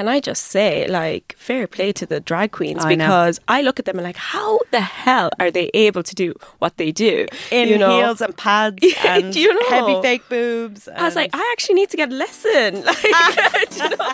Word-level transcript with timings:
can 0.00 0.08
I 0.08 0.18
just 0.18 0.44
say, 0.44 0.86
like, 0.88 1.34
fair 1.36 1.66
play 1.66 1.92
to 1.92 2.06
the 2.06 2.20
drag 2.20 2.52
queens 2.52 2.82
I 2.82 2.94
know. 2.94 3.04
because 3.04 3.38
I 3.48 3.60
look 3.60 3.78
at 3.78 3.84
them 3.84 3.98
and 3.98 4.04
like, 4.04 4.16
how 4.16 4.58
the 4.70 4.80
hell 4.80 5.28
are 5.38 5.50
they 5.50 5.70
able 5.74 6.02
to 6.02 6.14
do 6.14 6.32
what 6.58 6.78
they 6.78 6.90
do? 6.90 7.26
In 7.50 7.68
you 7.68 7.76
know? 7.76 7.98
heels 7.98 8.22
and 8.22 8.34
pads 8.34 8.78
and 9.04 9.30
Do 9.30 9.38
you 9.38 9.52
know? 9.52 9.68
heavy 9.68 10.00
fake 10.00 10.26
boobs. 10.30 10.88
I 10.88 11.02
was 11.02 11.16
like, 11.16 11.28
I 11.34 11.50
actually 11.52 11.74
need 11.74 11.90
to 11.90 11.98
get 11.98 12.10
a 12.10 12.14
lesson. 12.14 12.82
Like, 12.90 13.04
you 13.76 13.88
know? 13.90 14.10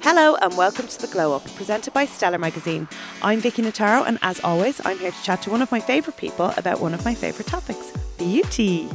Hello 0.00 0.36
and 0.36 0.56
welcome 0.56 0.86
to 0.86 0.98
The 1.02 1.08
Glow 1.08 1.34
Up, 1.34 1.44
presented 1.56 1.92
by 1.92 2.06
Stellar 2.06 2.38
Magazine. 2.38 2.88
I'm 3.20 3.40
Vicky 3.40 3.60
Notaro, 3.60 4.06
and 4.06 4.18
as 4.22 4.40
always, 4.42 4.80
I'm 4.86 4.98
here 4.98 5.10
to 5.10 5.22
chat 5.22 5.42
to 5.42 5.50
one 5.50 5.60
of 5.60 5.70
my 5.70 5.80
favourite 5.80 6.16
people 6.16 6.54
about 6.56 6.80
one 6.80 6.94
of 6.94 7.04
my 7.04 7.14
favourite 7.14 7.46
topics 7.46 7.92
beauty. 8.18 8.88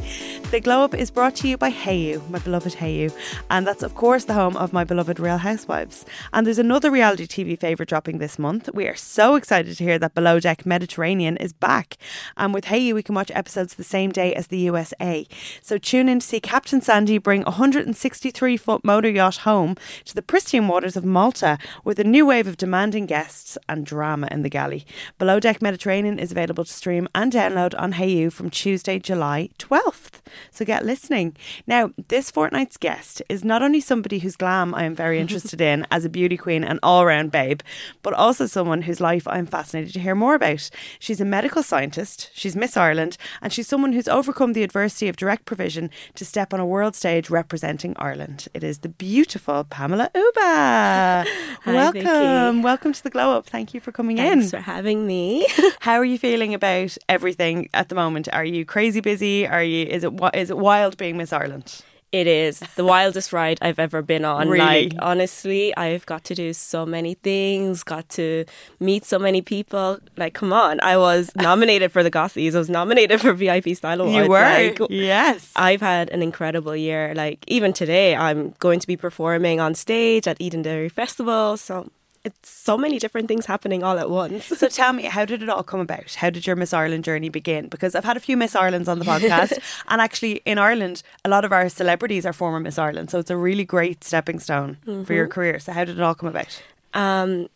The 0.52 0.60
Glow 0.60 0.84
Up 0.84 0.94
is 0.94 1.10
brought 1.10 1.36
to 1.38 1.48
you 1.48 1.58
by 1.58 1.72
Hayu, 1.72 2.30
my 2.30 2.40
beloved 2.40 2.74
Hayu, 2.74 3.16
and 3.50 3.66
that's, 3.66 3.84
of 3.84 3.96
course, 3.96 4.26
the 4.26 4.34
home 4.34 4.58
of 4.58 4.74
my 4.74 4.84
beloved 4.84 5.18
Real 5.18 5.38
Housewives. 5.38 6.06
And 6.34 6.46
there's 6.46 6.60
another 6.60 6.92
reality 6.92 7.26
TV 7.26 7.58
favourite 7.58 7.88
dropping 7.88 8.18
this 8.18 8.38
month. 8.38 8.70
We 8.74 8.86
are 8.88 8.96
so 8.96 9.36
excited 9.36 9.78
to 9.78 9.84
hear 9.86 9.98
that 10.00 10.14
Below 10.14 10.42
Deck 10.42 10.66
Mediterranean 10.66 11.38
is 11.38 11.54
back. 11.54 11.96
And 12.36 12.54
with 12.54 12.66
Hayu, 12.66 12.94
we 12.94 13.02
can 13.02 13.16
watch 13.16 13.32
episodes 13.34 13.76
the 13.76 13.86
same 13.86 14.12
day 14.12 14.36
as 14.36 14.48
the 14.48 14.58
USA. 14.58 15.26
So 15.62 15.78
tune 15.78 16.10
in 16.10 16.20
to 16.20 16.28
see 16.28 16.42
Captain 16.42 16.82
Sandy 16.82 17.18
bring 17.18 17.44
a 17.44 17.52
163 17.52 18.58
foot 18.58 18.84
motor 18.84 19.10
yacht 19.10 19.38
home 19.38 19.78
to 20.04 20.14
the 20.14 20.22
pristine 20.22 20.68
waters 20.68 20.98
of 20.98 21.06
Malta 21.06 21.58
with 21.86 21.98
a 21.98 22.04
new 22.04 22.26
wave 22.26 22.48
of 22.48 22.58
demanding 22.58 23.06
guests 23.06 23.58
and 23.70 23.86
drama 23.86 24.28
in 24.30 24.42
the 24.42 24.50
galley. 24.50 24.86
Below 25.18 25.40
Deck 25.40 25.62
Mediterranean 25.62 26.20
is 26.20 26.34
available 26.34 26.66
to 26.66 26.74
stream 26.74 27.08
and 27.16 27.32
download 27.32 27.74
on 27.80 27.94
Hayu 27.94 28.34
from 28.34 28.50
Tuesday, 28.50 29.00
July 29.12 29.50
12th. 29.60 30.22
So 30.52 30.64
get 30.64 30.86
listening. 30.86 31.36
Now, 31.68 31.92
this 32.08 32.32
fortnight's 32.32 32.78
guest 32.78 33.22
is 33.28 33.44
not 33.44 33.62
only 33.62 33.82
somebody 33.82 34.20
whose 34.20 34.38
glam 34.38 34.74
I 34.74 34.86
am 34.86 34.96
very 34.96 35.20
interested 35.20 35.60
in 35.60 35.86
as 35.92 36.06
a 36.06 36.10
beauty 36.10 36.38
queen 36.38 36.64
and 36.64 36.80
all 36.82 37.06
round 37.06 37.30
babe, 37.30 37.60
but 38.04 38.14
also 38.14 38.46
someone 38.46 38.84
whose 38.84 39.02
life 39.02 39.28
I'm 39.28 39.46
fascinated 39.46 39.92
to 39.96 40.00
hear 40.00 40.16
more 40.16 40.36
about. 40.36 40.70
She's 40.98 41.20
a 41.20 41.26
medical 41.26 41.62
scientist, 41.62 42.30
she's 42.34 42.56
Miss 42.56 42.78
Ireland, 42.78 43.18
and 43.42 43.52
she's 43.52 43.68
someone 43.68 43.92
who's 43.92 44.08
overcome 44.08 44.54
the 44.54 44.64
adversity 44.64 45.10
of 45.10 45.18
direct 45.18 45.44
provision 45.44 45.90
to 46.16 46.24
step 46.24 46.54
on 46.54 46.62
a 46.62 46.66
world 46.66 46.96
stage 46.96 47.30
representing 47.30 47.94
Ireland. 47.98 48.48
It 48.54 48.64
is 48.64 48.80
the 48.80 48.88
beautiful 48.88 49.66
Pamela 49.66 50.10
Uba. 50.16 51.26
welcome. 51.66 52.02
Vicky. 52.02 52.64
Welcome 52.64 52.94
to 52.94 53.04
the 53.04 53.10
Glow 53.10 53.36
Up. 53.36 53.48
Thank 53.48 53.74
you 53.74 53.82
for 53.82 53.92
coming 53.92 54.16
Thanks 54.16 54.46
in. 54.46 54.50
for 54.52 54.60
having 54.60 55.06
me. 55.06 55.46
How 55.82 55.96
are 55.96 56.06
you 56.06 56.18
feeling 56.18 56.54
about 56.54 56.98
everything 57.10 57.68
at 57.74 57.90
the 57.90 57.96
moment? 57.96 58.30
Are 58.32 58.46
you 58.46 58.64
crazy 58.64 59.01
busy? 59.02 59.48
Are 59.48 59.64
you 59.64 59.86
is 59.86 60.04
it 60.04 60.12
wi- 60.16 60.32
it 60.34 60.58
wild 60.58 60.98
being 60.98 61.18
Miss 61.18 61.34
Ireland? 61.34 61.82
It 62.12 62.28
is 62.28 62.60
the 62.76 62.84
wildest 62.84 63.32
ride 63.32 63.58
I've 63.62 63.80
ever 63.80 64.02
been 64.02 64.26
on. 64.26 64.50
Really? 64.50 64.90
Like 64.90 64.94
honestly, 65.00 65.74
I've 65.78 66.06
got 66.06 66.26
to 66.26 66.36
do 66.36 66.52
so 66.52 66.86
many 66.86 67.14
things, 67.14 67.84
got 67.84 68.10
to 68.10 68.44
meet 68.82 69.06
so 69.06 69.18
many 69.18 69.42
people. 69.42 69.98
Like, 70.18 70.34
come 70.34 70.52
on, 70.52 70.82
I 70.82 70.98
was 70.98 71.32
nominated 71.38 71.90
for 71.94 72.04
the 72.04 72.12
Gossies. 72.12 72.54
I 72.54 72.58
was 72.60 72.70
nominated 72.70 73.22
for 73.22 73.32
VIP 73.32 73.70
Style 73.78 74.02
Awards. 74.02 74.26
You 74.26 74.30
were? 74.30 74.42
Like, 74.42 74.80
yes. 74.90 75.54
I've 75.56 75.80
had 75.80 76.10
an 76.10 76.22
incredible 76.22 76.76
year. 76.76 77.14
Like 77.16 77.46
even 77.48 77.72
today, 77.72 78.14
I'm 78.14 78.56
going 78.60 78.82
to 78.82 78.88
be 78.88 78.98
performing 78.98 79.62
on 79.62 79.74
stage 79.74 80.28
at 80.28 80.36
Eden 80.42 80.64
Dairy 80.64 80.90
Festival. 80.90 81.56
So 81.56 81.90
it's 82.24 82.50
so 82.50 82.78
many 82.78 83.00
different 83.00 83.28
things 83.28 83.46
happening 83.46 83.84
all 83.84 83.98
at 83.98 84.10
once. 84.10 84.46
So 84.46 84.68
tell 84.68 84.94
me, 84.94 85.04
how 85.04 85.26
did 85.26 85.42
it 85.42 85.50
all 85.50 85.64
come 85.64 85.80
about? 85.80 86.14
How 86.16 86.30
did 86.30 86.46
your 86.46 86.56
Miss 86.56 86.74
Ireland 86.74 87.04
journey 87.04 87.30
begin? 87.30 87.68
Because 87.68 87.96
I've 87.96 88.06
had 88.06 88.18
a 88.18 88.20
few 88.20 88.38
Miss 88.38 88.56
Irelands 88.56 88.88
on 88.88 89.00
the 89.00 89.06
podcast, 89.14 89.60
and 89.88 90.02
actually 90.02 90.42
in 90.46 90.58
Ireland, 90.58 91.02
a 91.26 91.30
lot 91.30 91.46
of 91.46 91.52
our 91.52 91.68
celebrities 91.70 92.26
are 92.26 92.34
former 92.34 92.60
Miss 92.60 92.78
Ireland, 92.78 93.10
so 93.10 93.20
it's 93.20 93.32
a 93.32 93.38
really 93.38 93.66
great 93.66 94.04
stepping 94.04 94.40
stone 94.40 94.78
for 95.06 95.14
your 95.14 95.28
career. 95.28 95.60
So 95.60 95.72
how 95.72 95.84
did 95.84 95.98
it 95.98 96.02
all 96.02 96.16
come 96.16 96.30
about? 96.30 96.62
um, 96.94 97.48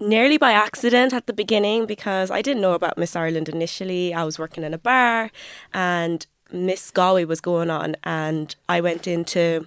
nearly 0.00 0.38
by 0.38 0.52
accident 0.52 1.12
at 1.12 1.26
the 1.26 1.32
beginning 1.32 1.84
because 1.84 2.30
I 2.30 2.40
didn't 2.40 2.62
know 2.62 2.74
about 2.74 2.96
Miss 2.96 3.16
Ireland 3.16 3.48
initially. 3.48 4.14
I 4.14 4.22
was 4.22 4.38
working 4.38 4.62
in 4.62 4.72
a 4.72 4.78
bar 4.78 5.30
and 5.74 6.24
Miss 6.52 6.90
Galway 6.90 7.24
was 7.24 7.40
going 7.40 7.68
on, 7.68 7.96
and 8.04 8.54
I 8.68 8.80
went 8.80 9.06
in 9.06 9.24
to 9.26 9.66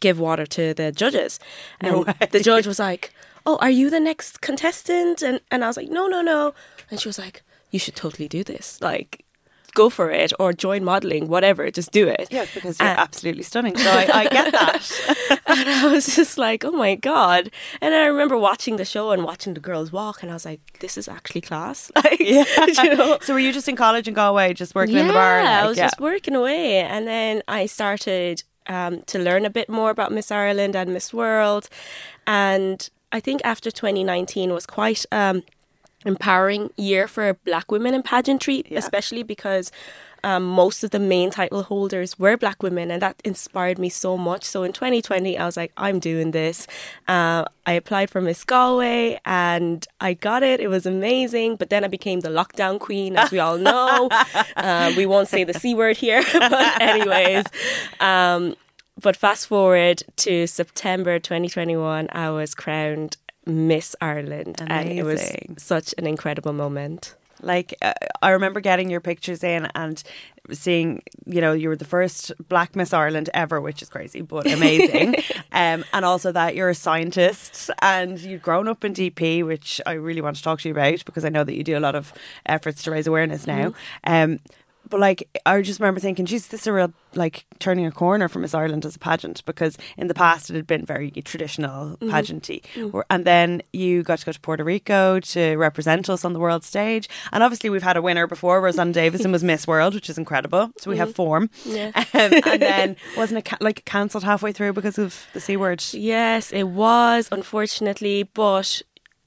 give 0.00 0.18
water 0.18 0.46
to 0.46 0.74
the 0.74 0.92
judges. 0.92 1.38
And 1.80 1.92
No 2.06 2.14
the 2.30 2.40
judge 2.40 2.66
was 2.66 2.78
like, 2.78 3.12
Oh, 3.48 3.56
are 3.62 3.70
you 3.70 3.88
the 3.88 3.98
next 3.98 4.42
contestant? 4.42 5.22
And, 5.22 5.40
and 5.50 5.64
I 5.64 5.68
was 5.68 5.78
like, 5.78 5.88
No, 5.88 6.06
no, 6.06 6.20
no. 6.20 6.52
And 6.90 7.00
she 7.00 7.08
was 7.08 7.18
like, 7.18 7.42
You 7.70 7.78
should 7.78 7.96
totally 7.96 8.28
do 8.28 8.44
this. 8.44 8.78
Like, 8.82 9.24
go 9.74 9.88
for 9.88 10.10
it 10.10 10.32
or 10.38 10.52
join 10.52 10.84
modeling, 10.84 11.28
whatever, 11.28 11.70
just 11.70 11.90
do 11.92 12.06
it. 12.08 12.28
Yeah, 12.30 12.46
because 12.54 12.78
you're 12.78 12.88
Uh, 12.88 13.06
absolutely 13.06 13.44
stunning. 13.44 13.76
So 13.76 13.90
I, 13.90 14.04
I 14.12 14.24
get 14.38 14.52
that. 14.52 15.40
and 15.46 15.68
I 15.68 15.90
was 15.90 16.14
just 16.14 16.36
like, 16.36 16.64
oh 16.64 16.72
my 16.72 16.94
God. 16.94 17.50
And 17.80 17.94
I 17.94 18.06
remember 18.06 18.36
watching 18.36 18.76
the 18.76 18.84
show 18.84 19.12
and 19.12 19.24
watching 19.24 19.54
the 19.54 19.60
girls 19.60 19.92
walk, 19.92 20.22
and 20.22 20.30
I 20.30 20.34
was 20.34 20.44
like, 20.44 20.60
this 20.80 20.98
is 20.98 21.08
actually 21.08 21.40
class. 21.40 21.90
Like, 22.04 22.20
yeah. 22.20 22.44
you 22.82 22.96
know? 22.96 23.18
So 23.22 23.32
were 23.32 23.40
you 23.46 23.52
just 23.52 23.68
in 23.68 23.76
college 23.76 24.06
in 24.08 24.14
Galway, 24.14 24.52
just 24.52 24.74
working 24.74 24.96
in 24.96 25.06
the 25.06 25.12
bar? 25.14 25.40
Yeah, 25.40 25.62
I 25.64 25.66
was 25.66 25.78
yeah. 25.78 25.86
just 25.86 26.00
working 26.00 26.34
away. 26.34 26.80
And 26.80 27.06
then 27.06 27.42
I 27.48 27.66
started 27.66 28.42
um, 28.66 29.02
to 29.12 29.18
learn 29.18 29.44
a 29.46 29.50
bit 29.50 29.68
more 29.68 29.90
about 29.90 30.12
Miss 30.12 30.30
Ireland 30.30 30.76
and 30.76 30.92
Miss 30.92 31.14
World. 31.14 31.68
And 32.26 32.88
I 33.12 33.20
think 33.20 33.40
after 33.44 33.70
2019 33.70 34.52
was 34.52 34.66
quite 34.66 35.04
um, 35.12 35.42
empowering 36.04 36.70
year 36.76 37.08
for 37.08 37.34
black 37.34 37.70
women 37.72 37.94
in 37.94 38.02
pageantry, 38.02 38.64
Yeah. 38.68 38.78
especially 38.78 39.22
because 39.22 39.72
um, 40.24 40.42
most 40.44 40.82
of 40.82 40.90
the 40.90 40.98
main 40.98 41.30
title 41.30 41.62
holders 41.62 42.18
were 42.18 42.36
black 42.36 42.60
women, 42.62 42.90
and 42.90 43.00
that 43.00 43.20
inspired 43.24 43.78
me 43.78 43.88
so 43.88 44.16
much. 44.16 44.42
So 44.44 44.64
in 44.64 44.72
2020, 44.72 45.38
I 45.38 45.46
was 45.46 45.56
like, 45.56 45.72
I'm 45.76 46.00
doing 46.00 46.32
this. 46.32 46.66
Uh, 47.06 47.44
I 47.66 47.72
applied 47.74 48.10
for 48.10 48.20
Miss 48.20 48.42
Galway, 48.42 49.20
and 49.24 49.86
I 50.00 50.14
got 50.14 50.42
it. 50.42 50.58
It 50.60 50.68
was 50.68 50.86
amazing. 50.86 51.54
But 51.54 51.70
then 51.70 51.84
I 51.84 51.88
became 51.88 52.20
the 52.20 52.30
lockdown 52.30 52.80
queen, 52.80 53.16
as 53.16 53.30
we 53.30 53.38
all 53.38 53.58
know. 53.58 54.08
uh, 54.56 54.92
we 54.96 55.06
won't 55.06 55.28
say 55.28 55.44
the 55.44 55.54
c 55.54 55.74
word 55.76 55.96
here, 55.96 56.22
but 56.32 56.82
anyways. 56.82 57.44
Um, 58.00 58.56
but 59.00 59.16
fast 59.16 59.46
forward 59.46 60.02
to 60.16 60.46
September 60.46 61.18
2021, 61.18 62.08
I 62.12 62.30
was 62.30 62.54
crowned 62.54 63.16
Miss 63.46 63.96
Ireland, 64.00 64.56
and 64.66 64.88
it 64.90 65.04
was 65.04 65.32
such 65.56 65.94
an 65.98 66.06
incredible 66.06 66.52
moment. 66.52 67.14
Like 67.40 67.74
uh, 67.82 67.94
I 68.20 68.30
remember 68.30 68.60
getting 68.60 68.90
your 68.90 69.00
pictures 69.00 69.44
in 69.44 69.68
and 69.74 70.02
seeing, 70.50 71.02
you 71.24 71.40
know, 71.40 71.52
you 71.52 71.68
were 71.68 71.76
the 71.76 71.84
first 71.84 72.32
Black 72.48 72.74
Miss 72.74 72.92
Ireland 72.92 73.30
ever, 73.32 73.60
which 73.60 73.80
is 73.80 73.88
crazy 73.88 74.22
but 74.22 74.50
amazing. 74.50 75.14
um, 75.52 75.84
and 75.92 76.04
also 76.04 76.32
that 76.32 76.56
you're 76.56 76.70
a 76.70 76.74
scientist 76.74 77.70
and 77.80 78.18
you've 78.18 78.42
grown 78.42 78.66
up 78.66 78.84
in 78.84 78.92
DP, 78.92 79.46
which 79.46 79.80
I 79.86 79.92
really 79.92 80.20
want 80.20 80.36
to 80.36 80.42
talk 80.42 80.60
to 80.62 80.68
you 80.68 80.74
about 80.74 81.04
because 81.04 81.24
I 81.24 81.28
know 81.28 81.44
that 81.44 81.54
you 81.54 81.62
do 81.62 81.78
a 81.78 81.80
lot 81.80 81.94
of 81.94 82.12
efforts 82.46 82.82
to 82.84 82.90
raise 82.90 83.06
awareness 83.06 83.46
now. 83.46 83.72
Um, 84.04 84.40
but 84.88 85.00
like, 85.00 85.28
I 85.46 85.60
just 85.62 85.80
remember 85.80 86.00
thinking, 86.00 86.26
geez, 86.26 86.48
this 86.48 86.62
is 86.62 86.66
a 86.66 86.72
real 86.72 86.92
like 87.14 87.46
turning 87.58 87.86
a 87.86 87.90
corner 87.90 88.28
for 88.28 88.38
Miss 88.38 88.54
Ireland 88.54 88.84
as 88.84 88.94
a 88.94 88.98
pageant 88.98 89.44
because 89.46 89.78
in 89.96 90.08
the 90.08 90.14
past 90.14 90.50
it 90.50 90.56
had 90.56 90.66
been 90.66 90.84
very 90.84 91.10
traditional 91.10 91.96
mm-hmm. 91.96 92.10
pageanty. 92.10 92.62
Mm-hmm. 92.74 92.88
Where- 92.88 93.06
And 93.10 93.24
then 93.24 93.62
you 93.72 94.02
got 94.02 94.18
to 94.18 94.26
go 94.26 94.32
to 94.32 94.40
Puerto 94.40 94.64
Rico 94.64 95.20
to 95.20 95.56
represent 95.56 96.08
us 96.10 96.24
on 96.24 96.32
the 96.32 96.38
world 96.38 96.64
stage. 96.64 97.08
And 97.32 97.42
obviously, 97.42 97.70
we've 97.70 97.82
had 97.82 97.96
a 97.96 98.02
winner 98.02 98.26
before. 98.26 98.60
Rosanna 98.60 98.92
Davison 98.92 99.32
was 99.32 99.42
Miss 99.42 99.66
World, 99.66 99.94
which 99.94 100.10
is 100.10 100.18
incredible. 100.18 100.70
So 100.78 100.90
we 100.90 100.98
have 100.98 101.08
mm-hmm. 101.08 101.14
form. 101.14 101.50
Yeah. 101.64 101.92
Um, 102.18 102.32
and 102.46 102.62
then 102.62 102.96
wasn't 103.16 103.38
it 103.38 103.44
ca- 103.44 103.58
like 103.60 103.84
cancelled 103.84 104.24
halfway 104.24 104.50
through 104.50 104.72
because 104.72 104.98
of 104.98 105.26
the 105.34 105.40
C 105.40 105.56
word? 105.56 105.84
Yes, 105.92 106.52
it 106.52 106.64
was, 106.64 107.28
unfortunately, 107.30 108.24
but 108.24 108.82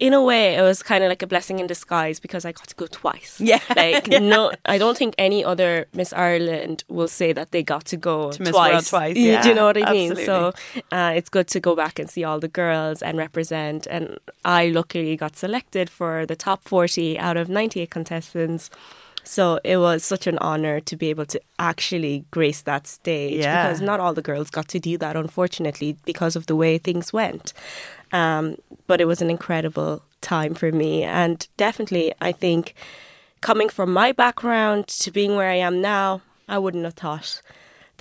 in 0.07 0.13
a 0.13 0.21
way, 0.31 0.55
it 0.55 0.61
was 0.63 0.81
kind 0.83 1.03
of 1.03 1.09
like 1.09 1.21
a 1.21 1.27
blessing 1.27 1.59
in 1.59 1.67
disguise 1.67 2.19
because 2.19 2.43
I 2.43 2.51
got 2.51 2.67
to 2.67 2.75
go 2.75 2.87
twice. 2.87 3.39
Yeah. 3.39 3.59
Like, 3.81 4.07
no, 4.21 4.51
I 4.65 4.77
don't 4.77 4.97
think 4.97 5.13
any 5.17 5.45
other 5.45 5.85
Miss 5.93 6.11
Ireland 6.11 6.83
will 6.89 7.07
say 7.07 7.33
that 7.33 7.51
they 7.51 7.63
got 7.63 7.85
to 7.85 7.97
go 7.97 8.31
To 8.31 8.41
Miss 8.41 8.49
twice. 8.51 8.89
Twice, 8.89 9.15
You- 9.15 9.31
yeah, 9.31 9.41
Do 9.43 9.49
you 9.49 9.55
know 9.55 9.65
what 9.65 9.77
I 9.77 9.91
mean? 9.91 10.15
So 10.15 10.53
uh, 10.91 11.13
it's 11.15 11.29
good 11.29 11.47
to 11.49 11.59
go 11.59 11.75
back 11.75 11.99
and 11.99 12.09
see 12.09 12.23
all 12.23 12.39
the 12.39 12.47
girls 12.61 13.01
and 13.03 13.17
represent. 13.17 13.87
And 13.95 14.17
I 14.43 14.67
luckily 14.69 15.15
got 15.15 15.35
selected 15.37 15.87
for 15.89 16.25
the 16.25 16.35
top 16.35 16.63
40 16.67 17.19
out 17.19 17.37
of 17.37 17.47
98 17.47 17.89
contestants. 17.91 18.69
So 19.23 19.59
it 19.63 19.77
was 19.77 20.03
such 20.03 20.25
an 20.25 20.39
honor 20.39 20.79
to 20.79 20.95
be 20.97 21.09
able 21.11 21.27
to 21.27 21.39
actually 21.59 22.25
grace 22.31 22.61
that 22.63 22.87
stage 22.87 23.41
Yeah. 23.43 23.67
because 23.67 23.79
not 23.79 23.99
all 23.99 24.15
the 24.15 24.23
girls 24.23 24.49
got 24.49 24.67
to 24.69 24.79
do 24.79 24.97
that, 24.97 25.15
unfortunately, 25.15 25.95
because 26.05 26.35
of 26.35 26.47
the 26.47 26.55
way 26.55 26.79
things 26.79 27.13
went. 27.13 27.53
Um, 28.11 28.57
but 28.87 29.01
it 29.01 29.05
was 29.05 29.21
an 29.21 29.29
incredible 29.29 30.03
time 30.21 30.53
for 30.53 30.71
me. 30.71 31.03
And 31.03 31.47
definitely, 31.57 32.13
I 32.21 32.31
think 32.31 32.75
coming 33.41 33.69
from 33.69 33.91
my 33.91 34.11
background 34.11 34.87
to 34.87 35.11
being 35.11 35.35
where 35.35 35.49
I 35.49 35.55
am 35.55 35.81
now, 35.81 36.21
I 36.47 36.57
wouldn't 36.57 36.83
have 36.83 36.93
thought 36.93 37.41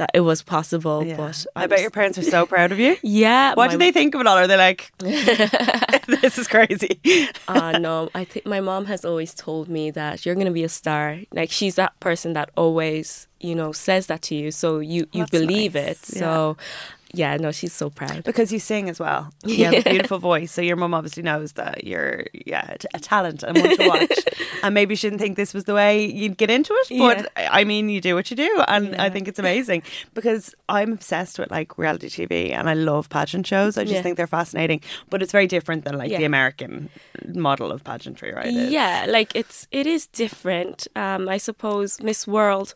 that 0.01 0.11
it 0.15 0.21
was 0.21 0.43
possible. 0.43 1.05
Yeah. 1.05 1.17
But 1.17 1.47
I 1.55 1.65
I'm 1.65 1.69
bet 1.69 1.81
your 1.83 1.91
parents 1.91 2.17
are 2.19 2.23
so 2.23 2.47
proud 2.47 2.73
of 2.73 2.79
you. 2.79 2.97
yeah. 3.03 3.53
What 3.55 3.67
my 3.67 3.73
do 3.73 3.79
they 3.79 3.93
think 3.93 4.15
of 4.15 4.23
it 4.23 4.27
all? 4.27 4.37
Are 4.37 4.47
they 4.47 4.57
like, 4.57 4.91
this 4.99 6.39
is 6.39 6.49
crazy? 6.49 7.01
uh, 7.47 7.79
no, 7.79 8.09
I 8.15 8.25
think 8.25 8.47
my 8.47 8.61
mom 8.61 8.87
has 8.87 9.05
always 9.05 9.35
told 9.35 9.69
me 9.69 9.91
that 9.91 10.25
you're 10.25 10.35
going 10.35 10.47
to 10.47 10.53
be 10.53 10.65
a 10.65 10.71
star. 10.71 11.21
Like 11.33 11.51
she's 11.51 11.75
that 11.75 11.99
person 12.01 12.33
that 12.33 12.51
always, 12.57 13.29
you 13.41 13.55
know, 13.55 13.73
says 13.73 14.07
that 14.07 14.23
to 14.23 14.35
you, 14.35 14.51
so 14.51 14.79
you 14.79 15.07
you 15.13 15.23
That's 15.23 15.31
believe 15.31 15.75
nice, 15.75 15.91
it. 15.91 15.99
So, 15.99 16.57
yeah, 17.13 17.37
no, 17.37 17.51
she's 17.53 17.73
so 17.73 17.91
proud. 17.91 18.25
Because 18.25 18.53
you 18.53 18.59
sing 18.59 18.89
as 18.89 18.99
well. 19.01 19.33
You 19.45 19.65
have 19.67 19.75
a 19.75 19.83
beautiful 19.91 20.19
voice. 20.19 20.53
So 20.53 20.63
your 20.63 20.77
mum 20.77 20.95
obviously 20.95 21.23
knows 21.23 21.53
that 21.55 21.85
you're, 21.85 22.25
yeah, 22.47 22.77
a 22.95 22.99
talent 23.01 23.43
and 23.43 23.57
one 23.59 23.77
to 23.77 23.89
watch. 23.89 24.19
and 24.63 24.75
maybe 24.75 24.95
she 24.95 25.09
didn't 25.09 25.21
think 25.21 25.37
this 25.37 25.53
was 25.55 25.65
the 25.65 25.75
way 25.75 26.05
you'd 26.07 26.37
get 26.37 26.51
into 26.51 26.73
it. 26.75 26.99
But 26.99 27.31
I 27.37 27.65
mean, 27.65 27.89
you 27.89 28.01
do 28.01 28.15
what 28.15 28.31
you 28.31 28.37
do. 28.37 28.63
And 28.69 28.95
I 28.97 29.11
think 29.11 29.29
it's 29.29 29.39
amazing 29.39 29.83
because 30.15 30.55
I'm 30.69 30.93
obsessed 30.93 31.39
with 31.39 31.51
like 31.51 31.77
reality 31.79 32.09
TV 32.09 32.53
and 32.53 32.69
I 32.69 32.75
love 32.75 33.09
pageant 33.09 33.47
shows. 33.47 33.77
I 33.77 33.83
just 33.85 33.95
Yeah. 33.95 34.03
think 34.03 34.17
they're 34.17 34.27
fascinating. 34.27 34.81
But 35.09 35.23
it's 35.23 35.33
very 35.33 35.47
different 35.47 35.85
than 35.85 35.99
like 35.99 36.11
Yeah. 36.11 36.19
the 36.19 36.25
American 36.25 36.91
model 37.35 37.73
of 37.73 37.83
pageantry, 37.85 38.33
right? 38.33 38.47
It's- 38.47 38.71
Yeah, 38.71 39.07
like 39.09 39.35
it's 39.35 39.67
it 39.71 39.87
is 39.87 40.07
different. 40.07 40.87
Um, 40.97 41.29
I 41.29 41.39
suppose 41.39 42.01
Miss 42.03 42.27
World. 42.27 42.75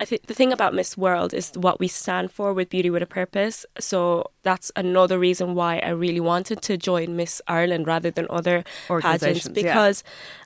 I 0.00 0.06
think 0.06 0.26
the 0.26 0.34
thing 0.34 0.50
about 0.50 0.74
Miss 0.74 0.96
World 0.96 1.34
is 1.34 1.52
what 1.54 1.78
we 1.78 1.86
stand 1.86 2.32
for 2.32 2.54
with 2.54 2.70
Beauty 2.70 2.88
with 2.88 3.02
a 3.02 3.06
Purpose. 3.06 3.66
So 3.78 4.30
that's 4.42 4.72
another 4.74 5.18
reason 5.18 5.54
why 5.54 5.78
I 5.78 5.90
really 5.90 6.20
wanted 6.20 6.62
to 6.62 6.78
join 6.78 7.16
Miss 7.16 7.42
Ireland 7.46 7.86
rather 7.86 8.10
than 8.10 8.26
other 8.30 8.64
pageants 8.88 8.90
Organisations, 8.90 9.56
yeah. 9.56 9.62
because 9.62 10.02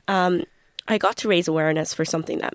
um, 0.08 0.42
I 0.88 0.98
got 0.98 1.16
to 1.18 1.28
raise 1.28 1.46
awareness 1.46 1.94
for 1.94 2.04
something 2.04 2.38
that 2.38 2.54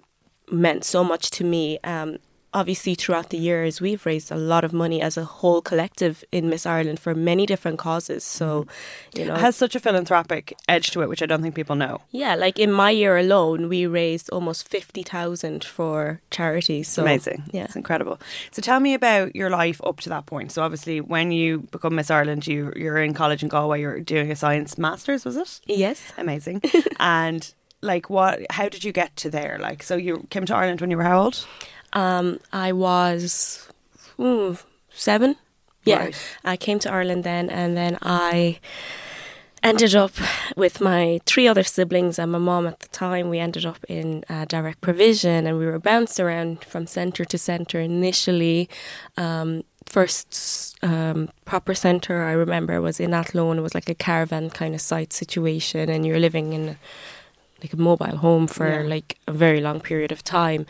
meant 0.51 0.83
so 0.83 1.03
much 1.05 1.31
to 1.31 1.45
me. 1.45 1.79
Um, 1.85 2.17
obviously, 2.53 2.95
throughout 2.95 3.29
the 3.29 3.37
years, 3.37 3.79
we've 3.81 4.05
raised 4.05 4.31
a 4.31 4.35
lot 4.35 4.63
of 4.63 4.73
money 4.73 5.01
as 5.01 5.17
a 5.17 5.25
whole 5.25 5.61
collective 5.61 6.23
in 6.31 6.49
Miss 6.49 6.65
Ireland 6.65 6.99
for 6.99 7.13
many 7.13 7.45
different 7.45 7.79
causes. 7.79 8.23
So, 8.23 8.63
mm-hmm. 8.63 9.19
you 9.19 9.25
know, 9.25 9.35
It 9.35 9.39
has 9.39 9.55
such 9.55 9.75
a 9.75 9.79
philanthropic 9.79 10.57
edge 10.67 10.91
to 10.91 11.01
it, 11.01 11.09
which 11.09 11.21
I 11.21 11.25
don't 11.25 11.41
think 11.41 11.55
people 11.55 11.75
know. 11.75 12.01
yeah, 12.11 12.35
like 12.35 12.59
in 12.59 12.71
my 12.71 12.91
year 12.91 13.17
alone, 13.17 13.69
we 13.69 13.85
raised 13.85 14.29
almost 14.31 14.67
fifty 14.67 15.03
thousand 15.03 15.63
for 15.63 16.21
charities. 16.31 16.87
So 16.87 17.03
Amazing. 17.03 17.43
Yeah. 17.51 17.65
It's 17.65 17.75
incredible. 17.75 18.19
So 18.51 18.61
tell 18.61 18.79
me 18.79 18.93
about 18.93 19.35
your 19.35 19.49
life 19.49 19.81
up 19.83 19.99
to 20.01 20.09
that 20.09 20.25
point. 20.25 20.51
So 20.51 20.63
obviously 20.63 21.01
when 21.01 21.31
you 21.31 21.59
become 21.71 21.95
Miss 21.95 22.11
Ireland, 22.11 22.47
you 22.47 22.73
you're 22.75 22.97
in 22.97 23.13
college 23.13 23.43
in 23.43 23.49
Galway, 23.49 23.81
you're 23.81 23.99
doing 23.99 24.31
a 24.31 24.35
science 24.35 24.77
masters, 24.77 25.25
was 25.25 25.37
it? 25.37 25.61
Yes. 25.65 26.13
Amazing. 26.17 26.61
and 26.99 27.53
like 27.81 28.09
what 28.09 28.39
how 28.49 28.67
did 28.69 28.83
you 28.83 28.91
get 28.91 29.15
to 29.17 29.29
there? 29.29 29.57
Like 29.59 29.83
so 29.83 29.95
you 29.95 30.27
came 30.29 30.45
to 30.45 30.55
Ireland 30.55 30.81
when 30.81 30.91
you 30.91 30.97
were 30.97 31.03
how 31.03 31.21
old? 31.23 31.45
Um, 31.93 32.39
I 32.53 32.71
was 32.71 33.67
ooh, 34.19 34.57
seven. 34.91 35.35
Yeah, 35.85 35.99
Right. 35.99 36.15
I 36.43 36.57
came 36.57 36.77
to 36.79 36.91
Ireland 36.91 37.23
then, 37.23 37.49
and 37.49 37.75
then 37.75 37.97
I 38.01 38.59
ended 39.63 39.95
up 39.95 40.11
with 40.55 40.79
my 40.81 41.19
three 41.25 41.47
other 41.47 41.63
siblings 41.63 42.19
and 42.19 42.31
my 42.31 42.37
mom 42.37 42.67
at 42.67 42.79
the 42.79 42.87
time. 42.89 43.29
We 43.29 43.39
ended 43.39 43.65
up 43.65 43.79
in 43.87 44.23
uh, 44.29 44.45
direct 44.45 44.81
provision, 44.81 45.47
and 45.47 45.57
we 45.57 45.65
were 45.65 45.79
bounced 45.79 46.19
around 46.19 46.63
from 46.65 46.85
centre 46.85 47.25
to 47.25 47.37
centre 47.37 47.79
initially. 47.79 48.69
Um, 49.17 49.63
first 49.85 50.77
um, 50.83 51.29
proper 51.45 51.73
centre 51.73 52.21
I 52.23 52.31
remember 52.33 52.79
was 52.81 52.99
in 52.99 53.13
Athlone. 53.13 53.57
It 53.57 53.61
was 53.61 53.73
like 53.73 53.89
a 53.89 53.95
caravan 53.95 54.49
kind 54.49 54.75
of 54.75 54.81
site 54.81 55.13
situation, 55.13 55.89
and 55.89 56.05
you're 56.05 56.19
living 56.19 56.53
in 56.53 56.77
like 57.63 57.73
a 57.73 57.77
mobile 57.77 58.17
home 58.17 58.47
for 58.47 58.69
Yeah. 58.83 58.87
like 58.87 59.17
a 59.27 59.31
very 59.31 59.61
long 59.61 59.79
period 59.81 60.11
of 60.11 60.23
time. 60.23 60.65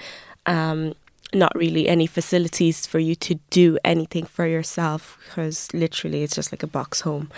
Um, 0.46 0.94
not 1.34 1.52
really 1.56 1.88
any 1.88 2.08
facilities 2.08 2.88
for 2.88 3.00
you 3.00 3.16
to 3.16 3.36
do 3.50 3.78
anything 3.84 4.26
for 4.26 4.48
yourself 4.48 5.18
because 5.26 5.72
literally 5.74 6.24
it's 6.24 6.36
just 6.36 6.52
like 6.52 6.64
a 6.64 6.68
box 6.68 7.02
home. 7.02 7.30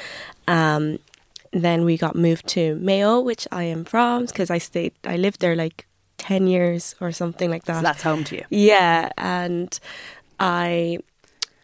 Um, 0.48 1.00
then 1.52 1.84
we 1.84 1.98
got 1.98 2.16
moved 2.16 2.48
to 2.48 2.76
Mayo, 2.76 3.20
which 3.20 3.48
I 3.52 3.64
am 3.64 3.84
from 3.84 4.26
because 4.26 4.50
I 4.50 4.58
stayed, 4.58 4.94
I 5.04 5.18
lived 5.18 5.42
there 5.42 5.56
like 5.56 5.86
10 6.18 6.48
years 6.48 6.96
or 7.02 7.12
something 7.12 7.50
like 7.50 7.66
that. 7.66 7.78
So 7.78 7.82
that's 7.82 8.04
home 8.04 8.24
to 8.26 8.38
you. 8.38 8.46
Yeah, 8.50 9.10
and 9.18 9.78
I 10.40 11.00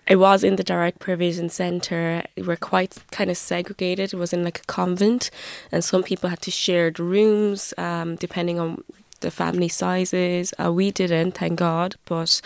I 0.09 0.15
was 0.15 0.43
in 0.43 0.55
the 0.55 0.63
direct 0.63 0.99
provision 0.99 1.49
center. 1.49 2.23
We 2.37 2.43
were 2.43 2.55
quite 2.55 2.95
kind 3.11 3.29
of 3.29 3.37
segregated. 3.37 4.13
It 4.13 4.17
was 4.17 4.31
in 4.31 4.43
like 4.43 4.59
a 4.59 4.63
convent, 4.65 5.29
and 5.71 5.83
some 5.83 6.01
people 6.03 6.29
had 6.29 6.41
to 6.43 6.51
share 6.51 6.91
the 6.91 7.03
rooms 7.03 7.73
um, 7.77 8.15
depending 8.15 8.57
on 8.59 8.83
the 9.17 9.31
family 9.31 9.67
sizes. 9.67 10.53
Uh, 10.63 10.71
we 10.71 10.91
didn't, 10.91 11.33
thank 11.33 11.59
God, 11.59 11.95
but 12.05 12.41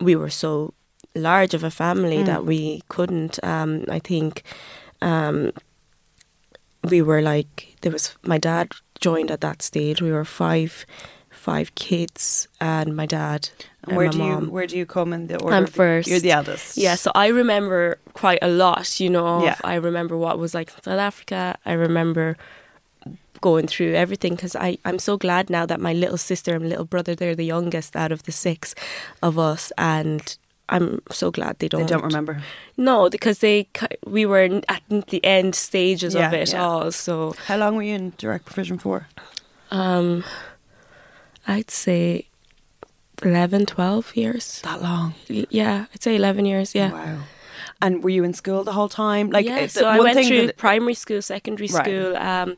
we 0.00 0.16
were 0.16 0.30
so 0.30 0.74
large 1.14 1.54
of 1.54 1.64
a 1.64 1.70
family 1.70 2.22
that 2.22 2.44
we 2.44 2.82
couldn't. 2.88 3.42
Um, 3.44 3.84
I 3.88 3.98
think 3.98 4.42
um, 5.02 5.52
we 6.84 7.02
were 7.02 7.22
like 7.22 7.76
there 7.82 7.92
was 7.92 8.16
my 8.22 8.38
dad 8.38 8.72
joined 9.00 9.30
at 9.30 9.40
that 9.40 9.62
stage. 9.62 10.00
We 10.02 10.12
were 10.12 10.24
five 10.24 10.86
five 11.30 11.74
kids 11.74 12.48
and 12.60 12.94
my 12.94 13.06
dad 13.06 13.48
And 13.84 13.96
where 13.96 14.06
my 14.06 14.12
do 14.12 14.18
you 14.18 14.50
where 14.50 14.66
do 14.66 14.76
you 14.76 14.86
come 14.86 15.12
in 15.12 15.26
the 15.26 15.40
order? 15.40 15.56
I'm 15.56 15.66
first. 15.66 16.08
You're 16.08 16.20
the 16.20 16.32
eldest. 16.32 16.76
Yeah, 16.76 16.96
so 16.96 17.10
I 17.14 17.28
remember 17.28 17.98
quite 18.12 18.40
a 18.42 18.48
lot, 18.48 19.00
you 19.00 19.10
know. 19.10 19.44
Yeah. 19.44 19.56
I 19.64 19.74
remember 19.74 20.16
what 20.16 20.38
was 20.38 20.54
like 20.54 20.70
in 20.76 20.82
South 20.82 20.98
Africa. 20.98 21.56
I 21.64 21.72
remember 21.72 22.36
going 23.40 23.66
through 23.66 23.94
everything 23.94 24.34
because 24.34 24.54
I 24.54 24.76
I'm 24.84 24.98
so 24.98 25.16
glad 25.16 25.48
now 25.50 25.64
that 25.66 25.80
my 25.80 25.92
little 25.94 26.18
sister 26.18 26.54
and 26.54 26.68
little 26.68 26.84
brother 26.84 27.14
they're 27.14 27.34
the 27.34 27.44
youngest 27.46 27.96
out 27.96 28.12
of 28.12 28.22
the 28.24 28.32
six 28.32 28.74
of 29.22 29.38
us, 29.38 29.72
and 29.78 30.36
I'm 30.68 31.00
so 31.10 31.30
glad 31.30 31.58
they 31.58 31.68
don't. 31.68 31.80
They 31.82 31.86
don't 31.94 32.04
remember. 32.04 32.42
No, 32.76 33.08
because 33.10 33.38
they 33.38 33.66
we 34.06 34.26
were 34.26 34.60
at 34.68 34.82
the 35.08 35.24
end 35.24 35.54
stages 35.54 36.14
Yeah, 36.14 36.26
of 36.28 36.34
it 36.34 36.52
yeah. 36.52 36.62
all. 36.64 36.92
So 36.92 37.34
How 37.46 37.56
long 37.56 37.76
were 37.76 37.82
you 37.82 37.94
in 37.94 38.12
direct 38.18 38.44
provision 38.44 38.78
for? 38.78 39.06
um, 39.70 40.22
I'd 41.46 41.70
say 41.70 42.26
11, 43.22 43.66
12 43.66 44.16
years. 44.16 44.60
That 44.62 44.82
long. 44.82 45.14
Yeah, 45.28 45.86
I'd 45.94 46.02
say 46.02 46.16
eleven 46.16 46.44
years. 46.46 46.74
Yeah. 46.74 46.92
Wow. 46.92 47.18
And 47.82 48.04
were 48.04 48.10
you 48.10 48.24
in 48.24 48.34
school 48.34 48.62
the 48.64 48.72
whole 48.72 48.88
time? 48.90 49.30
Like, 49.30 49.46
yeah, 49.46 49.60
uh, 49.60 49.68
so 49.68 49.86
I 49.86 49.96
one 49.96 50.04
went 50.04 50.16
thing 50.18 50.28
through 50.28 50.52
primary 50.52 50.94
school, 50.94 51.22
secondary 51.22 51.68
Right. 51.68 51.84
school, 51.84 52.16
um, 52.16 52.56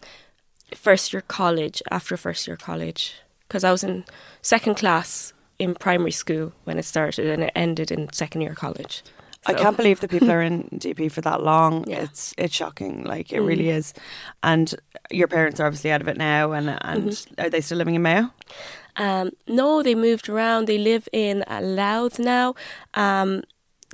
first 0.76 1.12
year 1.12 1.22
college, 1.28 1.82
after 1.90 2.16
first 2.16 2.46
year 2.46 2.56
college, 2.56 3.14
because 3.48 3.64
I 3.64 3.70
was 3.70 3.82
in 3.84 4.04
second 4.42 4.76
class 4.76 5.32
in 5.58 5.74
primary 5.74 6.12
school 6.12 6.52
when 6.64 6.78
it 6.78 6.84
started, 6.84 7.26
and 7.26 7.42
it 7.44 7.52
ended 7.54 7.90
in 7.90 8.12
second 8.12 8.40
year 8.42 8.54
college. 8.54 9.02
I 9.44 9.54
can't 9.54 9.76
believe 9.76 9.98
that 10.00 10.10
people 10.10 10.30
are 10.30 10.40
in 10.40 10.68
DP 10.78 11.10
for 11.10 11.20
that 11.22 11.42
long. 11.42 11.84
Yeah. 11.88 12.02
It's 12.04 12.32
it's 12.38 12.54
shocking. 12.54 13.02
Like 13.04 13.32
it 13.32 13.40
Mm. 13.40 13.46
really 13.48 13.68
is. 13.70 13.92
And 14.42 14.72
your 15.10 15.26
parents 15.28 15.58
are 15.58 15.66
obviously 15.66 15.90
out 15.90 16.00
of 16.00 16.06
it 16.08 16.16
now. 16.16 16.52
And 16.52 16.68
and 16.82 17.08
Mm-hmm. 17.08 17.40
are 17.40 17.50
they 17.50 17.60
still 17.60 17.78
living 17.78 17.96
in 17.96 18.02
Mayo? 18.02 18.30
Um, 18.96 19.30
no, 19.48 19.82
they 19.82 19.94
moved 19.96 20.28
around. 20.28 20.66
They 20.68 20.78
live 20.78 21.08
in 21.12 21.44
Louth 21.50 22.18
now. 22.20 22.54
Um, 22.94 23.42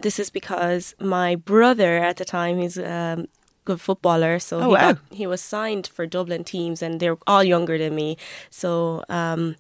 this 0.02 0.18
is 0.18 0.30
because 0.30 0.94
my 1.00 1.34
brother 1.36 1.96
at 1.96 2.16
the 2.16 2.24
time, 2.24 2.58
he's 2.58 2.76
um, 2.78 3.26
good 3.68 3.80
footballer, 3.80 4.38
so 4.40 4.58
Oh, 4.64 4.68
he, 4.68 4.74
wow. 4.74 4.80
got, 4.92 4.98
he 5.20 5.26
was 5.28 5.40
signed 5.44 5.86
for 5.94 6.06
Dublin 6.06 6.42
teams, 6.44 6.82
and 6.82 6.98
they're 7.00 7.18
all 7.26 7.44
younger 7.44 7.76
than 7.78 7.92
me. 7.94 8.16
So 8.50 9.04
um, 9.20 9.54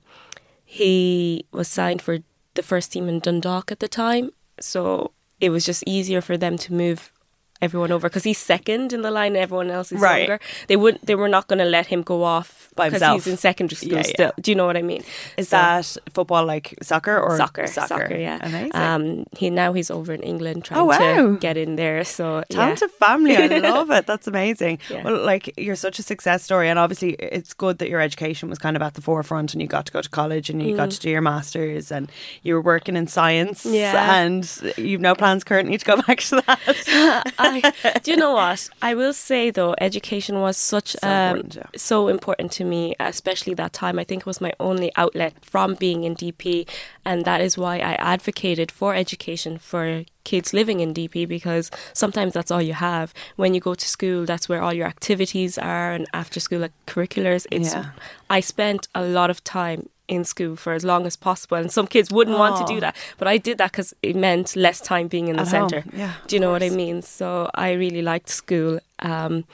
he 0.64 1.44
was 1.52 1.68
signed 1.68 2.00
for 2.02 2.18
the 2.54 2.62
first 2.62 2.92
team 2.92 3.08
in 3.08 3.20
Dundalk 3.20 3.70
at 3.72 3.80
the 3.80 3.88
time. 3.88 4.30
So 4.60 5.12
it 5.40 5.50
was 5.50 5.64
just 5.64 5.84
easier 5.86 6.20
for 6.20 6.36
them 6.36 6.56
to 6.58 6.72
move 6.72 7.12
everyone 7.60 7.90
over 7.92 8.08
because 8.08 8.24
he's 8.24 8.38
second 8.38 8.92
in 8.92 9.02
the 9.02 9.10
line 9.10 9.28
and 9.34 9.42
everyone 9.42 9.70
else 9.70 9.90
is 9.92 10.00
Right. 10.00 10.28
younger. 10.28 10.40
They 10.68 10.76
would 10.76 10.98
they 11.02 11.14
were 11.14 11.28
not 11.28 11.48
going 11.48 11.58
to 11.58 11.64
let 11.64 11.86
him 11.86 12.02
go 12.02 12.22
off 12.22 12.68
By 12.76 12.88
because 12.88 13.00
himself. 13.02 13.24
he's 13.24 13.32
in 13.32 13.36
secondary 13.36 13.76
school 13.76 13.92
Yeah, 13.98 14.12
yeah. 14.18 14.30
Do 14.40 14.50
you 14.50 14.54
know 14.54 14.66
what 14.66 14.76
I 14.76 14.82
mean? 14.82 15.02
Is 15.36 15.48
So- 15.48 15.56
that 15.56 15.96
football 16.14 16.44
like 16.46 16.74
soccer 16.82 17.18
or 17.18 17.36
soccer, 17.36 17.66
soccer, 17.66 18.14
yeah. 18.16 18.38
Amazing. 18.42 18.74
Um, 18.76 19.24
he 19.36 19.50
now 19.50 19.72
he's 19.72 19.90
over 19.90 20.12
in 20.12 20.22
England 20.22 20.64
trying 20.64 20.80
Oh, 20.80 20.84
wow. 20.84 20.98
to 20.98 21.38
get 21.38 21.56
in 21.56 21.76
there. 21.76 22.04
So 22.04 22.44
yeah. 22.50 22.56
Talented 22.56 22.90
family. 22.92 23.36
I 23.36 23.46
love 23.58 23.90
it. 23.90 24.06
That's 24.06 24.26
amazing. 24.28 24.78
Yeah. 24.88 25.02
Well, 25.04 25.18
like 25.24 25.52
you're 25.56 25.76
such 25.76 25.98
a 25.98 26.02
success 26.02 26.44
story, 26.44 26.68
and 26.68 26.78
obviously 26.78 27.14
it's 27.14 27.54
good 27.54 27.78
that 27.78 27.88
your 27.88 28.00
education 28.00 28.48
was 28.48 28.58
kind 28.58 28.76
of 28.76 28.82
at 28.82 28.94
the 28.94 29.02
forefront, 29.02 29.52
and 29.52 29.60
you 29.62 29.66
got 29.68 29.86
to 29.86 29.92
go 29.92 30.00
to 30.00 30.08
college, 30.08 30.48
and 30.50 30.62
you 30.62 30.76
got 30.76 30.90
to 30.92 31.00
do 31.00 31.10
your 31.10 31.20
masters, 31.22 31.90
and 31.90 32.10
you 32.42 32.54
were 32.54 32.62
working 32.62 32.96
in 32.96 33.06
science. 33.08 33.64
Mm. 33.64 33.74
Yeah. 33.74 34.14
and 34.22 34.62
you've 34.76 35.00
no 35.00 35.14
plans 35.14 35.42
currently 35.44 35.76
to 35.78 35.84
go 35.84 35.96
back 36.06 36.18
to 36.20 36.42
that. 36.46 37.32
I, 37.48 37.98
do 38.02 38.10
you 38.10 38.16
know 38.16 38.32
what? 38.32 38.68
I 38.82 38.94
will 38.94 39.12
say 39.12 39.50
though, 39.50 39.74
education 39.80 40.40
was 40.40 40.56
such 40.56 40.92
So 40.92 41.08
um, 41.08 41.36
important, 41.36 41.54
yeah. 41.56 41.64
so 41.76 42.08
important 42.08 42.52
to 42.52 42.64
me, 42.64 42.94
especially 43.00 43.54
that 43.54 43.72
time. 43.72 43.98
I 43.98 44.04
think 44.04 44.22
it 44.22 44.26
was 44.26 44.40
my 44.40 44.52
only 44.60 44.90
outlet 44.96 45.34
from 45.44 45.74
being 45.74 46.04
in 46.04 46.14
DP, 46.14 46.68
and 47.04 47.24
that 47.24 47.40
is 47.40 47.56
why 47.58 47.76
I 47.76 47.94
advocated 47.94 48.70
for 48.70 48.94
education 48.94 49.58
for 49.58 50.04
kids 50.24 50.52
living 50.52 50.80
in 50.80 50.92
DP 50.92 51.26
because 51.26 51.70
sometimes 51.94 52.34
that's 52.34 52.50
all 52.50 52.60
you 52.60 52.74
have. 52.74 53.14
When 53.36 53.54
you 53.54 53.60
go 53.60 53.74
to 53.74 53.88
school, 53.88 54.26
that's 54.26 54.48
where 54.48 54.62
all 54.62 54.74
your 54.74 54.86
activities 54.86 55.58
are, 55.58 55.92
and 55.92 56.06
after 56.12 56.40
school 56.40 56.60
like 56.60 56.72
curriculars. 56.86 57.46
It's 57.50 57.72
Yeah. 57.72 57.90
I 58.28 58.40
spent 58.40 58.88
a 58.94 59.02
lot 59.02 59.30
of 59.30 59.42
time 59.44 59.88
in 60.08 60.24
school 60.24 60.56
for 60.56 60.72
as 60.72 60.84
long 60.84 61.06
as 61.06 61.16
possible. 61.16 61.56
And 61.58 61.70
some 61.70 61.86
kids 61.86 62.10
wouldn't 62.10 62.38
want 62.38 62.56
to 62.56 62.64
do 62.72 62.78
Oh. 62.78 62.80
that, 62.80 62.96
but 63.18 63.28
I 63.28 63.36
did 63.38 63.58
that 63.58 63.72
because 63.72 63.94
it 64.02 64.16
meant 64.16 64.56
less 64.56 64.80
time 64.80 65.06
being 65.08 65.28
in 65.28 65.36
the 65.36 65.42
At 65.42 65.48
home, 65.48 65.68
center. 65.68 65.84
yeah, 65.96 66.14
do 66.26 66.36
you 66.36 66.40
know 66.40 66.50
what 66.50 66.62
I 66.62 66.70
mean? 66.70 67.02
So 67.02 67.50
I 67.54 67.72
really 67.72 68.02
liked 68.02 68.28
school. 68.30 68.80
Um, 69.00 69.44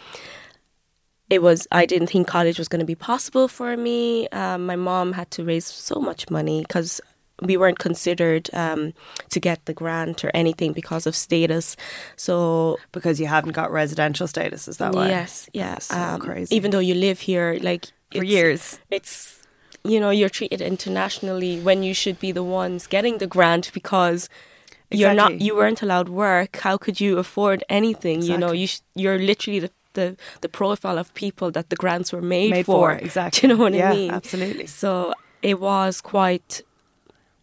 it 1.31 1.43
was 1.43 1.67
I 1.73 1.87
didn't 1.87 2.09
think 2.09 2.29
college 2.29 2.59
was 2.59 2.69
going 2.69 2.81
to 2.81 2.87
be 2.87 2.95
possible 2.95 3.49
for 3.49 3.77
me. 3.77 4.29
Um, 4.29 4.67
my 4.67 4.77
mom 4.77 5.13
had 5.15 5.31
to 5.33 5.45
raise 5.45 5.67
so 5.67 5.99
much 6.01 6.31
money 6.31 6.61
because 6.63 7.01
we 7.43 7.57
weren't 7.57 7.79
considered 7.81 8.49
um, 8.53 8.93
to 9.31 9.41
get 9.41 9.65
the 9.65 9.75
grant 9.75 10.25
or 10.25 10.31
anything 10.35 10.73
because 10.73 11.05
of 11.07 11.17
status. 11.17 11.77
So 12.17 12.77
Because 12.93 13.19
you 13.19 13.27
haven't 13.27 13.53
got 13.53 13.73
residential 13.73 14.29
status, 14.29 14.69
is 14.69 14.77
that 14.77 14.93
why? 14.95 15.09
yes, 15.09 15.49
yeah, 15.53 15.79
so 15.79 15.97
um, 15.97 16.21
crazy. 16.21 16.55
Even 16.55 16.71
though 16.71 16.79
you 16.79 16.95
live 16.95 17.19
here, 17.21 17.59
like 17.61 17.87
For 18.13 18.23
years. 18.23 18.79
it's 18.91 19.41
you 19.85 20.01
know 20.01 20.11
you're 20.11 20.31
treated 20.31 20.61
internationally 20.61 21.61
when 21.61 21.83
you 21.83 21.95
should 21.95 22.19
be 22.19 22.33
the 22.33 22.43
ones 22.43 22.87
getting 22.87 23.19
the 23.19 23.27
grant 23.27 23.71
because 23.73 24.29
you're 24.91 25.15
not 25.15 25.41
you 25.41 25.55
weren't 25.57 25.83
allowed 25.83 26.09
work. 26.09 26.57
How 26.59 26.77
could 26.77 27.01
you 27.01 27.19
afford 27.19 27.65
anything? 27.69 28.23
You 28.23 28.39
know 28.39 28.53
you 28.53 28.67
sh- 28.67 28.81
you're 28.95 29.19
literally 29.19 29.61
the, 29.61 29.71
the 29.95 30.17
the 30.41 30.49
profile 30.49 30.99
of 30.99 31.13
people 31.15 31.51
that 31.53 31.69
the 31.71 31.77
grants 31.77 32.13
were 32.13 32.23
made, 32.23 32.51
Made 32.51 32.67
for, 32.67 32.91
for, 32.91 33.05
exactly. 33.07 33.41
do 33.41 33.47
you 33.47 33.55
know 33.55 33.63
what 33.63 33.75
Yeah, 33.75 33.91
i 33.91 33.95
mean? 33.95 34.11
absolutely. 34.11 34.67
so 34.67 35.15
it 35.43 35.61
was 35.61 36.01
quite 36.01 36.63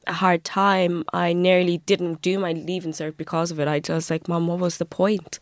a 0.07 0.13
hard 0.13 0.43
time. 0.43 1.03
I 1.13 1.31
nearly 1.33 1.77
didn't 1.85 2.23
do 2.23 2.39
my 2.39 2.53
leaving 2.53 2.91
cert 2.93 3.15
because 3.17 3.51
of 3.51 3.59
it. 3.59 3.67
I 3.67 3.79
just 3.79 4.09
like 4.09 4.27
mom 4.27 4.47
what 4.47 4.59
was 4.59 4.77
the 4.77 4.85
point? 4.85 5.39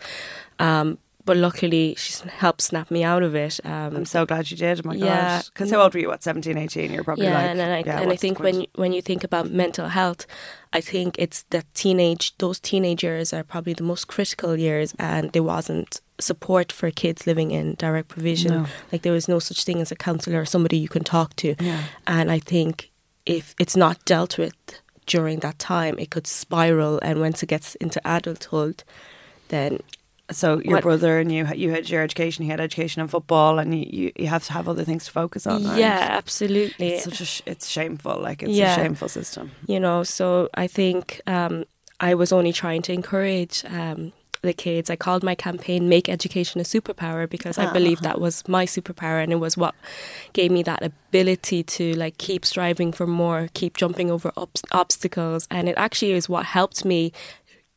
Um 0.60 0.98
but 1.26 1.38
luckily 1.38 1.94
she 1.98 2.14
helped 2.28 2.62
snap 2.62 2.90
me 2.90 3.04
out 3.04 3.24
of 3.24 3.36
it 3.36 3.60
um 3.66 3.96
I'm 3.96 4.06
so 4.06 4.26
glad 4.26 4.50
you 4.50 4.58
did. 4.58 4.80
Oh 4.84 4.88
my 4.88 4.96
Yeah. 4.96 5.38
gosh. 5.38 5.50
Because 5.50 5.72
how 5.72 5.82
old 5.82 5.94
were 5.94 6.00
you? 6.00 6.08
What, 6.08 6.24
17, 6.24 6.58
18? 6.58 6.92
You're 6.92 7.04
probably 7.04 7.26
yeah, 7.26 7.36
like. 7.36 7.50
and, 7.52 7.62
and 7.62 7.74
I, 7.74 7.84
yeah, 7.86 8.02
and 8.02 8.12
I 8.12 8.16
think 8.16 8.40
when 8.40 8.62
you, 8.62 8.68
when 8.76 8.94
you 8.94 9.02
think 9.02 9.24
about 9.24 9.50
mental 9.52 9.90
health, 9.90 10.26
I 10.74 10.82
think 10.82 11.16
it's 11.18 11.44
that 11.50 11.66
teenage 11.74 12.36
those 12.38 12.60
teenage 12.60 13.04
years 13.04 13.34
are 13.34 13.44
probably 13.44 13.74
the 13.74 13.84
most 13.84 14.08
critical 14.08 14.56
years, 14.58 14.94
and 14.98 15.32
there 15.32 15.44
wasn't 15.44 16.02
support 16.20 16.72
for 16.72 16.92
kids 16.92 17.26
living 17.28 17.52
in 17.52 17.76
direct 17.76 18.08
provision. 18.10 18.52
No. 18.52 18.66
Like 18.92 19.02
there 19.04 19.14
was 19.14 19.28
no 19.28 19.40
such 19.40 19.64
thing 19.64 19.82
as 19.82 19.92
a 19.92 19.96
counselor 19.96 20.42
or 20.42 20.46
somebody 20.46 20.78
you 20.78 20.90
can 20.90 21.04
talk 21.04 21.36
to. 21.38 21.56
Yeah. 21.60 21.84
And 22.08 22.32
I 22.32 22.40
think 22.40 22.92
if 23.26 23.56
it's 23.60 23.76
not 23.76 24.04
dealt 24.06 24.38
with 24.38 24.54
during 25.06 25.40
that 25.40 25.58
time, 25.60 25.98
it 26.00 26.10
could 26.12 26.28
spiral, 26.28 27.00
and 27.02 27.20
once 27.20 27.42
it 27.44 27.48
gets 27.50 27.76
into 27.76 28.00
adulthood, 28.06 28.84
then 29.50 29.80
So 30.32 30.60
your 30.62 30.74
What- 30.76 30.84
brother 30.84 31.20
and 31.20 31.32
you, 31.32 31.48
you 31.56 31.72
had 31.72 31.90
your 31.90 32.04
education. 32.04 32.44
He 32.46 32.52
had 32.52 32.60
education 32.60 33.02
in 33.02 33.08
football, 33.08 33.58
and 33.60 33.74
you, 33.74 34.12
you, 34.16 34.28
have 34.28 34.46
to 34.46 34.54
have 34.54 34.68
other 34.70 34.84
things 34.84 35.06
to 35.06 35.12
focus 35.12 35.48
on. 35.48 35.64
right? 35.66 35.80
yeah, 35.80 36.08
absolutely. 36.12 36.90
it's 36.90 37.04
such 37.06 37.22
a 37.22 37.26
sh- 37.26 37.42
it's 37.46 37.68
shameful. 37.68 38.20
Like 38.22 38.44
it's 38.44 38.52
Yeah. 38.52 38.74
a 38.74 38.76
shameful 38.76 39.10
system. 39.10 39.52
you 39.68 39.80
know 39.80 40.04
so 40.04 40.50
i 40.54 40.68
think 40.68 41.22
um, 41.28 41.64
i 42.00 42.14
was 42.14 42.32
only 42.32 42.54
trying 42.54 42.82
to 42.84 42.92
encourage 42.94 43.64
um, 43.66 44.12
the 44.42 44.54
kids 44.54 44.90
i 44.90 44.96
called 44.96 45.24
my 45.24 45.36
campaign 45.36 45.90
make 45.90 46.08
education 46.08 46.62
a 46.62 46.64
superpower 46.64 47.28
because 47.30 47.58
i 47.58 47.66
believe 47.74 48.00
that 48.02 48.20
was 48.22 48.36
my 48.48 48.66
superpower 48.66 49.22
and 49.24 49.32
it 49.34 49.40
was 49.46 49.58
what 49.58 49.76
gave 50.34 50.50
me 50.52 50.64
that 50.64 50.82
ability 50.82 51.62
to 51.64 51.94
like 52.04 52.18
keep 52.18 52.46
striving 52.46 52.92
for 52.94 53.06
more 53.08 53.50
keep 53.54 53.76
jumping 53.76 54.10
over 54.10 54.32
obs- 54.38 54.64
obstacles 54.72 55.48
and 55.52 55.68
it 55.68 55.76
actually 55.78 56.12
is 56.14 56.30
what 56.30 56.46
helped 56.46 56.86
me 56.86 57.12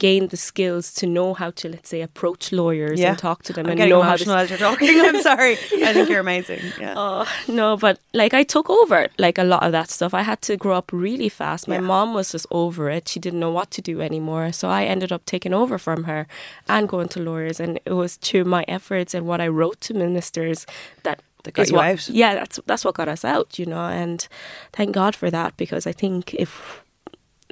gain 0.07 0.23
the 0.29 0.37
skills 0.51 0.85
to 1.01 1.05
know 1.07 1.29
how 1.41 1.51
to 1.61 1.65
let's 1.75 1.89
say 1.93 2.01
approach 2.03 2.45
lawyers 2.53 2.99
Yeah, 3.01 3.11
and 3.11 3.19
talk 3.19 3.39
to 3.49 3.53
them 3.57 3.67
I'm 3.67 3.73
and 3.79 3.91
know 3.91 4.03
how 4.03 4.17
to 4.17 4.31
as 4.43 4.51
you're 4.51 4.59
talking. 4.69 4.89
I'm 5.09 5.21
sorry. 5.31 5.55
I 5.89 5.93
think 5.95 6.09
you're 6.11 6.27
amazing. 6.29 6.61
Yeah. 6.85 6.95
Oh 7.05 7.25
no, 7.61 7.77
but 7.85 7.95
like 8.23 8.35
I 8.41 8.45
took 8.55 8.69
over 8.81 8.99
like 9.19 9.39
a 9.45 9.45
lot 9.55 9.63
of 9.67 9.73
that 9.73 9.89
stuff. 9.91 10.13
I 10.21 10.23
had 10.31 10.41
to 10.49 10.57
grow 10.57 10.77
up 10.81 10.89
really 10.93 11.29
fast. 11.41 11.69
My 11.69 11.77
Yeah. 11.77 11.93
mom 11.93 12.09
was 12.19 12.33
just 12.33 12.47
over 12.51 12.91
it. 12.97 13.09
She 13.09 13.21
didn't 13.21 13.41
know 13.45 13.53
what 13.59 13.71
to 13.77 13.81
do 13.93 14.01
anymore. 14.01 14.53
So 14.53 14.69
I 14.81 14.83
ended 14.95 15.13
up 15.13 15.23
taking 15.25 15.55
over 15.55 15.79
from 15.79 16.05
her 16.05 16.27
and 16.69 16.89
going 16.89 17.09
to 17.15 17.21
lawyers. 17.31 17.61
And 17.61 17.79
it 17.91 17.93
was 18.03 18.17
through 18.27 18.45
my 18.57 18.65
efforts 18.77 19.15
and 19.15 19.27
what 19.27 19.41
I 19.41 19.49
wrote 19.59 19.79
to 19.87 19.95
ministers 19.95 20.67
that 21.05 21.19
That 21.45 21.55
got 21.55 21.69
you 21.71 21.77
what. 21.77 22.09
Yeah, 22.09 22.35
that's 22.39 22.61
that's 22.69 22.85
what 22.85 22.95
got 22.95 23.09
us 23.09 23.25
out, 23.25 23.59
you 23.59 23.67
know. 23.67 23.87
And 24.03 24.29
thank 24.77 24.95
God 24.95 25.15
for 25.17 25.31
that 25.31 25.57
because 25.57 25.91
I 25.91 25.95
think 26.03 26.35
if 26.35 26.82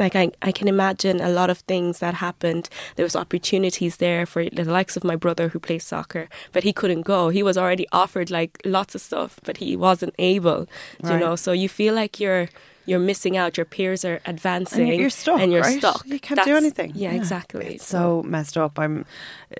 like 0.00 0.16
I, 0.16 0.32
I 0.42 0.50
can 0.50 0.66
imagine 0.66 1.20
a 1.20 1.28
lot 1.28 1.50
of 1.50 1.58
things 1.58 1.98
that 2.00 2.14
happened. 2.14 2.68
There 2.96 3.04
was 3.04 3.14
opportunities 3.14 3.98
there 3.98 4.26
for 4.26 4.48
the 4.50 4.64
likes 4.64 4.96
of 4.96 5.04
my 5.04 5.14
brother 5.14 5.48
who 5.50 5.60
plays 5.60 5.84
soccer, 5.84 6.28
but 6.52 6.64
he 6.64 6.72
couldn't 6.72 7.02
go. 7.02 7.28
He 7.28 7.42
was 7.42 7.56
already 7.58 7.86
offered 7.92 8.30
like 8.30 8.60
lots 8.64 8.94
of 8.94 9.00
stuff, 9.02 9.38
but 9.44 9.58
he 9.58 9.76
wasn't 9.76 10.14
able. 10.18 10.66
You 11.14 11.20
know, 11.20 11.36
so 11.36 11.52
you 11.52 11.68
feel 11.68 11.94
like 11.94 12.18
you're 12.18 12.48
you're 12.86 12.98
missing 12.98 13.36
out. 13.36 13.56
Your 13.56 13.64
peers 13.66 14.04
are 14.04 14.20
advancing, 14.26 14.80
And 14.80 14.88
you're- 14.88 15.00
you're 15.00 15.10
stuck, 15.10 15.40
and 15.40 15.52
you're 15.52 15.62
right? 15.62 15.78
stuck. 15.78 16.02
You 16.06 16.18
can't 16.18 16.42
do 16.44 16.56
anything. 16.56 16.92
Yeah, 16.94 17.10
Yeah. 17.12 17.16
exactly. 17.16 17.74
It's 17.74 17.86
so 17.86 18.22
messed 18.26 18.56
up. 18.56 18.78
I'm, 18.78 19.04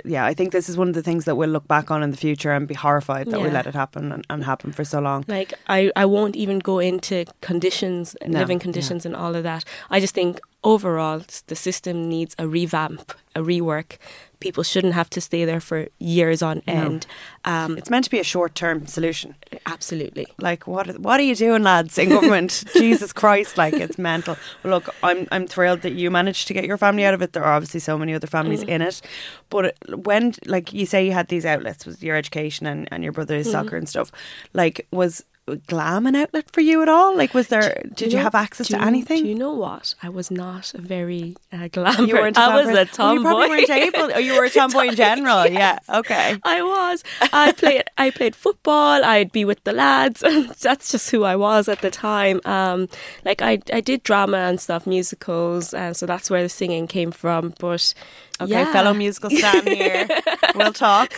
yeah, 0.05 0.25
I 0.25 0.35
think 0.35 0.53
this 0.53 0.69
is 0.69 0.77
one 0.77 0.89
of 0.89 0.95
the 0.95 1.03
things 1.03 1.25
that 1.27 1.37
we'll 1.37 1.51
look 1.51 1.69
back 1.69 1.91
on 1.91 2.03
in 2.03 2.11
the 2.11 2.17
future 2.17 2.53
and 2.53 2.67
be 2.67 2.75
horrified 2.75 3.27
that 3.31 3.41
we 3.41 3.51
let 3.51 3.67
it 3.67 3.75
happen 3.75 4.11
and, 4.13 4.25
and 4.31 4.45
happen 4.45 4.73
for 4.73 4.85
so 4.85 5.01
long. 5.01 5.25
Like 5.29 5.53
I, 5.69 5.91
I 5.97 6.05
won't 6.07 6.35
even 6.37 6.59
go 6.61 6.79
into 6.79 7.25
conditions, 7.41 8.17
No, 8.27 8.39
living 8.41 8.59
yeah. 8.59 8.63
conditions, 8.63 9.07
and 9.07 9.15
all 9.15 9.35
of 9.37 9.43
that. 9.45 9.65
I 9.91 10.01
just 10.01 10.15
think 10.15 10.41
overall 10.63 11.23
the 11.47 11.57
system 11.57 12.09
needs 12.09 12.35
a 12.39 12.47
revamp, 12.47 13.13
a 13.35 13.41
rework. 13.41 13.97
People 14.41 14.63
shouldn't 14.63 14.95
have 14.95 15.11
to 15.11 15.21
stay 15.21 15.45
there 15.45 15.61
for 15.61 15.89
years 15.99 16.41
on 16.43 16.63
end. 16.67 17.07
Um, 17.45 17.77
It's 17.77 17.91
meant 17.91 18.05
to 18.07 18.11
be 18.11 18.19
a 18.21 18.25
short 18.25 18.55
term 18.55 18.87
solution. 18.87 19.35
absolutely. 19.67 20.27
Like 20.39 20.67
what? 20.67 20.99
What 20.99 21.21
are 21.21 21.23
you 21.23 21.35
doing, 21.35 21.63
lads, 21.63 21.99
in 21.99 22.09
government? 22.09 22.65
Jesus 22.73 23.13
Christ! 23.13 23.59
Like 23.59 23.75
it's 23.75 23.99
mental. 23.99 24.37
Well, 24.63 24.75
look, 24.75 24.95
I'm 25.03 25.27
I'm 25.31 25.47
thrilled 25.47 25.83
that 25.83 25.93
you 25.93 26.11
managed 26.11 26.49
to 26.49 26.55
get 26.55 26.65
your 26.65 26.79
family 26.79 27.05
out 27.05 27.13
of 27.15 27.21
it. 27.23 27.33
There 27.35 27.45
are 27.45 27.53
obviously 27.53 27.81
so 27.81 27.99
many 27.99 28.15
other 28.15 28.27
families 28.27 28.63
in 28.63 28.81
it, 28.83 29.03
but 29.51 29.75
when, 29.95 30.35
like 30.47 30.73
you 30.73 30.87
say, 30.87 31.05
you 31.05 31.13
had 31.13 31.29
these 31.29 31.45
outlets 31.45 31.85
with 31.87 32.03
your 32.03 32.17
education 32.17 32.67
and 32.67 32.89
and 32.91 33.03
your 33.03 33.13
brother's 33.13 33.51
soccer 33.51 33.77
and 33.77 33.89
stuff. 33.89 34.11
Like, 34.55 34.87
was 34.91 35.25
glam 35.67 36.07
an 36.07 36.15
outlet 36.15 36.51
for 36.53 36.61
you 36.61 36.81
at 36.83 36.89
all? 36.89 37.17
Like, 37.17 37.35
was 37.35 37.49
there? 37.49 37.83
Do 37.85 37.91
did 37.95 38.13
you, 38.13 38.19
know- 38.19 38.25
have 38.25 38.35
access 38.35 38.69
to 38.69 38.77
you- 38.77 38.83
anything? 38.83 39.23
Do 39.23 39.29
you 39.29 39.35
know 39.35 39.53
what? 39.55 39.95
I 40.03 40.09
was 40.09 40.31
not 40.31 40.73
a 40.75 40.81
very 40.81 41.37
uh, 41.53 41.69
glam. 41.69 42.07
You 42.07 42.15
weren't. 42.15 42.39
I 42.39 42.55
was 42.55 42.69
a 42.69 42.87
person? 42.87 42.89
Well, 42.99 43.15
you 43.15 43.23
tomboy. 43.23 43.23
probably 43.23 43.49
weren't 43.49 43.71
able. 43.71 44.11
Oh, 44.15 44.19
you 44.19 44.35
were 44.37 44.45
a 44.45 44.51
tomboy 44.59 44.89
in 44.89 44.97
general. 44.97 45.47
Yeah. 45.47 45.79
Okay. 45.89 46.37
I 46.45 46.63
was. 46.63 47.03
I 47.33 47.53
played. 47.53 47.85
I 47.99 48.11
played 48.11 48.37
football. 48.37 49.05
I'd 49.05 49.33
be 49.33 49.45
with 49.45 49.63
the 49.65 49.73
lads. 49.73 50.21
That's 50.63 50.91
just 50.93 51.11
who 51.11 51.25
I 51.25 51.37
was 51.37 51.69
at 51.69 51.81
the 51.81 51.91
time. 51.91 52.41
Um, 52.45 52.89
like 53.25 53.43
I, 53.43 53.59
I 53.73 53.81
did 53.81 54.03
drama 54.03 54.37
and 54.39 54.61
stuff, 54.61 54.87
musicals, 54.87 55.75
and 55.75 55.97
so 55.97 56.07
that's 56.07 56.31
where 56.31 56.43
the 56.43 56.49
singing 56.49 56.87
came 56.87 57.11
from. 57.11 57.55
But 57.59 57.93
Okay, 58.41 58.53
yeah, 58.53 58.73
fellow 58.73 58.95
musical 58.95 59.31
stan 59.31 59.67
here. 59.67 60.09
we'll 60.55 60.73
talk. 60.73 61.13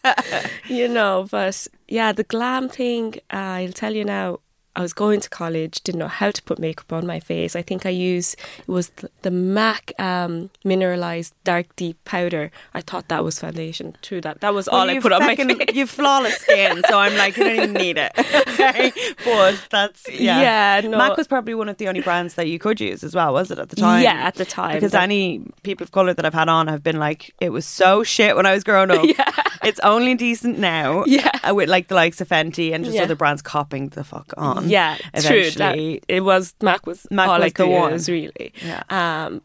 you 0.68 0.86
know. 0.86 1.26
But 1.30 1.66
yeah, 1.88 2.12
the 2.12 2.24
glam 2.24 2.68
thing. 2.68 3.16
Uh, 3.32 3.66
I'll 3.66 3.72
tell 3.72 3.94
you 3.94 4.04
now. 4.04 4.40
I 4.74 4.80
was 4.80 4.92
going 4.92 5.20
to 5.20 5.28
college, 5.28 5.82
didn't 5.82 5.98
know 5.98 6.08
how 6.08 6.30
to 6.30 6.42
put 6.44 6.58
makeup 6.58 6.92
on 6.92 7.06
my 7.06 7.20
face. 7.20 7.54
I 7.54 7.62
think 7.62 7.84
I 7.84 7.90
used 7.90 8.36
it 8.58 8.68
was 8.68 8.90
the, 9.22 9.30
MAC 9.30 9.92
um, 9.98 10.50
mineralized 10.64 11.34
dark 11.44 11.66
deep 11.76 12.02
powder. 12.04 12.50
I 12.74 12.80
thought 12.80 13.08
that 13.08 13.22
was 13.24 13.38
foundation. 13.38 13.96
True 14.02 14.20
that 14.22 14.40
that 14.40 14.54
was 14.54 14.68
all 14.68 14.88
I 14.88 14.98
put 14.98 15.12
on 15.12 15.20
my 15.20 15.36
face. 15.36 15.56
You've 15.74 15.90
flawless 15.90 16.36
skin, 16.36 16.82
so 16.88 16.98
I'm 16.98 17.16
like, 17.16 17.36
you 17.36 17.44
don't 17.44 17.56
even 17.56 17.72
need 17.74 17.98
it. 17.98 18.12
Okay, 18.18 18.92
but 19.24 19.66
that's 19.70 20.08
yeah. 20.10 20.40
Yeah, 20.80 20.88
no. 20.88 20.98
Mac 20.98 21.16
was 21.16 21.26
probably 21.28 21.54
one 21.54 21.68
of 21.68 21.76
the 21.78 21.88
only 21.88 22.00
brands 22.00 22.34
that 22.34 22.48
you 22.48 22.58
could 22.58 22.80
use 22.80 23.04
as 23.04 23.14
well, 23.14 23.32
was 23.32 23.50
it 23.50 23.58
at 23.58 23.68
the 23.68 23.76
time? 23.76 24.02
Yeah, 24.02 24.14
at 24.14 24.34
the 24.36 24.44
time. 24.44 24.74
Because 24.74 24.92
But- 24.92 25.02
any 25.02 25.42
people 25.62 25.84
of 25.84 25.92
color 25.92 26.14
that 26.14 26.24
I've 26.24 26.34
had 26.34 26.48
on 26.48 26.68
have 26.68 26.82
been 26.82 26.98
like, 26.98 27.34
it 27.40 27.50
was 27.50 27.66
so 27.66 28.02
shit 28.02 28.36
when 28.36 28.46
I 28.46 28.52
was 28.54 28.64
growing 28.64 28.90
up. 28.90 29.02
Yeah. 29.12 29.30
It's 29.64 29.78
only 29.80 30.14
decent 30.14 30.58
now. 30.58 31.04
Yeah. 31.06 31.30
uh, 31.48 31.54
with 31.54 31.68
like 31.68 31.88
the 31.88 31.94
likes 31.94 32.20
of 32.20 32.28
Fenty 32.28 32.72
and 32.74 32.84
just 32.84 32.96
Yeah. 32.96 33.02
other 33.04 33.14
brands 33.14 33.42
copying 33.42 33.88
the 33.90 34.02
fuck 34.04 34.32
on. 34.36 34.61
Yeah, 34.68 34.96
true. 35.20 35.50
That, 35.52 35.76
it 36.08 36.20
was 36.24 36.54
Mac 36.62 36.86
was 36.86 37.06
Mac 37.10 37.28
all 37.28 37.36
was 37.38 37.44
I 37.46 37.50
could 37.50 37.68
one. 37.68 37.98
really. 38.08 38.52
Yeah. 38.64 38.82
Um, 38.90 39.42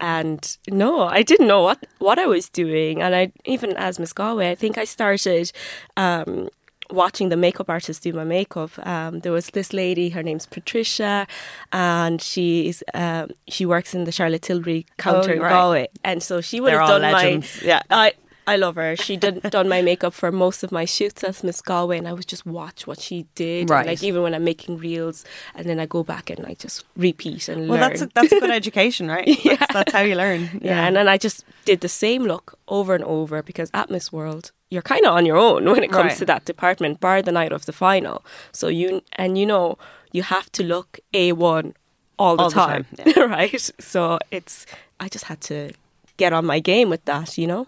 and 0.00 0.56
no, 0.68 1.02
I 1.02 1.22
didn't 1.22 1.46
know 1.46 1.62
what 1.62 1.84
what 1.98 2.18
I 2.18 2.26
was 2.26 2.48
doing, 2.48 3.02
and 3.02 3.14
I 3.14 3.32
even 3.44 3.76
as 3.76 3.98
Miss 3.98 4.12
Galway, 4.12 4.50
I 4.50 4.54
think 4.54 4.78
I 4.78 4.84
started. 4.84 5.52
Um, 5.96 6.48
Watching 6.92 7.28
the 7.28 7.36
makeup 7.36 7.70
artist 7.70 8.02
do 8.02 8.12
my 8.12 8.24
makeup, 8.24 8.72
um, 8.84 9.20
there 9.20 9.30
was 9.30 9.46
this 9.50 9.72
lady. 9.72 10.08
Her 10.08 10.24
name's 10.24 10.44
Patricia, 10.46 11.24
and 11.72 12.20
she's 12.20 12.82
um, 12.94 13.28
she 13.46 13.64
works 13.64 13.94
in 13.94 14.02
the 14.06 14.10
Charlotte 14.10 14.42
Tilbury 14.42 14.86
counter 14.98 15.34
in 15.34 15.38
Oh, 15.38 15.42
right. 15.42 15.50
Galway, 15.50 15.88
and 16.02 16.20
so 16.20 16.40
she 16.40 16.60
would 16.60 16.72
They're 16.72 16.80
have 16.80 16.88
done 16.88 17.02
legends, 17.02 17.60
my. 17.62 17.68
yeah. 17.68 17.82
I 17.90 18.12
I 18.46 18.56
love 18.56 18.74
her. 18.76 18.96
She 18.96 19.16
did 19.16 19.42
done 19.50 19.68
my 19.68 19.82
makeup 19.82 20.12
for 20.14 20.32
most 20.32 20.62
of 20.64 20.72
my 20.72 20.84
shoots 20.84 21.22
as 21.22 21.44
Miss 21.44 21.60
Galway, 21.62 21.98
and 21.98 22.08
I 22.08 22.12
would 22.12 22.26
just 22.26 22.44
watch 22.46 22.86
what 22.86 22.98
she 23.00 23.26
did. 23.34 23.62
and, 23.62 23.70
Right. 23.70 23.86
like 23.86 24.02
even 24.02 24.22
when 24.22 24.34
I'm 24.34 24.44
making 24.44 24.78
reels, 24.78 25.24
and 25.54 25.66
then 25.68 25.78
I 25.78 25.86
go 25.86 26.02
back 26.02 26.30
and 26.30 26.44
I 26.46 26.54
just 26.54 26.84
repeat 26.96 27.48
and 27.48 27.60
learn. 27.62 27.68
well, 27.68 27.80
learn. 27.80 27.90
that's 27.90 28.02
a, 28.02 28.08
that's 28.14 28.32
a 28.32 28.40
good 28.40 28.50
education, 28.62 29.08
right? 29.08 29.28
That's, 29.44 29.72
that's 29.72 29.92
how 29.92 30.00
you 30.00 30.14
learn. 30.16 30.48
yeah, 30.62 30.86
and 30.86 30.96
then 30.96 31.06
I 31.08 31.16
just 31.18 31.44
did 31.64 31.80
the 31.80 31.88
same 31.88 32.24
look 32.24 32.58
over 32.68 32.94
and 32.94 33.04
over 33.04 33.42
because 33.42 33.70
at 33.74 33.90
Miss 33.90 34.10
World, 34.12 34.50
you're 34.70 34.82
kind 34.82 35.04
of 35.04 35.12
on 35.14 35.26
your 35.26 35.36
own 35.36 35.64
when 35.66 35.82
it 35.82 35.90
comes 35.90 36.10
Right. 36.12 36.18
to 36.18 36.26
that 36.26 36.44
department, 36.44 37.00
bar 37.00 37.22
the 37.22 37.32
night 37.32 37.52
of 37.52 37.66
the 37.66 37.72
final. 37.72 38.24
So 38.52 38.68
you 38.68 39.02
and 39.12 39.36
you 39.38 39.46
know 39.46 39.78
you 40.12 40.22
have 40.24 40.50
to 40.52 40.62
look 40.64 40.98
a 41.14 41.32
one 41.32 41.74
all 42.18 42.36
the 42.36 42.42
All 42.44 42.50
the 42.50 42.54
time, 42.54 42.86
time, 42.96 43.30
right? 43.30 43.70
So 43.80 44.18
it's 44.30 44.66
I 44.98 45.08
just 45.08 45.24
had 45.26 45.40
to 45.42 45.72
get 46.16 46.32
on 46.32 46.44
my 46.46 46.58
game 46.60 46.90
with 46.90 47.04
that, 47.06 47.38
you 47.38 47.46
know. 47.46 47.66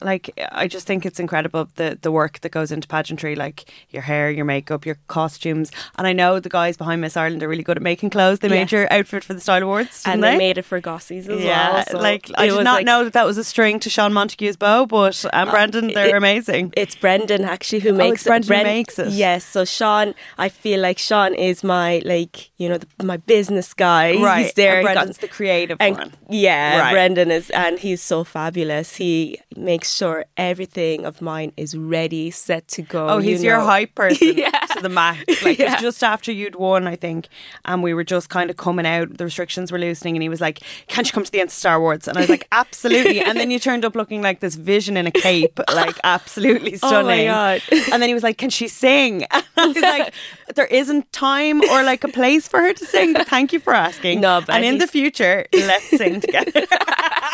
Like 0.00 0.38
I 0.52 0.66
just 0.68 0.86
think 0.86 1.06
it's 1.06 1.20
incredible 1.20 1.68
the 1.76 1.98
the 2.02 2.10
work 2.12 2.40
that 2.40 2.50
goes 2.50 2.70
into 2.72 2.86
pageantry, 2.88 3.34
like 3.36 3.70
your 3.90 4.02
hair, 4.02 4.30
your 4.30 4.44
makeup, 4.44 4.84
your 4.84 4.98
costumes. 5.08 5.70
And 5.96 6.06
I 6.06 6.12
know 6.12 6.40
the 6.40 6.48
guys 6.48 6.76
behind 6.76 7.00
Miss 7.00 7.16
Ireland 7.16 7.42
are 7.42 7.48
really 7.48 7.62
good 7.62 7.76
at 7.76 7.82
making 7.82 8.10
clothes. 8.10 8.40
They 8.40 8.48
made 8.48 8.72
your 8.72 8.92
outfit 8.92 9.24
for 9.24 9.34
the 9.34 9.40
Style 9.40 9.62
Awards, 9.62 10.02
and 10.06 10.22
they? 10.22 10.32
they 10.32 10.38
made 10.38 10.58
it 10.58 10.62
for 10.64 10.80
Gossies 10.80 11.28
as 11.28 11.40
yeah, 11.42 11.72
well. 11.74 11.84
so 11.90 11.98
like 11.98 12.30
I 12.36 12.48
did 12.48 12.64
not 12.64 12.76
like- 12.78 12.86
know 12.86 13.04
that 13.04 13.12
that 13.14 13.26
was 13.26 13.38
a 13.38 13.44
string 13.44 13.80
to 13.80 13.90
Sean 13.90 14.12
Montague's 14.12 14.56
bow, 14.56 14.86
but 14.86 15.24
um, 15.26 15.30
uh, 15.32 15.42
and 15.42 15.50
Brandon, 15.50 15.86
they're 15.94 16.08
it- 16.08 16.14
amazing. 16.16 16.72
It's 16.76 16.94
Brendan 16.96 17.44
actually 17.44 17.80
who 17.80 17.90
Oh, 17.90 17.96
makes 17.96 18.22
it's 18.22 18.26
Brendan 18.26 18.48
who 18.48 18.62
Bren- 18.62 18.64
makes 18.64 18.98
it. 18.98 19.08
Yes, 19.12 19.44
so 19.44 19.64
Sean, 19.64 20.14
I 20.38 20.48
feel 20.48 20.80
like 20.80 20.98
Sean 20.98 21.34
is 21.34 21.62
my 21.64 22.02
like 22.04 22.50
you 22.58 22.68
know 22.68 22.78
the, 22.78 23.04
my 23.04 23.16
business 23.18 23.72
guy. 23.74 24.16
right, 24.20 24.44
he's 24.44 24.54
there. 24.54 24.78
And 24.80 24.80
he 24.80 24.84
got- 24.84 24.94
Brendan's 24.94 25.18
the 25.18 25.28
creative 25.28 25.76
and 25.80 25.96
one. 25.96 26.12
yeah, 26.28 26.80
Right. 26.80 26.92
Brendan 26.92 27.30
is, 27.30 27.50
and 27.50 27.78
he's 27.78 28.02
so 28.02 28.24
fabulous. 28.24 28.96
He 28.96 29.38
makes 29.56 29.83
sure 29.84 30.24
everything 30.36 31.04
of 31.04 31.20
mine 31.22 31.52
is 31.56 31.76
ready, 31.76 32.30
set 32.30 32.66
to 32.68 32.82
go. 32.82 33.08
Oh, 33.08 33.18
he's 33.18 33.42
you 33.42 33.50
your 33.50 33.58
know. 33.58 33.64
hype 33.66 33.94
person 33.94 34.36
Yeah. 34.36 34.50
to 34.50 34.80
the 34.82 34.88
max. 34.88 35.42
Like 35.42 35.58
Yeah. 35.58 35.80
just 35.80 36.02
after 36.02 36.32
you'd 36.32 36.56
won, 36.56 36.86
I 36.86 36.96
think, 36.96 37.28
and 37.64 37.82
we 37.82 37.94
were 37.94 38.04
just 38.04 38.28
kind 38.28 38.50
of 38.50 38.56
coming 38.56 38.86
out. 38.86 39.16
The 39.18 39.24
restrictions 39.24 39.70
were 39.72 39.78
loosening, 39.78 40.16
and 40.16 40.22
he 40.22 40.28
was 40.28 40.40
like, 40.40 40.60
"Can't 40.88 41.06
you 41.06 41.12
come 41.12 41.24
to 41.24 41.30
the 41.32 41.40
End 41.40 41.48
of 41.48 41.52
Star 41.54 41.80
Wars?" 41.80 42.08
And 42.08 42.16
I 42.16 42.22
was 42.22 42.30
like, 42.30 42.46
"Absolutely!" 42.52 43.20
And 43.20 43.38
then 43.38 43.50
you 43.50 43.58
turned 43.58 43.84
up 43.84 43.94
looking 43.94 44.22
like 44.22 44.40
this 44.40 44.54
vision 44.56 44.96
in 44.96 45.06
a 45.06 45.10
cape, 45.12 45.58
like 45.72 45.98
absolutely 46.04 46.76
stunning. 46.76 47.28
Oh 47.28 47.32
my. 47.32 47.60
God. 47.70 47.78
And 47.92 48.02
then 48.02 48.08
he 48.08 48.14
was 48.14 48.22
like, 48.22 48.38
"Can 48.38 48.50
she 48.50 48.68
sing?" 48.68 49.24
And 49.30 49.44
I 49.56 49.66
was 49.66 49.76
like, 49.76 50.14
"There 50.54 50.66
isn't 50.66 51.12
time 51.12 51.62
or 51.70 51.82
like 51.82 52.04
a 52.04 52.08
place 52.08 52.48
for 52.48 52.60
her 52.60 52.72
to 52.72 52.84
sing." 52.86 53.12
But 53.12 53.28
thank 53.28 53.52
you 53.52 53.60
for 53.60 53.72
asking. 53.72 54.20
No, 54.20 54.40
but 54.46 54.54
and 54.56 54.64
in 54.64 54.78
the 54.78 54.86
future, 54.86 55.46
let's 55.52 55.88
sing 55.90 56.20
together. 56.20 56.66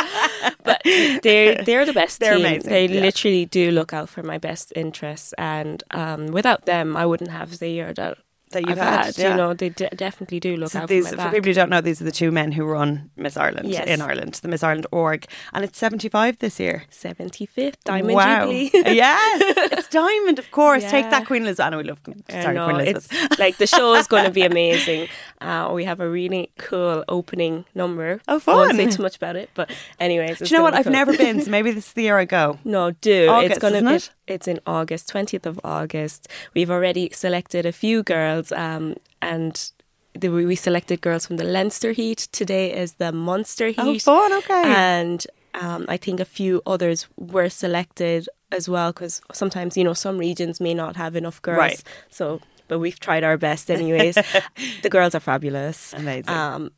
but 0.64 0.80
they're 1.23 1.62
they're 1.64 1.87
the 1.87 1.92
best 1.92 2.21
They're 2.21 2.37
team. 2.37 2.47
amazing, 2.47 2.71
They 2.71 2.87
yeah. 2.87 3.00
literally 3.00 3.47
do 3.47 3.71
look 3.71 3.92
out 3.92 4.09
for 4.09 4.23
my 4.23 4.38
best 4.38 4.73
interests, 4.76 5.33
and 5.38 5.83
um, 5.90 6.26
without 6.28 6.66
them, 6.66 6.97
I 6.97 7.07
wouldn't 7.07 7.30
have 7.30 7.59
the 7.59 7.69
year 7.69 7.92
that 7.95 8.19
That 8.52 8.66
you've 8.69 8.78
had, 8.78 9.16
You 9.16 9.25
yeah. 9.25 9.37
know, 9.37 9.54
they 9.54 9.69
de- 9.69 9.90
definitely 9.90 10.40
do 10.40 10.57
look 10.57 10.71
So 10.71 10.80
out 10.80 10.88
these, 10.88 11.09
for 11.09 11.16
for 11.16 11.30
people 11.30 11.47
who 11.50 11.54
don't 11.54 11.71
know, 11.71 11.80
these 11.80 12.00
are 12.00 12.04
the 12.04 12.11
two 12.11 12.33
men 12.33 12.50
who 12.50 12.64
run 12.64 13.11
Miss 13.16 13.37
Ireland 13.37 13.69
Yes. 13.69 13.87
in 13.87 14.00
Ireland, 14.00 14.35
the 14.42 14.49
Miss 14.49 14.64
Ireland 14.64 14.88
org, 14.90 15.26
and 15.52 15.64
it's 15.64 15.78
seventy 15.78 16.09
five 16.09 16.38
this 16.40 16.59
year. 16.59 16.83
75th 16.90 17.75
Diamond 17.85 18.14
wow. 18.14 18.40
Jubilee. 18.47 18.71
yes, 18.75 19.42
it's 19.73 19.88
Diamond, 19.88 20.38
of 20.40 20.50
course. 20.50 20.83
Take 20.90 21.11
that, 21.11 21.26
Queen 21.26 21.42
Elizabeth. 21.42 21.66
I 21.66 21.71
know 21.71 21.76
we 21.78 21.85
love 21.85 22.00
sorry, 22.28 22.54
know, 22.54 22.69
Queen 22.69 22.80
Elizabeth. 22.80 23.38
like 23.38 23.57
the 23.59 23.66
show 23.69 23.95
is 23.95 24.07
going 24.09 24.25
to 24.25 24.30
be 24.33 24.42
amazing. 24.54 25.09
Uh, 25.40 25.71
we 25.73 25.85
have 25.85 26.00
a 26.00 26.09
really 26.09 26.50
cool 26.59 27.04
opening 27.09 27.64
number. 27.75 28.21
Oh, 28.28 28.42
I 28.49 28.52
won't 28.54 28.75
say 28.76 28.90
too 28.90 29.02
much 29.02 29.16
about 29.16 29.37
it, 29.37 29.50
but 29.54 29.71
anyways, 30.00 30.38
Do 30.38 30.45
you 30.47 30.57
know 30.57 30.62
what? 30.64 30.75
I've 30.75 30.87
never 30.90 31.16
been, 31.16 31.40
so 31.40 31.50
maybe 31.50 31.71
this 31.71 31.87
is 31.88 31.92
the 31.92 32.02
year 32.02 32.19
I 32.19 32.25
go. 32.25 32.59
No, 32.64 32.90
do 32.90 33.28
August, 33.28 33.52
it's 33.52 33.61
gonna 33.61 33.80
be. 33.88 33.95
it? 33.97 34.11
It's 34.26 34.47
in 34.49 34.61
August, 34.66 35.09
twentieth 35.09 35.47
of 35.47 35.59
August. 35.64 36.28
We've 36.54 36.71
already 36.71 37.11
selected 37.12 37.64
a 37.66 37.73
few 37.73 38.02
girls, 38.02 38.39
um, 38.52 38.97
and 39.23 39.70
the, 40.14 40.28
we 40.28 40.56
selected 40.56 41.00
girls 41.00 41.26
from 41.26 41.37
the 41.37 41.44
Leinster 41.44 41.92
Heat. 41.92 42.28
Today 42.32 42.73
is 42.73 42.94
the 42.94 43.12
Munster 43.12 43.68
Heat. 43.68 43.78
Oh, 43.78 43.99
fun, 43.99 44.32
okay. 44.32 44.62
And 44.66 45.26
um, 45.54 45.87
I 45.88 45.97
think 45.97 46.20
a 46.20 46.25
few 46.25 46.62
others 46.66 47.06
were 47.16 47.49
selected 47.49 48.28
as 48.52 48.68
well 48.68 48.92
because 48.92 49.23
sometimes 49.32 49.76
you 49.76 49.85
know 49.85 49.94
some 49.94 50.18
regions 50.18 50.61
may 50.61 50.75
not 50.75 50.97
have 50.97 51.16
enough 51.16 51.40
girls. 51.42 51.59
Right. 51.59 51.82
So, 52.09 52.40
but 52.68 52.78
we've 52.78 52.99
tried 52.99 53.25
our 53.25 53.37
best 53.37 53.70
anyways. 53.70 54.16
the 54.82 54.90
girls 54.90 55.14
are 55.14 55.20
fabulous. 55.20 55.92
Amazing. 55.92 56.30
Um, 56.30 56.70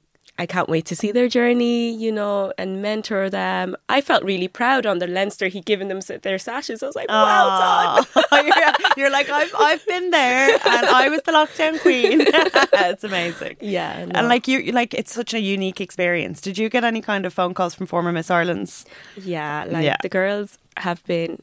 I 0.43 0.47
can't 0.47 0.69
wait 0.69 0.87
to 0.87 0.97
see 0.97 1.13
their 1.13 1.29
journey, 1.29 1.95
you 1.95 2.11
know, 2.11 2.53
and 2.59 2.83
mentor 2.83 3.31
them. 3.31 3.77
I 3.89 4.01
felt 4.01 4.25
really 4.25 4.49
proud 4.49 4.87
on 4.87 4.99
the 4.99 5.07
Leinster. 5.07 5.47
He 5.47 5.61
given 5.61 5.87
them 5.87 6.01
their 6.23 6.39
sashes. 6.39 6.83
I 6.83 6.87
was 6.87 6.97
like, 6.97 7.09
well 7.09 7.49
done. 8.03 8.45
You're, 8.47 8.73
you're 8.97 9.11
like, 9.11 9.29
I've, 9.31 9.55
I've 9.57 9.87
been 9.87 10.11
there, 10.11 10.49
and 10.67 10.87
I 10.87 11.09
was 11.09 11.23
the 11.23 11.31
lockdown 11.33 11.81
queen. 11.81 12.23
it's 12.27 13.05
amazing. 13.05 13.57
Yeah, 13.61 14.05
no. 14.07 14.19
And 14.19 14.29
like 14.29 14.49
you, 14.49 14.59
you- 14.59 14.73
like 14.73 14.93
it's 14.95 15.13
such 15.15 15.33
a 15.33 15.41
unique 15.41 15.81
experience. 15.81 16.41
Did 16.41 16.59
you 16.59 16.69
get 16.69 16.83
any 16.83 17.01
kind 17.01 17.25
of 17.25 17.33
phone 17.33 17.55
calls 17.55 17.75
from 17.77 17.87
former 17.87 18.11
Miss 18.11 18.29
Ireland's? 18.31 18.85
Yeah, 19.17 19.65
like 19.69 19.85
Yeah. 19.85 19.97
the 20.03 20.09
girls 20.09 20.59
have 20.79 21.05
been 21.05 21.41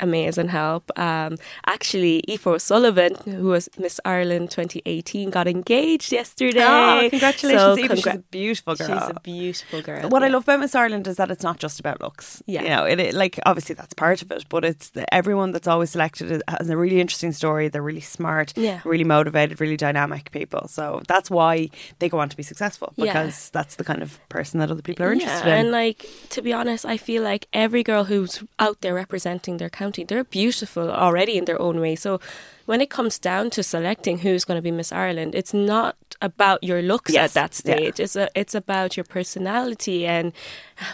amazing 0.00 0.48
help. 0.48 0.90
Um, 0.98 1.36
actually, 1.66 2.22
Aoife 2.28 2.60
Sullivan, 2.62 3.14
who 3.24 3.44
was 3.44 3.68
Miss 3.78 4.00
Ireland 4.04 4.50
2018, 4.50 5.30
got 5.30 5.46
engaged 5.48 6.12
yesterday. 6.12 6.60
Oh, 6.64 7.06
congratulations, 7.10 7.62
So. 7.62 7.76
She's 7.96 8.06
a 8.06 8.18
beautiful 8.30 8.74
girl. 8.76 8.86
She's 8.88 9.08
a 9.16 9.20
beautiful 9.22 9.82
girl. 9.82 10.08
What 10.08 10.22
I 10.22 10.28
love 10.28 10.44
about 10.44 10.60
Miss 10.60 10.74
Ireland 10.74 11.06
is 11.06 11.16
that 11.16 11.30
it's 11.30 11.42
not 11.42 11.58
just 11.58 11.80
about 11.80 12.00
looks. 12.00 12.42
Yeah. 12.46 12.62
you 12.62 12.68
know, 12.68 12.84
it, 12.84 13.00
it 13.00 13.14
like 13.14 13.38
obviously 13.46 13.74
that's 13.74 13.94
part 13.94 14.22
of 14.22 14.30
it, 14.30 14.44
but 14.48 14.64
it's 14.64 14.90
the, 14.90 15.12
everyone 15.14 15.52
that's 15.52 15.68
always 15.68 15.90
selected 15.90 16.42
has 16.48 16.68
a 16.70 16.76
really 16.76 17.00
interesting 17.00 17.32
story. 17.32 17.68
They're 17.68 17.82
really 17.82 18.00
smart, 18.00 18.52
Yeah. 18.56 18.80
really 18.84 19.04
motivated, 19.04 19.60
really 19.60 19.76
dynamic 19.76 20.30
people. 20.30 20.68
So 20.68 21.02
that's 21.08 21.30
why 21.30 21.70
they 21.98 22.08
go 22.08 22.18
on 22.18 22.28
to 22.28 22.36
be 22.36 22.42
successful 22.42 22.92
Yeah. 22.96 23.04
because 23.06 23.50
that's 23.50 23.76
the 23.76 23.84
kind 23.84 24.02
of 24.02 24.18
person 24.28 24.60
that 24.60 24.70
other 24.70 24.82
people 24.82 25.04
are 25.06 25.12
interested 25.12 25.46
yeah, 25.46 25.54
in. 25.56 25.60
and 25.66 25.70
like 25.70 26.06
to 26.30 26.42
be 26.42 26.52
honest, 26.52 26.84
I 26.84 26.96
feel 26.96 27.22
like 27.22 27.46
every 27.52 27.82
girl 27.82 28.04
who's 28.04 28.42
out 28.58 28.80
there 28.80 28.94
representing 28.94 29.56
their 29.56 29.70
county, 29.70 29.87
they're 29.92 30.24
beautiful 30.24 30.90
already 30.90 31.36
in 31.38 31.44
their 31.44 31.60
own 31.60 31.80
way. 31.80 31.96
So 31.96 32.20
when 32.66 32.80
it 32.80 32.90
comes 32.90 33.18
down 33.18 33.50
to 33.50 33.62
selecting 33.62 34.18
who's 34.18 34.44
going 34.44 34.58
to 34.58 34.62
be 34.62 34.70
Miss 34.70 34.92
Ireland, 34.92 35.34
it's 35.34 35.54
not 35.54 35.96
about 36.20 36.62
your 36.62 36.82
looks 36.82 37.12
Yes, 37.12 37.34
at 37.36 37.40
that 37.40 37.52
yeah. 37.68 37.76
stage. 37.76 38.00
It's 38.00 38.16
a, 38.16 38.28
it's 38.34 38.54
about 38.54 38.96
your 38.96 39.04
personality 39.04 40.06
and 40.06 40.32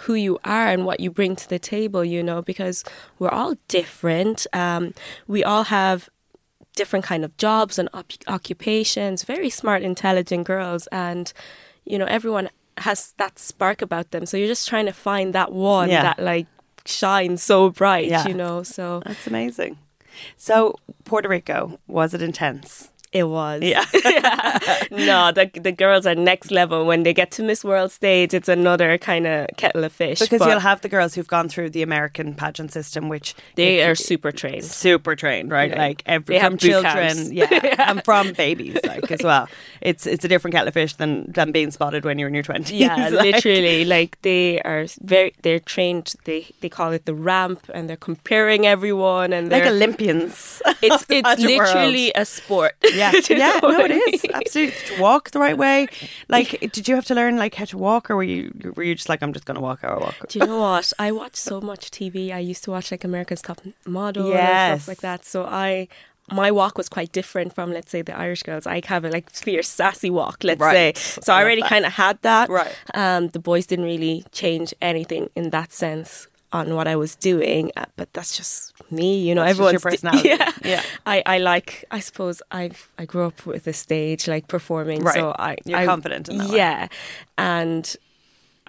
who 0.02 0.14
you 0.14 0.38
are 0.44 0.68
and 0.68 0.84
what 0.84 1.00
you 1.00 1.10
bring 1.10 1.34
to 1.36 1.48
the 1.48 1.58
table. 1.58 2.04
You 2.04 2.22
know, 2.22 2.42
because 2.42 2.84
we're 3.18 3.30
all 3.30 3.54
different. 3.68 4.46
Um, 4.52 4.94
we 5.26 5.42
all 5.42 5.64
have 5.64 6.08
different 6.76 7.04
kind 7.04 7.24
of 7.24 7.36
jobs 7.36 7.78
and 7.78 7.88
op- 7.94 8.10
occupations 8.26 9.22
very 9.22 9.48
smart 9.48 9.80
intelligent 9.84 10.44
girls 10.44 10.88
and 10.88 11.32
you 11.84 11.96
know 11.96 12.04
everyone 12.06 12.50
has 12.78 13.14
that 13.16 13.38
spark 13.38 13.80
about 13.80 14.10
them 14.10 14.26
so 14.26 14.36
you're 14.36 14.48
just 14.48 14.66
trying 14.68 14.84
to 14.86 14.92
find 14.92 15.32
that 15.32 15.52
one 15.52 15.88
Yeah. 15.88 16.02
that 16.02 16.18
like 16.18 16.48
shines 16.86 17.42
so 17.42 17.70
bright 17.70 18.06
Yeah. 18.08 18.26
you 18.26 18.34
know 18.34 18.62
so 18.62 19.00
That's 19.04 19.26
amazing. 19.26 19.78
So 20.36 20.76
Puerto 21.04 21.28
Rico 21.28 21.78
was 21.86 22.14
it 22.14 22.22
intense? 22.22 22.90
It 23.14 23.24
was 23.24 23.62
Yeah. 23.62 23.84
no 24.90 25.32
the, 25.32 25.50
the 25.54 25.72
girls 25.72 26.04
are 26.06 26.14
next 26.14 26.50
level 26.50 26.84
when 26.84 27.02
they 27.04 27.14
get 27.14 27.30
to 27.32 27.42
miss 27.42 27.64
world 27.64 27.90
stage 27.92 28.34
it's 28.34 28.48
another 28.48 28.98
kind 28.98 29.26
of 29.26 29.46
kettle 29.56 29.84
of 29.84 29.92
fish 29.92 30.18
Because 30.20 30.40
but 30.40 30.48
you'll 30.50 30.60
have 30.60 30.80
the 30.82 30.88
girls 30.88 31.14
who've 31.14 31.26
gone 31.28 31.48
through 31.48 31.70
the 31.70 31.82
American 31.82 32.34
pageant 32.34 32.72
system, 32.72 33.08
which 33.08 33.34
they 33.54 33.78
if- 33.80 33.88
are 33.88 33.94
super 33.94 34.32
trained 34.32 34.64
super 34.64 35.14
trained, 35.16 35.50
right? 35.50 35.70
Yeah. 35.70 35.78
Like 35.86 36.02
every 36.06 36.38
from 36.40 36.56
children, 36.58 36.92
camps. 37.16 37.30
yeah, 37.32 37.74
and 37.90 38.04
from 38.04 38.32
babies, 38.32 38.78
like 38.84 39.10
as 39.10 39.22
well. 39.22 39.48
It's 39.80 40.06
it's 40.06 40.24
a 40.24 40.28
different 40.28 40.52
kettle 40.54 40.68
of 40.68 40.74
fish 40.74 40.94
than 40.96 41.30
than 41.30 41.52
being 41.52 41.70
spotted 41.70 42.04
when 42.04 42.18
you're 42.18 42.28
in 42.28 42.34
your 42.34 42.42
twenties. 42.42 42.72
Yeah, 42.80 43.08
literally. 43.10 43.84
Like 43.84 44.20
they 44.22 44.60
are 44.62 44.86
very, 45.02 45.34
they're 45.42 45.60
trained. 45.60 46.14
They 46.24 46.46
they 46.60 46.68
call 46.68 46.92
it 46.92 47.04
the 47.06 47.14
ramp, 47.14 47.60
and 47.74 47.88
they're 47.88 47.96
comparing 48.10 48.66
everyone, 48.66 49.32
and 49.32 49.50
like 49.50 49.66
Olympians. 49.66 50.60
it's 50.82 51.04
it's 51.08 51.22
pageant 51.28 51.56
world. 51.58 51.74
literally 51.74 52.12
a 52.14 52.24
sport. 52.24 52.74
Yeah, 52.94 53.03
You 53.30 53.36
yeah, 53.36 53.60
no, 53.62 53.84
it 53.84 53.90
is 54.14 54.24
absolutely 54.32 54.74
to 54.86 55.00
walk 55.00 55.30
the 55.30 55.38
right 55.40 55.56
way. 55.58 55.88
Like, 56.28 56.58
did 56.72 56.88
you 56.88 56.94
have 56.94 57.04
to 57.06 57.14
learn 57.14 57.36
like 57.36 57.54
how 57.54 57.64
to 57.66 57.78
walk, 57.78 58.10
or 58.10 58.16
were 58.16 58.22
you 58.22 58.52
were 58.76 58.82
you 58.82 58.94
just 58.94 59.08
like 59.08 59.22
I'm 59.22 59.32
just 59.32 59.44
gonna 59.44 59.60
walk 59.60 59.80
how 59.82 59.94
I 59.96 59.98
walk? 59.98 60.28
Do 60.28 60.38
you 60.38 60.46
know 60.46 60.58
what? 60.58 60.92
I 60.98 61.12
watch 61.12 61.36
so 61.36 61.60
much 61.60 61.90
TV. 61.90 62.32
I 62.32 62.38
used 62.38 62.64
to 62.64 62.70
watch 62.70 62.90
like 62.90 63.04
America's 63.04 63.42
Top 63.42 63.60
Model 63.86 64.24
and 64.24 64.32
Yes. 64.32 64.82
stuff 64.82 64.88
like 64.88 65.00
that. 65.02 65.24
So 65.24 65.44
I. 65.44 65.88
My 66.32 66.50
walk 66.50 66.78
was 66.78 66.88
quite 66.88 67.12
different 67.12 67.54
from, 67.54 67.70
let's 67.70 67.90
say, 67.90 68.00
the 68.00 68.16
Irish 68.16 68.42
girls. 68.44 68.66
I 68.66 68.80
have 68.86 69.04
a 69.04 69.10
like 69.10 69.28
fierce, 69.28 69.68
sassy 69.68 70.08
walk, 70.08 70.42
let's 70.42 70.58
Right. 70.58 70.96
say. 70.96 71.20
So 71.20 71.34
I 71.34 71.36
I 71.36 71.42
already 71.42 71.60
kind 71.60 71.84
of 71.84 71.92
had 71.92 72.16
that. 72.22 72.48
Right. 72.48 72.74
Um, 72.94 73.28
the 73.28 73.38
boys 73.38 73.66
didn't 73.66 73.84
really 73.84 74.24
change 74.32 74.72
anything 74.80 75.28
in 75.36 75.50
that 75.50 75.70
sense 75.74 76.26
on 76.54 76.74
what 76.76 76.86
I 76.86 76.96
was 76.96 77.16
doing, 77.16 77.62
uh, 77.76 77.84
but 77.96 78.08
that's 78.14 78.36
just 78.36 78.72
me. 78.90 79.18
You 79.26 79.34
know, 79.34 79.42
That's 79.42 79.58
everyone's 79.58 79.82
personality. 79.90 80.28
yeah, 80.28 80.52
Yeah. 80.64 80.82
I, 81.04 81.16
I 81.26 81.38
like. 81.38 81.84
I 81.90 82.00
suppose 82.00 82.36
I 82.50 82.70
I 82.96 83.04
grew 83.04 83.24
up 83.26 83.44
with 83.44 83.66
a 83.66 83.72
stage 83.72 84.28
like 84.34 84.46
performing, 84.48 85.00
Right. 85.02 85.14
so 85.18 85.34
I 85.38 85.56
You're 85.66 85.80
I- 85.80 85.86
confident 85.86 86.28
in 86.28 86.38
that 86.38 86.48
way. 86.50 86.56
Yeah, 86.56 86.88
and 87.36 87.84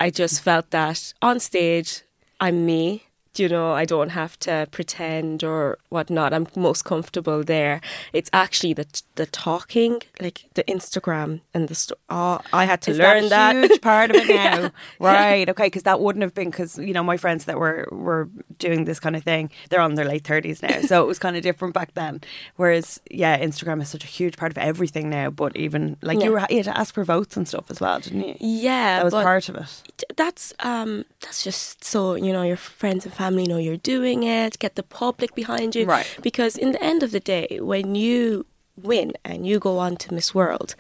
I 0.06 0.10
just 0.10 0.42
felt 0.42 0.72
that 0.72 1.14
on 1.22 1.40
stage 1.40 2.02
I'm 2.42 2.66
me. 2.66 3.04
You 3.40 3.50
know, 3.50 3.74
I 3.74 3.86
don't 3.86 4.10
have 4.10 4.38
to 4.42 4.68
pretend 4.72 5.44
or 5.44 5.78
whatnot. 5.90 6.34
I'm 6.34 6.48
most 6.56 6.84
comfortable 6.86 7.44
there. 7.44 7.82
It's 8.14 8.30
actually 8.34 8.74
the 8.74 8.86
the 9.16 9.26
talking, 9.26 10.02
like 10.22 10.46
the 10.56 10.64
Instagram 10.66 11.42
and 11.54 11.68
the 11.68 11.76
sto- 11.76 11.96
oh, 12.10 12.40
I 12.54 12.66
had 12.66 12.82
to 12.84 12.92
Is 12.92 12.98
learn 13.00 13.24
that 13.30 13.54
that. 13.54 13.56
a 13.56 13.68
huge 13.68 13.82
part 13.82 14.10
of 14.12 14.16
it 14.18 14.28
now, 14.36 14.72
right? 15.00 15.48
Okay, 15.50 15.66
because 15.68 15.84
that 15.84 16.00
wouldn't 16.00 16.24
have 16.24 16.34
been 16.34 16.50
because 16.50 16.78
you 16.78 16.94
know 16.94 17.04
my 17.04 17.18
friends 17.18 17.46
that 17.46 17.58
were 17.60 17.88
were 17.92 18.30
doing 18.60 18.86
this 18.86 19.00
kind 19.00 19.16
of 19.16 19.24
thing, 19.24 19.50
they're 19.70 19.82
on 19.82 19.96
their 19.96 20.06
late 20.06 20.24
thirties 20.24 20.62
now, 20.62 20.82
so 20.82 21.04
it 21.04 21.08
was 21.08 21.20
kind 21.20 21.36
of 21.36 21.44
different 21.44 21.74
back 21.74 21.94
then. 21.96 22.22
Whereas, 22.56 23.00
yeah, 23.12 23.38
Instagram 23.40 23.82
is 23.82 23.90
such 23.90 24.04
a 24.04 24.08
huge 24.08 24.38
part 24.38 24.52
of 24.52 24.58
everything 24.58 25.10
now. 25.10 25.30
But 25.30 25.56
even 25.58 25.98
like 26.02 26.22
you 26.24 26.32
were, 26.32 26.46
you 26.50 26.58
had 26.58 26.66
to 26.66 26.78
ask 26.78 26.94
for 26.94 27.04
votes 27.04 27.36
and 27.38 27.48
stuff 27.48 27.70
as 27.70 27.82
well, 27.82 28.00
didn't 28.00 28.28
you? 28.28 28.36
yeah, 28.40 28.98
That 29.00 29.06
was 29.06 29.14
part 29.14 29.50
of 29.50 29.56
it. 29.56 30.04
that's 30.16 30.54
um 30.60 31.04
that's 31.22 31.44
just 31.44 31.84
so 31.84 32.16
you 32.16 32.32
know 32.32 32.44
your 32.44 32.58
friends 32.58 33.06
and 33.06 33.14
family 33.14 33.25
know 33.30 33.58
you're 33.58 33.78
doing 33.78 34.24
it. 34.24 34.60
Get 34.60 34.76
the 34.76 34.84
public 34.84 35.36
behind 35.36 35.76
you, 35.76 35.86
Right. 35.86 36.06
Because 36.22 36.58
in 36.58 36.72
the 36.72 36.84
end 36.84 37.04
of 37.04 37.12
the 37.12 37.20
day, 37.20 37.60
when 37.62 37.96
you 37.96 38.46
win 38.82 39.14
and 39.24 39.48
you 39.48 39.58
go 39.60 39.78
on 39.80 39.96
to 39.98 40.14
Miss 40.14 40.34
World. 40.36 40.76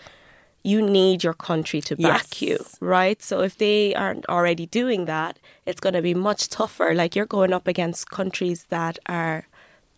You 0.63 0.81
need 0.81 1.23
your 1.23 1.35
country 1.35 1.79
to 1.81 1.95
back 1.95 2.41
Yes. 2.41 2.41
you, 2.41 2.57
right? 2.81 3.21
So 3.21 3.41
if 3.41 3.55
they 3.59 3.93
aren't 3.93 4.25
already 4.27 4.65
doing 4.65 5.05
that, 5.05 5.37
it's 5.67 5.79
going 5.79 5.93
to 5.93 6.01
be 6.01 6.15
much 6.15 6.49
tougher. 6.49 6.95
Like 6.95 7.15
you're 7.15 7.27
going 7.27 7.53
up 7.53 7.67
against 7.67 8.09
countries 8.09 8.65
that 8.69 8.97
are 9.05 9.47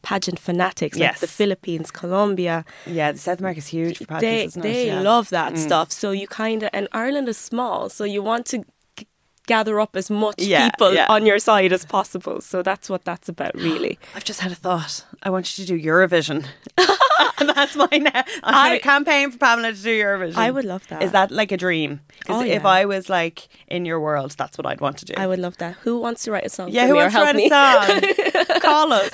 pageant 0.02 0.40
fanatics, 0.40 0.98
like 0.98 1.12
Yes. 1.12 1.20
the 1.22 1.28
Philippines, 1.28 1.90
Colombia. 1.90 2.66
Yeah, 2.86 3.14
the 3.14 3.18
South 3.18 3.40
America's 3.40 3.68
huge 3.68 3.98
for 4.00 4.20
they 4.20 4.36
pageants, 4.46 4.58
it? 4.58 4.62
they 4.64 4.88
Yeah. 4.88 5.00
Mm. 5.00 5.04
love 5.06 5.30
that 5.30 5.58
stuff. 5.58 5.92
So 5.92 6.12
you 6.12 6.28
kind 6.28 6.64
of 6.64 6.70
and 6.74 6.88
Ireland 6.92 7.30
is 7.30 7.38
small, 7.38 7.88
so 7.90 8.04
you 8.04 8.22
want 8.22 8.46
to 8.48 8.64
gather 9.48 9.80
up 9.80 9.96
as 9.96 10.10
much 10.12 10.36
Yeah, 10.38 10.70
people 10.70 10.94
yeah. 10.94 11.08
on 11.10 11.26
your 11.26 11.40
side 11.40 11.74
as 11.74 11.84
possible. 11.86 12.42
So 12.42 12.62
that's 12.62 12.90
what 12.90 13.04
that's 13.04 13.28
about, 13.30 13.56
really. 13.56 13.98
I've 14.16 14.24
just 14.26 14.42
had 14.42 14.52
a 14.52 14.56
thought. 14.56 15.04
I 15.24 15.30
want 15.30 15.58
you 15.58 15.66
to 15.66 15.78
do 15.78 15.88
Eurovision. 15.88 16.46
that's 17.40 17.76
my 17.76 17.88
now. 17.92 18.12
I'm 18.44 18.72
I- 18.72 18.78
to 18.78 18.80
campaign 18.84 19.32
for 19.32 19.38
Pamela 19.38 19.74
to 19.74 19.82
do 19.82 19.90
Eurovision. 20.04 20.36
I 20.36 20.52
would 20.52 20.66
love 20.66 20.88
that. 20.88 21.04
Is 21.04 21.12
that 21.12 21.32
like 21.32 21.52
a 21.52 21.58
dream? 21.58 22.02
Because 22.20 22.42
Oh, 22.42 22.46
if 22.46 22.64
yeah. 22.64 22.68
I 22.68 22.86
was 22.86 23.10
like 23.10 23.48
in 23.68 23.86
your 23.86 24.00
world, 24.00 24.32
that's 24.38 24.58
what 24.58 24.66
I'd 24.66 24.82
want 24.82 24.98
to 25.00 25.06
do. 25.06 25.14
I 25.18 25.28
would 25.28 25.40
love 25.40 25.58
that. 25.58 25.76
Who 25.82 26.00
wants 26.00 26.24
to 26.24 26.32
write 26.32 26.46
a 26.46 26.50
song? 26.50 26.70
yeah, 26.70 26.84
for 26.84 26.88
who 26.90 26.96
wants 26.96 27.16
to 27.16 27.22
write 27.22 27.36
me? 27.36 27.46
a 27.46 28.44
song? 28.46 28.60
Call 28.62 28.92
us. 28.94 29.10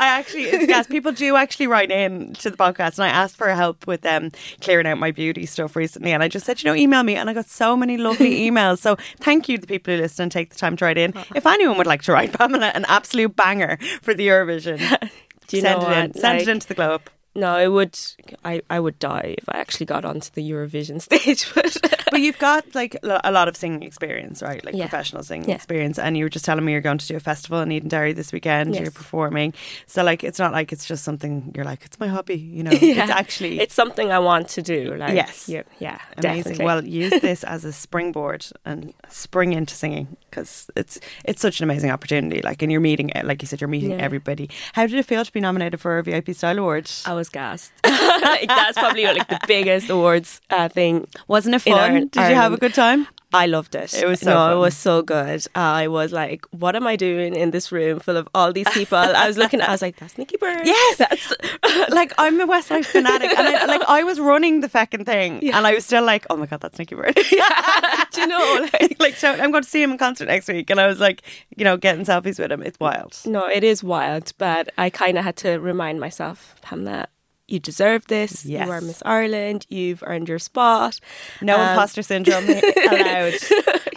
I 0.00 0.06
actually, 0.18 0.66
gas. 0.66 0.86
People 0.86 1.12
do 1.12 1.36
actually 1.36 1.66
write 1.66 1.90
in 1.90 2.34
to 2.34 2.50
the 2.50 2.56
podcast, 2.56 2.94
and 2.98 3.04
I 3.04 3.08
asked 3.08 3.36
for 3.36 3.48
help 3.48 3.86
with 3.86 4.06
um, 4.06 4.30
clearing 4.60 4.86
out 4.86 4.98
my 4.98 5.10
beauty 5.10 5.44
stuff 5.46 5.74
recently, 5.76 6.12
and 6.12 6.22
I 6.22 6.28
just 6.28 6.46
said, 6.46 6.62
you 6.62 6.70
know, 6.70 6.74
email 6.76 7.02
me, 7.02 7.16
and 7.16 7.28
I 7.28 7.34
got 7.34 7.46
so 7.46 7.76
many 7.76 7.96
lovely 7.96 8.48
emails. 8.48 8.78
So 8.78 8.96
thank 9.20 9.48
you 9.48 9.56
to 9.56 9.60
the 9.60 9.66
people 9.66 9.94
who 9.94 10.00
listen 10.00 10.24
and 10.24 10.32
take 10.32 10.50
the 10.50 10.56
time 10.56 10.76
to 10.76 10.84
write 10.84 10.98
in. 10.98 11.14
If 11.34 11.46
anyone 11.46 11.76
would 11.78 11.86
like 11.86 12.02
to 12.02 12.12
write 12.12 12.32
Pamela 12.32 12.68
an 12.74 12.84
absolute 12.88 13.34
banger 13.34 13.76
for 14.02 14.14
the 14.14 14.28
Eurovision, 14.28 14.78
Do 15.48 15.56
you 15.56 15.62
send 15.62 15.80
know 15.82 15.88
it 15.88 15.92
in. 15.92 16.08
what? 16.10 16.16
Send 16.18 16.40
it 16.40 16.48
into 16.48 16.68
the 16.68 16.74
glow 16.74 16.94
up. 16.94 17.10
No, 17.34 17.56
it 17.58 17.68
would. 17.68 17.98
I 18.44 18.62
I 18.68 18.80
would 18.80 18.98
die 18.98 19.36
if 19.38 19.44
I 19.48 19.58
actually 19.58 19.86
got 19.86 20.04
onto 20.04 20.30
the 20.32 20.48
Eurovision 20.50 21.00
stage. 21.08 21.52
But 21.54 21.76
But 22.10 22.20
you've 22.20 22.38
got 22.38 22.74
like 22.74 22.96
a 23.02 23.30
lot 23.32 23.48
of 23.48 23.56
singing 23.56 23.82
experience, 23.82 24.42
right? 24.42 24.64
Like 24.64 24.74
Yeah. 24.74 24.84
professional 24.88 25.22
singing 25.22 25.48
Yeah. 25.48 25.54
experience. 25.56 25.98
And 25.98 26.16
you 26.16 26.24
were 26.24 26.28
just 26.28 26.44
telling 26.44 26.64
me 26.64 26.72
you're 26.72 26.80
going 26.80 26.98
to 26.98 27.06
do 27.06 27.16
a 27.16 27.20
festival 27.20 27.60
in 27.60 27.70
Eden 27.72 27.88
Derry 27.88 28.12
this 28.12 28.32
weekend. 28.32 28.74
Yes. 28.74 28.82
You're 28.82 28.90
performing. 28.90 29.54
So 29.86 30.02
like, 30.02 30.24
it's 30.24 30.38
not 30.38 30.52
like 30.52 30.72
it's 30.72 30.86
just 30.86 31.04
something 31.04 31.52
you're 31.54 31.64
like, 31.64 31.84
it's 31.84 31.98
my 32.00 32.06
hobby, 32.08 32.36
you 32.38 32.62
know. 32.62 32.70
Yeah. 32.88 33.02
It's 33.02 33.10
actually 33.12 33.60
it's 33.60 33.74
something 33.74 34.10
I 34.12 34.18
want 34.18 34.48
to 34.50 34.62
do. 34.62 34.94
Like 34.96 35.14
Yes. 35.14 35.48
yeah, 35.48 35.62
yeah, 35.78 35.98
amazing. 36.16 36.42
definitely. 36.54 36.64
Well, 36.64 36.84
use 36.84 37.20
this 37.28 37.44
as 37.44 37.64
a 37.64 37.72
springboard 37.72 38.46
and 38.64 38.92
spring 39.08 39.52
into 39.52 39.74
singing 39.74 40.16
because 40.30 40.70
it's 40.76 40.98
it's 41.24 41.42
such 41.42 41.60
an 41.60 41.64
amazing 41.64 41.90
opportunity. 41.90 42.40
Like, 42.42 42.62
and 42.62 42.70
you're 42.72 42.80
meeting, 42.80 43.10
like 43.24 43.42
you 43.42 43.46
said, 43.48 43.60
you're 43.60 43.68
meeting 43.68 44.00
everybody. 44.00 44.48
How 44.72 44.86
did 44.86 44.98
it 44.98 45.04
feel 45.06 45.24
to 45.24 45.32
be 45.32 45.40
nominated 45.40 45.80
for 45.80 45.98
a 45.98 46.02
VIP 46.02 46.34
Style 46.34 46.58
Award? 46.58 46.90
I 47.06 47.14
was 47.14 47.28
gassed. 47.28 47.72
That's 47.82 48.78
probably 48.78 49.04
like 49.04 49.28
the 49.28 49.40
biggest 49.46 49.90
awards 49.90 50.40
uh, 50.50 50.68
thing 50.68 51.06
Wasn't 51.26 51.54
it 51.54 51.60
fun? 51.62 51.97
Ireland- 51.98 52.10
did 52.12 52.28
you 52.28 52.34
have 52.34 52.52
a 52.52 52.56
good 52.56 52.74
time? 52.74 53.06
I 53.30 53.44
loved 53.44 53.74
it. 53.74 53.92
It 53.92 54.06
was 54.06 54.20
so 54.20 54.30
no, 54.30 54.36
fun. 54.36 54.52
it 54.52 54.60
was 54.60 54.74
so 54.74 55.02
good. 55.02 55.44
I 55.54 55.86
was 55.86 56.14
like, 56.14 56.46
what 56.50 56.74
am 56.74 56.86
I 56.86 56.96
doing 56.96 57.36
in 57.36 57.50
this 57.50 57.70
room 57.70 58.00
full 58.00 58.16
of 58.16 58.26
all 58.34 58.54
these 58.54 58.68
people? 58.70 58.96
I 58.96 59.26
was 59.26 59.36
looking. 59.36 59.60
at, 59.60 59.68
I 59.68 59.72
was 59.72 59.82
like, 59.82 59.96
that's 59.96 60.16
Nicky 60.16 60.38
Byrne. 60.38 60.62
Yes. 60.64 60.96
that's 60.96 61.34
like 61.90 62.14
I'm 62.16 62.40
a 62.40 62.46
Westlife 62.46 62.86
fanatic, 62.86 63.30
and 63.38 63.46
I, 63.46 63.66
like 63.66 63.82
I 63.86 64.02
was 64.02 64.18
running 64.18 64.60
the 64.60 64.68
fucking 64.70 65.04
thing, 65.04 65.40
Yeah. 65.42 65.58
and 65.58 65.66
I 65.66 65.74
was 65.74 65.84
still 65.84 66.04
like, 66.04 66.24
"Oh 66.30 66.36
my 66.38 66.46
god, 66.46 66.62
that's 66.62 66.78
Nicky 66.78 66.94
Byrne." 66.94 67.12
do 68.12 68.20
you 68.22 68.26
know? 68.26 68.66
Like, 68.72 68.96
like, 68.98 69.16
so 69.16 69.30
I'm 69.30 69.50
going 69.50 69.62
to 69.62 69.68
see 69.68 69.82
him 69.82 69.90
in 69.92 69.98
concert 69.98 70.28
next 70.28 70.48
week, 70.48 70.70
and 70.70 70.80
I 70.80 70.86
was 70.86 70.98
like, 70.98 71.20
you 71.54 71.64
know, 71.64 71.76
getting 71.76 72.06
selfies 72.06 72.38
with 72.38 72.50
him. 72.50 72.62
It's 72.62 72.80
wild. 72.80 73.14
no, 73.26 73.46
it 73.46 73.62
is 73.62 73.84
wild, 73.84 74.32
but 74.38 74.70
I 74.78 74.88
kind 74.88 75.18
of 75.18 75.24
had 75.24 75.36
to 75.38 75.58
remind 75.58 76.00
myself, 76.00 76.54
Pamela, 76.62 77.08
you 77.48 77.58
deserve 77.58 78.06
this. 78.06 78.44
Yes. 78.44 78.66
You 78.66 78.72
are 78.72 78.80
Miss 78.80 79.02
Ireland. 79.04 79.66
You've 79.68 80.02
earned 80.06 80.28
your 80.28 80.38
spot. 80.38 81.00
No 81.42 81.56
Um, 81.56 81.70
imposter 81.70 82.02
syndrome 82.02 82.44
allowed 82.90 83.34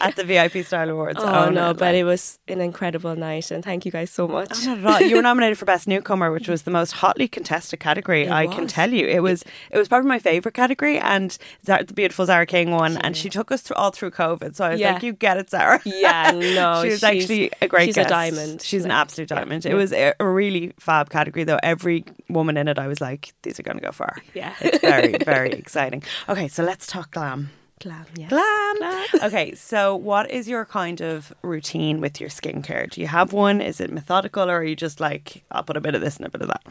at 0.08 0.16
the 0.16 0.24
VIP 0.24 0.66
Style 0.66 0.90
Awards. 0.90 1.20
Oh, 1.22 1.28
oh 1.28 1.46
Own 1.46 1.54
no, 1.54 1.74
but 1.74 1.96
it 1.96 2.04
was 2.04 2.40
an 2.48 2.62
incredible 2.62 3.16
night, 3.16 3.52
and 3.52 3.64
thank 3.64 3.86
you 3.86 3.92
guys 3.92 4.10
so 4.12 4.28
much. 4.28 4.66
Not 4.66 4.78
at 4.80 4.86
all. 4.86 5.02
You 5.02 5.16
were 5.16 5.22
nominated 5.32 5.58
for 5.58 5.66
Best 5.66 5.88
Newcomer, 5.88 6.32
which 6.32 6.48
was 6.48 6.64
the 6.64 6.72
most 6.72 6.92
hotly 6.94 7.28
contested 7.28 7.80
category. 7.80 8.24
It 8.24 8.32
I 8.32 8.48
can 8.48 8.68
tell 8.68 8.92
you, 8.92 9.08
it 9.08 9.22
was 9.22 9.44
it 9.72 9.78
was 9.78 9.88
probably 9.88 10.10
my 10.10 10.20
favorite 10.20 10.54
category, 10.54 10.98
and 11.00 11.38
Zara, 11.66 11.84
the 11.84 11.94
beautiful 11.94 12.26
Zara 12.26 12.46
King 12.46 12.72
won, 12.72 12.98
and 12.98 13.16
she 13.16 13.30
took 13.30 13.52
us 13.52 13.62
through 13.62 13.76
all 13.78 13.92
through 13.92 14.12
COVID. 14.12 14.56
So 14.56 14.66
I 14.66 14.70
was 14.72 14.80
Yeah. 14.80 14.94
like, 14.94 15.04
"You 15.04 15.14
get 15.14 15.38
it, 15.38 15.50
Zara." 15.50 15.80
Yeah, 15.86 16.32
no, 16.32 16.82
she 16.84 16.90
was 16.90 17.00
she's- 17.00 17.04
actually 17.04 17.52
a 17.62 17.68
great. 17.68 17.86
she's 17.86 17.98
a 17.98 18.04
diamond. 18.06 18.62
She's 18.62 18.84
an 18.84 18.90
Like, 18.90 18.98
absolute 19.00 19.30
yeah, 19.32 19.38
diamond. 19.40 19.66
It 19.66 19.76
was 19.76 19.92
a 19.94 20.14
really 20.20 20.74
fab 20.80 21.10
category, 21.10 21.44
though. 21.44 21.60
Every 21.64 22.04
woman 22.30 22.58
in 22.58 22.68
it, 22.68 22.78
I 22.80 22.88
was 22.88 23.02
like, 23.02 23.34
"These 23.44 23.60
are 23.60 23.64
going 23.64 23.78
to 23.78 23.84
go 23.84 23.92
far." 23.92 24.18
Yeah. 24.34 24.54
it's 24.62 24.80
very 24.80 25.16
very 25.26 25.52
exciting. 25.52 26.04
Okay, 26.30 26.48
so 26.48 26.64
let's 26.64 26.88
talk 26.88 27.12
glam. 27.12 27.50
Glam, 27.82 28.06
yes. 28.16 28.30
Glam. 28.30 28.78
Glam. 28.78 29.24
Okay, 29.24 29.56
so 29.56 29.96
what 29.96 30.30
is 30.30 30.48
your 30.48 30.66
kind 30.66 31.02
of 31.02 31.34
routine 31.42 32.00
with 32.00 32.22
your 32.22 32.30
skincare? 32.30 32.90
Do 32.90 33.02
you 33.02 33.08
have 33.08 33.34
one? 33.34 33.60
Is 33.60 33.82
it 33.82 33.92
methodical, 33.92 34.50
or 34.50 34.58
are 34.58 34.64
you 34.64 34.76
just 34.76 35.00
like, 35.00 35.44
I'll 35.52 35.64
put 35.64 35.78
a 35.78 35.82
bit 35.82 35.96
of 35.96 36.02
this 36.02 36.18
and 36.18 36.26
a 36.26 36.30
bit 36.30 36.42
of 36.42 36.48
that? 36.48 36.64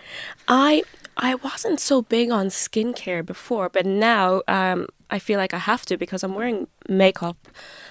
I 0.49 0.83
I 1.16 1.35
wasn't 1.35 1.81
so 1.81 2.03
big 2.03 2.31
on 2.31 2.46
skincare 2.46 3.25
before, 3.27 3.68
but 3.68 3.85
now 3.85 4.42
um, 4.49 4.87
I 5.11 5.18
feel 5.18 5.38
like 5.38 5.53
I 5.53 5.59
have 5.59 5.85
to 5.87 5.96
because 5.96 6.23
I'm 6.23 6.35
wearing 6.35 6.68
makeup 6.88 7.49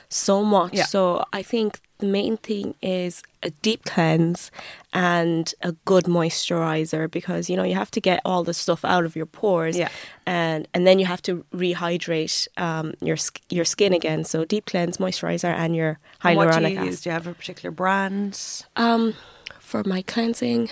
so 0.09 0.43
much. 0.43 0.73
Yeah. 0.73 0.85
So 0.85 1.23
I 1.33 1.43
think 1.43 1.79
the 1.99 2.07
main 2.07 2.37
thing 2.37 2.75
is 2.81 3.21
a 3.43 3.49
deep 3.61 3.83
cleanse 3.85 4.51
and 4.93 5.53
a 5.61 5.73
good 5.85 6.05
moisturizer 6.05 7.11
because 7.11 7.49
you 7.49 7.55
know 7.57 7.63
you 7.63 7.75
have 7.75 7.91
to 7.91 8.01
get 8.01 8.19
all 8.23 8.43
the 8.43 8.53
stuff 8.53 8.83
out 8.85 9.05
of 9.05 9.15
your 9.15 9.25
pores, 9.25 9.77
Yeah. 9.77 9.89
and 10.25 10.67
and 10.73 10.87
then 10.87 10.97
you 10.99 11.05
have 11.05 11.21
to 11.23 11.45
rehydrate 11.53 12.47
um, 12.57 12.93
your 13.01 13.17
your 13.49 13.65
skin 13.65 13.93
again. 13.93 14.23
So 14.23 14.45
deep 14.45 14.65
cleanse, 14.65 14.97
moisturizer, 14.97 15.53
and 15.53 15.75
your 15.75 15.99
And 16.23 16.37
what 16.37 16.51
do 16.53 16.59
you 16.61 16.77
acid. 16.77 16.85
use? 16.85 17.01
Do 17.01 17.09
you 17.09 17.13
have 17.13 17.27
a 17.27 17.33
particular 17.33 17.71
brand? 17.71 18.39
Um, 18.75 19.13
for 19.59 19.83
my 19.83 20.01
cleansing, 20.01 20.69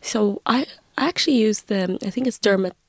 so 0.00 0.42
I 0.44 0.66
I 0.98 1.08
actually 1.08 1.36
use 1.36 1.62
the 1.62 1.98
I 2.04 2.10
think 2.10 2.26
it's 2.26 2.38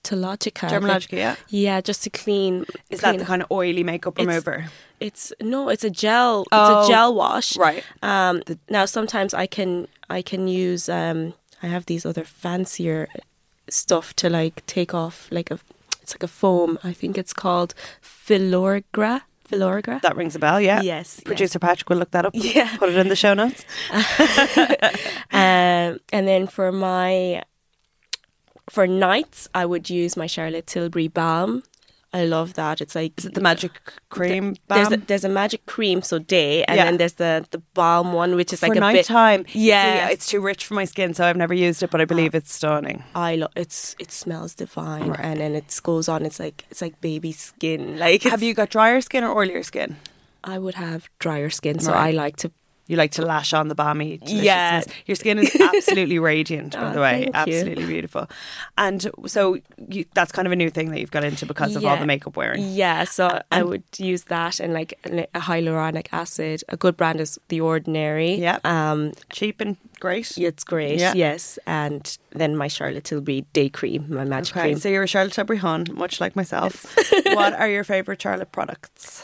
Dermatologica. 0.03 0.69
Dermalogica, 0.69 1.17
yeah. 1.17 1.35
Yeah, 1.49 1.81
just 1.81 2.03
to 2.03 2.09
clean. 2.09 2.65
Is 2.89 3.01
that 3.01 3.17
the 3.17 3.25
kind 3.25 3.41
of 3.41 3.49
oily 3.51 3.83
makeup 3.83 4.17
remover? 4.17 4.65
It's 4.99 5.33
no, 5.41 5.69
it's 5.69 5.83
a 5.83 5.89
gel. 5.89 6.41
It's 6.41 6.49
Oh, 6.51 6.85
a 6.85 6.87
gel 6.87 7.13
wash. 7.15 7.57
right. 7.57 7.83
Um. 8.01 8.41
the- 8.45 8.59
now 8.69 8.85
sometimes 8.85 9.33
I 9.33 9.47
can 9.47 9.87
I 10.09 10.21
can 10.21 10.47
use 10.47 10.89
um. 10.89 11.33
I 11.61 11.67
have 11.67 11.85
these 11.85 12.05
other 12.05 12.23
fancier 12.25 13.07
stuff 13.69 14.13
to 14.17 14.29
like 14.29 14.65
take 14.65 14.93
off 14.93 15.27
like 15.31 15.51
a. 15.51 15.59
It's 16.01 16.13
like 16.13 16.23
a 16.23 16.27
foam. 16.27 16.77
I 16.83 16.91
think 16.93 17.17
it's 17.17 17.33
called 17.33 17.73
Filorga. 18.01 19.21
Filorga. 19.49 20.01
That 20.01 20.15
rings 20.17 20.35
a 20.35 20.39
bell, 20.39 20.59
yeah. 20.59 20.81
Yes, 20.81 21.15
yes. 21.17 21.19
Producer 21.23 21.59
Patrick 21.59 21.89
will 21.89 21.97
look 21.97 22.11
that 22.11 22.25
up. 22.25 22.33
Yeah. 22.35 22.75
Put 22.77 22.89
it 22.89 22.97
in 22.97 23.07
the 23.07 23.15
show 23.15 23.33
notes. 23.33 23.63
Um, 25.31 25.99
and 26.11 26.27
then 26.27 26.47
for 26.47 26.71
my 26.71 27.43
for 28.75 28.85
nights, 28.87 29.39
I 29.61 29.63
would 29.71 29.85
use 30.01 30.13
my 30.21 30.27
Charlotte 30.35 30.67
Tilbury 30.73 31.07
balm. 31.07 31.51
I 32.15 32.25
love 32.25 32.49
that. 32.61 32.79
It's 32.83 32.93
like 33.01 33.13
Is 33.17 33.25
it 33.25 33.33
the 33.33 33.41
magic 33.41 33.73
cream 34.15 34.45
there's 34.69 34.89
balm? 34.89 34.93
a, 34.93 34.97
there's 35.09 35.23
a 35.25 35.29
magic 35.41 35.61
cream, 35.65 35.99
so 36.03 36.19
day, 36.19 36.63
and 36.67 36.77
Yeah. 36.77 36.85
then 36.85 36.97
there's 36.97 37.13
the 37.23 37.33
the 37.55 37.61
balm 37.73 38.07
one, 38.13 38.31
which 38.39 38.53
is 38.53 38.59
for 38.59 38.67
like 38.67 38.77
a 38.77 38.81
bit. 38.81 38.93
nighttime. 39.09 39.41
Yeah. 39.71 40.07
See, 40.07 40.13
it's 40.15 40.27
too 40.31 40.41
rich 40.51 40.61
for 40.67 40.75
my 40.81 40.85
skin, 40.93 41.09
so 41.15 41.21
I've 41.27 41.37
never 41.45 41.55
used 41.67 41.81
it, 41.83 41.89
but 41.93 42.01
I 42.01 42.05
believe 42.13 42.35
it's 42.39 42.53
stunning. 42.59 42.99
I 43.15 43.31
love 43.41 43.51
it's 43.63 43.95
it 44.03 44.11
smells 44.11 44.53
divine, 44.63 45.09
Right. 45.09 45.25
and 45.27 45.39
then 45.41 45.55
it 45.61 45.69
goes 45.89 46.07
on. 46.13 46.19
It's 46.29 46.39
like 46.45 46.57
it's 46.71 46.81
like 46.85 46.95
baby 47.01 47.31
skin. 47.31 47.81
Like 48.05 48.21
Have 48.33 48.43
you 48.47 48.53
got 48.53 48.69
drier 48.69 49.01
skin 49.01 49.23
or 49.23 49.31
oilier 49.41 49.63
skin? 49.65 49.89
I 50.43 50.55
would 50.63 50.75
have 50.75 51.01
drier 51.25 51.49
skin, 51.59 51.79
so 51.79 51.91
Right. 51.91 52.09
I 52.09 52.23
like 52.23 52.35
to 52.43 52.51
You 52.87 52.97
like 52.97 53.11
to 53.11 53.21
lash 53.25 53.53
on 53.53 53.69
the 53.69 53.75
balmy. 53.75 54.19
Yeah. 54.25 54.81
deliciousness. 54.81 55.03
Your 55.05 55.15
skin 55.15 55.39
is 55.39 55.55
absolutely 55.61 56.19
radiant, 56.19 56.73
by 56.73 56.89
Oh, 56.89 56.93
the 56.93 56.99
way. 56.99 57.29
thank 57.31 57.47
you. 57.47 57.53
Absolutely 57.55 57.85
beautiful. 57.85 58.29
And 58.77 59.09
so 59.25 59.57
you, 59.87 60.03
that's 60.13 60.33
kind 60.33 60.45
of 60.45 60.51
a 60.51 60.55
new 60.57 60.69
thing 60.69 60.91
that 60.91 60.99
you've 60.99 61.11
got 61.11 61.23
into 61.23 61.45
because 61.45 61.75
of 61.77 61.85
all 61.85 61.95
the 61.97 62.05
makeup 62.05 62.35
wearing. 62.35 62.61
Yeah, 62.73 63.05
so 63.05 63.41
I 63.51 63.63
would 63.63 63.83
use 63.97 64.25
that 64.25 64.59
and 64.59 64.73
like 64.73 64.99
a 65.05 65.39
hyaluronic 65.39 66.07
acid. 66.11 66.63
A 66.67 66.75
good 66.75 66.97
brand 66.97 67.21
is 67.21 67.39
The 67.47 67.61
Ordinary. 67.61 68.33
Yeah. 68.35 68.59
Um, 68.65 69.13
Cheap 69.31 69.61
and 69.61 69.77
great. 70.01 70.37
it's 70.37 70.65
great. 70.65 70.99
Yeah. 70.99 71.13
Yes, 71.15 71.57
and 71.65 72.17
then 72.31 72.57
my 72.57 72.67
Charlotte 72.67 73.05
Tilbury 73.05 73.45
Day 73.53 73.69
Cream, 73.69 74.07
my 74.09 74.25
magic 74.25 74.57
Okay, 74.57 74.67
cream. 74.71 74.77
so 74.79 74.89
you're 74.89 75.03
a 75.03 75.07
Charlotte 75.07 75.31
Tilbury 75.33 75.59
Hun, 75.59 75.85
much 75.93 76.19
like 76.19 76.35
myself. 76.35 76.95
what 77.27 77.53
are 77.53 77.69
your 77.69 77.85
favourite 77.85 78.21
Charlotte 78.21 78.51
products? 78.51 79.23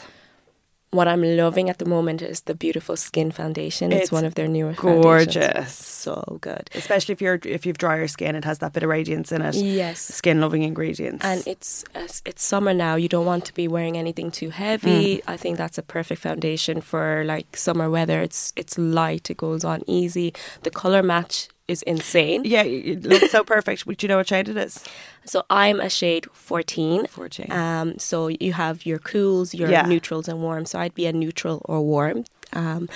What 0.92 1.06
I'm 1.06 1.22
loving 1.22 1.70
at 1.70 1.78
the 1.78 1.84
moment 1.84 2.20
is 2.20 2.40
the 2.42 2.54
beautiful 2.54 2.96
Skin 2.96 3.30
Foundation. 3.30 3.92
It's, 3.92 4.02
It's 4.02 4.12
one 4.12 4.24
of 4.24 4.34
their 4.34 4.48
newer 4.48 4.72
gorgeous. 4.72 5.72
So 5.72 6.38
good. 6.40 6.68
Especially 6.74 7.12
if 7.12 7.22
you're 7.22 7.38
if 7.44 7.64
you've 7.64 7.78
drier 7.78 8.08
skin, 8.08 8.34
it 8.34 8.44
has 8.44 8.58
that 8.58 8.72
bit 8.72 8.82
of 8.82 8.88
radiance 8.88 9.30
in 9.30 9.40
it. 9.42 9.54
Yes. 9.54 10.00
Skin 10.00 10.40
loving 10.40 10.62
ingredients. 10.64 11.24
And 11.24 11.46
it's 11.46 11.84
it's 11.94 12.22
it's 12.24 12.42
summer 12.42 12.74
now. 12.74 12.96
You 12.96 13.08
don't 13.08 13.26
want 13.26 13.44
to 13.44 13.54
be 13.54 13.68
wearing 13.68 13.96
anything 13.96 14.32
too 14.32 14.50
heavy. 14.50 15.18
Mm. 15.18 15.22
I 15.28 15.36
think 15.36 15.58
that's 15.58 15.78
a 15.78 15.82
perfect 15.82 16.22
foundation 16.22 16.80
for 16.80 17.22
like 17.24 17.56
summer 17.56 17.88
weather. 17.88 18.20
It's 18.20 18.52
it's 18.56 18.76
light. 18.76 19.30
It 19.30 19.36
goes 19.36 19.62
on 19.64 19.84
easy. 19.86 20.34
The 20.62 20.70
color 20.70 21.04
match 21.04 21.48
is 21.70 21.82
insane. 21.82 22.42
yeah, 22.44 22.62
you 22.72 22.78
you 22.88 22.94
look 23.00 23.22
so 23.30 23.44
perfect. 23.44 23.86
Do 23.86 23.94
you 24.00 24.08
know 24.08 24.18
what 24.18 24.28
shade 24.28 24.48
it 24.48 24.56
is? 24.56 24.84
So 25.24 25.38
I'm 25.50 25.80
a 25.80 25.90
shade 25.90 26.26
14. 26.32 27.06
14. 27.06 27.52
Um, 27.52 27.98
so 27.98 28.28
you 28.28 28.52
have 28.52 28.76
your 28.86 28.98
cools, 28.98 29.54
your 29.54 29.70
Yeah. 29.70 29.86
neutrals, 29.86 30.28
and 30.28 30.38
warm. 30.42 30.64
So 30.66 30.78
I'd 30.78 30.94
be 30.94 31.06
a 31.06 31.12
neutral 31.12 31.60
or 31.64 31.80
warm. 31.82 32.24
Um, 32.52 32.88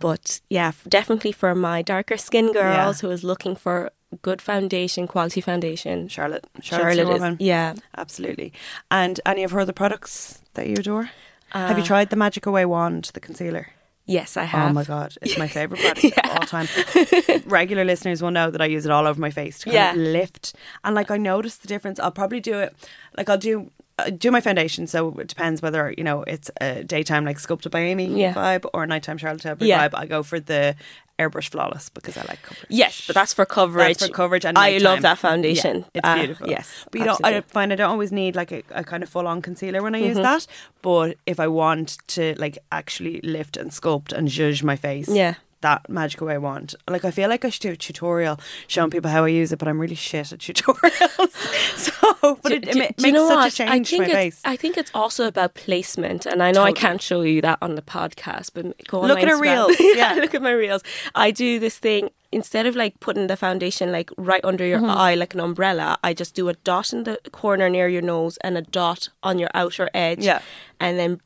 but 0.00 0.40
yeah, 0.50 0.72
definitely 0.88 1.32
for 1.32 1.54
my 1.54 1.82
darker 1.82 2.16
skin 2.18 2.52
girls 2.52 3.00
who 3.00 3.10
is 3.10 3.22
looking 3.24 3.56
for 3.56 3.90
good 4.22 4.40
foundation, 4.42 5.06
quality 5.06 5.40
foundation. 5.40 6.08
Charlotte. 6.08 6.44
Charlotte's 6.62 6.96
Charlotte 6.96 7.32
is, 7.34 7.40
yeah. 7.40 7.74
Absolutely. 7.96 8.52
And 8.90 9.20
any 9.24 9.44
of 9.44 9.50
her 9.52 9.60
other 9.60 9.72
products 9.72 10.40
that 10.54 10.66
you 10.66 10.76
adore? 10.78 11.10
Uh, 11.52 11.68
have 11.68 11.78
you 11.78 11.84
tried 11.84 12.10
the 12.10 12.16
Magic 12.16 12.44
Away 12.46 12.64
wand, 12.66 13.10
the 13.14 13.20
concealer? 13.20 13.68
Yes, 14.08 14.36
I 14.38 14.44
have. 14.44 14.70
Oh 14.70 14.72
my 14.72 14.84
god, 14.84 15.14
it's 15.22 15.36
my 15.38 15.46
favorite 15.58 15.80
product 15.80 16.04
of 16.18 16.30
all 16.30 16.38
time. 16.46 16.66
Regular 17.46 17.84
listeners 17.84 18.22
will 18.22 18.30
know 18.30 18.50
that 18.50 18.60
I 18.60 18.64
use 18.66 18.86
it 18.86 18.90
all 18.90 19.06
over 19.06 19.20
my 19.20 19.30
face 19.30 19.58
to 19.60 19.64
kind 19.66 19.74
Yeah. 19.74 19.90
of 19.92 19.96
lift, 19.98 20.54
and 20.82 20.94
like 20.94 21.10
I 21.10 21.18
notice 21.18 21.56
the 21.58 21.68
difference. 21.68 22.00
I'll 22.00 22.10
probably 22.10 22.40
do 22.40 22.58
it, 22.58 22.74
like 23.16 23.28
I'll 23.28 23.38
do. 23.38 23.70
Uh, 23.98 24.10
Do 24.10 24.30
my 24.30 24.40
foundation, 24.40 24.86
so 24.86 25.08
it 25.18 25.26
depends 25.26 25.60
whether 25.60 25.92
you 25.98 26.04
know 26.04 26.22
it's 26.22 26.50
a 26.60 26.84
daytime 26.84 27.24
like 27.24 27.38
sculpted 27.40 27.72
by 27.72 27.80
Aimee 27.80 28.06
Yeah. 28.20 28.32
vibe 28.34 28.64
or 28.72 28.84
a 28.84 28.86
nighttime 28.86 29.18
Charlotte 29.18 29.42
Tilbury 29.42 29.68
Yeah. 29.68 29.88
vibe. 29.88 29.94
I 29.98 30.06
go 30.06 30.22
for 30.22 30.38
the 30.40 30.76
airbrush 31.18 31.48
flawless 31.50 31.88
because 31.88 32.16
I 32.16 32.20
like 32.28 32.40
coverage. 32.42 32.66
Yes, 32.68 33.02
but 33.08 33.14
that's 33.14 33.32
for 33.34 33.44
coverage. 33.44 33.98
That's 33.98 34.06
for 34.06 34.12
coverage 34.14 34.44
and 34.44 34.56
I 34.56 34.70
nighttime. 34.70 34.84
love 34.84 35.02
that 35.02 35.18
foundation. 35.18 35.78
Yeah, 35.78 35.88
it's 35.94 36.08
Uh, 36.08 36.14
beautiful. 36.14 36.48
yes, 36.48 36.84
but 36.92 36.98
you 37.00 37.04
don't. 37.06 37.24
I 37.24 37.40
find 37.40 37.72
I 37.72 37.76
don't 37.76 37.90
always 37.90 38.12
need 38.12 38.36
like 38.36 38.52
a, 38.52 38.62
a 38.70 38.84
kind 38.84 39.02
of 39.02 39.08
full 39.08 39.26
on 39.26 39.42
concealer 39.42 39.82
when 39.82 39.94
I 39.96 39.98
Mm-hmm. 39.98 40.08
use 40.08 40.18
that. 40.18 40.46
But 40.80 41.16
if 41.26 41.40
I 41.40 41.48
want 41.48 41.98
to 42.08 42.34
like 42.38 42.56
actually 42.70 43.20
lift 43.22 43.56
and 43.56 43.72
sculpt 43.72 44.12
and 44.12 44.28
judge 44.28 44.62
my 44.62 44.76
face, 44.76 45.08
Yeah. 45.08 45.34
That 45.60 45.88
magic 45.88 46.22
I 46.22 46.38
want. 46.38 46.74
Like 46.88 47.04
I 47.04 47.10
feel 47.10 47.28
like 47.28 47.44
I 47.44 47.50
should 47.50 47.62
do 47.62 47.72
a 47.72 47.76
tutorial 47.76 48.38
showing 48.66 48.90
people 48.90 49.10
how 49.10 49.24
I 49.24 49.28
use 49.28 49.52
it, 49.52 49.58
but 49.58 49.68
I'm 49.68 49.80
really 49.80 49.94
shit 49.94 50.32
at 50.32 50.38
tutorials. 50.46 51.76
so, 51.76 52.38
but 52.42 52.52
it, 52.52 52.68
it 52.68 52.72
Do- 52.72 52.78
makes 52.78 53.04
you 53.04 53.12
know 53.12 53.28
such 53.28 53.36
what? 53.36 53.52
a 53.52 53.56
change 53.56 53.70
I 53.70 53.78
to 53.78 53.84
think 53.84 54.00
my 54.00 54.04
it's, 54.06 54.14
face. 54.36 54.42
I 54.44 54.56
think 54.56 54.76
it's 54.76 54.90
also 54.94 55.26
about 55.26 55.54
placement, 55.54 56.26
and 56.26 56.42
I 56.42 56.52
know 56.52 56.62
I 56.62 56.72
can't 56.72 57.02
show 57.02 57.22
you 57.22 57.40
that 57.42 57.58
on 57.62 57.74
the 57.74 57.82
podcast, 57.82 58.50
but 58.54 58.66
go 58.86 59.00
on 59.02 59.08
Look 59.08 59.18
my 59.18 59.22
at 59.24 59.28
Instagram. 59.28 59.40
reels, 59.68 59.76
yeah. 59.96 60.12
look 60.14 60.34
at 60.34 60.42
my 60.42 60.52
reels. 60.52 60.82
I 61.14 61.30
do 61.30 61.58
this 61.58 61.78
thing 61.78 62.10
instead 62.30 62.66
of 62.66 62.76
like 62.76 63.00
putting 63.00 63.26
the 63.26 63.36
foundation 63.36 63.90
like 63.90 64.10
right 64.16 64.44
under 64.44 64.64
your 64.64 64.78
Mm-hmm. 64.78 64.90
eye 64.90 65.14
like 65.16 65.34
an 65.34 65.40
umbrella. 65.40 65.98
I 66.04 66.14
just 66.14 66.34
do 66.34 66.48
a 66.48 66.54
dot 66.54 66.92
in 66.92 67.04
the 67.04 67.18
corner 67.32 67.68
near 67.68 67.88
your 67.88 68.02
nose 68.02 68.36
and 68.44 68.56
a 68.56 68.62
dot 68.62 69.08
on 69.22 69.38
your 69.38 69.48
outer 69.54 69.88
edge, 69.94 70.24
Yeah. 70.24 70.40
and 70.78 70.98
then 70.98 71.20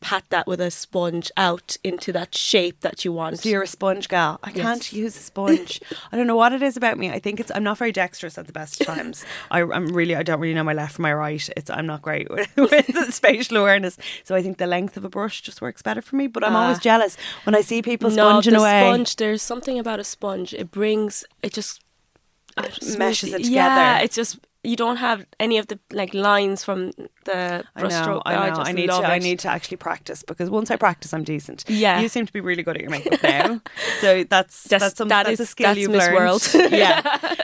pat 0.00 0.24
that 0.30 0.46
with 0.46 0.60
a 0.60 0.70
sponge 0.70 1.30
out 1.36 1.76
into 1.82 2.12
that 2.12 2.34
shape 2.34 2.80
that 2.80 3.04
you 3.04 3.12
want. 3.12 3.40
So 3.40 3.48
you're 3.48 3.62
a 3.62 3.66
sponge 3.66 4.08
gal. 4.08 4.38
I 4.42 4.50
can't 4.52 4.92
use 4.92 5.16
a 5.16 5.20
sponge. 5.20 5.80
I 6.12 6.16
don't 6.16 6.26
know 6.26 6.36
what 6.36 6.52
it 6.52 6.62
is 6.62 6.76
about 6.76 6.98
me. 6.98 7.10
I 7.10 7.18
think 7.18 7.40
it's 7.40 7.50
I'm 7.54 7.64
not 7.64 7.78
very 7.78 7.92
dexterous 7.92 8.38
at 8.38 8.46
the 8.46 8.52
best 8.52 8.80
times. 8.84 9.24
I, 9.50 9.62
I'm 9.62 9.88
really 9.88 10.14
I 10.14 10.22
don't 10.22 10.38
really 10.40 10.54
know 10.54 10.64
my 10.64 10.72
left 10.72 10.94
from 10.94 11.02
my 11.02 11.12
right. 11.12 11.48
It's 11.56 11.70
I'm 11.70 11.86
not 11.86 12.02
great 12.02 12.30
with, 12.30 12.56
with 12.56 13.14
spatial 13.14 13.56
awareness. 13.56 13.98
So 14.24 14.34
I 14.34 14.42
think 14.42 14.58
the 14.58 14.66
length 14.66 14.96
of 14.96 15.04
a 15.04 15.08
brush 15.08 15.40
just 15.42 15.60
works 15.60 15.82
better 15.82 16.02
for 16.02 16.16
me. 16.16 16.26
But 16.26 16.44
I'm 16.44 16.54
always 16.54 16.78
Ah. 16.78 16.80
jealous 16.80 17.16
when 17.44 17.54
I 17.54 17.60
see 17.62 17.82
people 17.82 18.10
sponging 18.10 18.52
no, 18.52 18.58
the 18.58 18.64
away. 18.64 18.80
sponge. 18.82 19.16
There's 19.16 19.42
something 19.42 19.78
about 19.78 19.98
a 20.00 20.04
sponge. 20.04 20.54
It 20.54 20.70
brings 20.70 21.24
it 21.42 21.52
just 21.52 21.82
It 22.58 22.98
meshes 22.98 23.32
it 23.32 23.40
Yeah, 23.42 23.68
together. 23.68 24.04
it's 24.04 24.14
just 24.16 24.38
you 24.64 24.76
don't 24.76 24.98
have 24.98 25.26
any 25.40 25.58
of 25.58 25.66
the 25.66 25.78
like 25.90 26.14
lines 26.14 26.62
from 26.64 26.92
the 27.24 27.64
I 27.74 27.82
know, 27.82 27.88
brushstroke. 27.88 28.22
I 28.24 28.48
know. 28.50 28.56
just 28.56 28.68
I 28.68 28.72
need 28.72 28.86
to. 28.88 28.94
I 28.94 29.18
need 29.18 29.38
to 29.40 29.48
actually 29.48 29.76
practice 29.78 30.22
because 30.22 30.50
once 30.50 30.70
I 30.70 30.76
practice, 30.76 31.12
I'm 31.12 31.24
decent. 31.24 31.64
Yeah. 31.68 32.00
you 32.00 32.08
seem 32.08 32.26
to 32.26 32.32
be 32.32 32.40
really 32.40 32.62
good 32.62 32.76
at 32.76 32.80
your 32.82 32.90
makeup 32.90 33.20
now. 33.22 33.60
so 34.00 34.22
that's 34.24 34.64
That's- 34.64 34.80
that's 34.82 34.96
some, 34.96 35.08
that 35.08 35.24
that's 35.26 35.40
is- 35.40 35.40
a 35.40 35.46
skill 35.46 35.66
that's 35.68 35.80
you've 35.80 35.90
Miss 35.90 36.04
learned. 36.06 36.14
World. 36.16 36.48
yeah. 36.72 37.00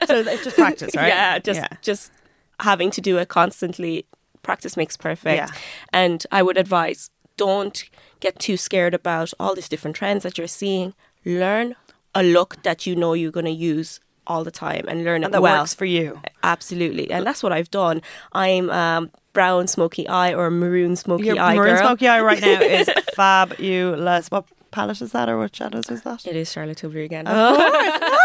So 0.07 0.15
it's 0.27 0.45
just 0.45 0.57
practice, 0.57 0.95
right? 0.95 1.09
Yeah, 1.09 1.39
just 1.41 1.63
just 1.83 2.13
having 2.61 2.91
to 2.93 3.01
do 3.01 3.19
it 3.19 3.29
constantly. 3.29 4.07
Practice 4.43 4.77
makes 4.77 4.97
perfect. 4.97 5.37
Yeah. 5.37 5.49
And 5.93 6.25
I 6.31 6.43
would 6.43 6.57
advise 6.57 7.11
don't 7.37 7.85
get 8.21 8.39
too 8.39 8.57
scared 8.57 8.95
about 8.95 9.33
all 9.39 9.55
these 9.55 9.69
different 9.69 9.97
trends 9.97 10.23
that 10.23 10.39
you're 10.39 10.47
seeing. 10.47 10.95
Learn 11.25 11.75
a 12.15 12.23
look 12.23 12.63
that 12.63 12.87
you 12.87 12.95
know 12.97 13.13
you're 13.13 13.31
going 13.33 13.45
to 13.47 13.51
use 13.53 14.01
all 14.29 14.45
the 14.45 14.51
time 14.53 14.85
and 14.89 15.03
learn 15.05 15.17
and 15.25 15.27
it 15.27 15.33
that 15.33 15.43
well. 15.43 15.63
works 15.63 15.75
for 15.75 15.85
you. 15.87 16.21
Absolutely, 16.43 17.11
and 17.11 17.27
that's 17.27 17.43
what 17.43 17.53
I've 17.53 17.71
done. 17.71 18.03
I'm 18.33 18.71
um, 18.71 19.11
brown 19.33 19.67
smoky 19.67 20.07
eye 20.07 20.33
or 20.35 20.51
maroon 20.51 20.95
smoky 20.97 21.25
Your 21.27 21.39
eye 21.41 21.57
maroon 21.57 21.75
girl. 21.77 21.87
smoky 21.87 22.07
eye 22.09 22.21
right 22.21 22.41
now 22.41 22.61
is 22.61 22.89
fabulous. 23.17 24.29
What 24.31 24.45
palette 24.71 25.01
is 25.03 25.13
that, 25.13 25.29
or 25.29 25.39
what 25.39 25.57
shadows 25.57 25.91
is 25.91 26.03
that? 26.03 26.27
It 26.27 26.37
is 26.37 26.53
Charlotte 26.53 26.79
Tilbury 26.79 27.05
again. 27.05 27.27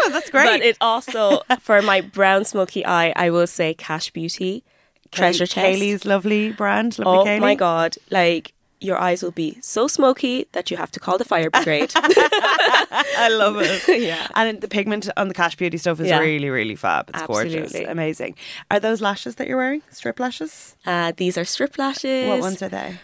Oh, 0.06 0.10
that's 0.12 0.30
great. 0.30 0.46
But 0.46 0.62
it 0.62 0.78
also, 0.82 1.42
for 1.62 1.82
my 1.82 2.02
brown 2.02 2.44
smoky 2.46 2.86
eye, 2.86 3.14
I 3.16 3.30
will 3.30 3.48
say 3.48 3.74
Kash 3.74 4.10
Beauty, 4.12 4.64
Treasure 5.12 5.46
Chest. 5.46 5.80
Kaylee's 5.80 6.04
lovely 6.06 6.52
brand. 6.52 7.00
Lovely 7.00 7.20
oh 7.20 7.26
Kaylee. 7.26 7.40
my 7.40 7.56
God. 7.56 7.96
Like, 8.10 8.54
your 8.84 8.98
eyes 9.00 9.24
will 9.24 9.32
be 9.32 9.58
so 9.62 9.88
smoky 9.88 10.48
that 10.52 10.70
you 10.70 10.78
have 10.78 10.92
to 10.92 11.00
call 11.00 11.18
the 11.18 11.26
fire 11.26 11.50
brigade. 11.50 11.92
I 11.96 13.30
love 13.32 13.56
it. 13.62 14.02
Yeah. 14.02 14.28
And 14.36 14.60
the 14.62 14.68
pigment 14.68 15.10
on 15.18 15.28
the 15.28 15.34
Kash 15.34 15.56
Beauty 15.56 15.78
stuff 15.78 16.00
is 16.00 16.08
Yeah. 16.08 16.20
really, 16.20 16.50
really 16.50 16.76
fab. 16.76 17.10
It's 17.10 17.24
gorgeous. 17.24 17.56
Absolutely. 17.64 17.92
Amazing. 17.92 18.36
Are 18.72 18.80
those 18.80 19.02
lashes 19.02 19.36
that 19.36 19.48
you're 19.48 19.58
wearing? 19.58 19.82
Strip 19.92 20.20
lashes? 20.20 20.76
uh, 20.86 21.12
these 21.16 21.38
are 21.38 21.46
strip 21.46 21.78
lashes. 21.78 22.28
What 22.30 22.40
ones 22.42 22.62
are 22.62 22.70
they? 22.70 23.00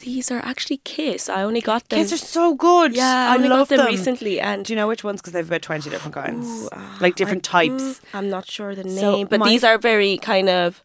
These 0.00 0.30
are 0.32 0.40
actually 0.44 0.78
Kiss. 0.78 1.28
I 1.28 1.42
only 1.42 1.60
got 1.60 1.88
them. 1.88 1.98
Kids 2.00 2.12
are 2.12 2.16
so 2.16 2.54
good. 2.54 2.94
yeah, 2.94 3.28
I, 3.30 3.32
I 3.32 3.36
only 3.36 3.48
love 3.48 3.68
got 3.68 3.76
them, 3.76 3.78
them. 3.78 3.86
recently. 3.94 4.40
And 4.40 4.64
Do 4.64 4.72
you 4.72 4.76
know 4.76 4.88
which 4.88 5.04
ones? 5.04 5.20
Because 5.20 5.32
they've 5.32 5.46
about 5.46 5.62
20 5.62 5.88
different 5.90 6.14
kinds. 6.14 6.68
like 7.00 7.14
different 7.14 7.44
types. 7.44 8.00
I'm 8.12 8.28
not 8.28 8.46
sure 8.50 8.74
the 8.74 8.82
So 8.88 9.12
name, 9.12 9.26
but 9.30 9.40
my- 9.40 9.48
these 9.48 9.64
are 9.64 9.78
very 9.78 10.18
kind 10.18 10.48
of. 10.48 10.82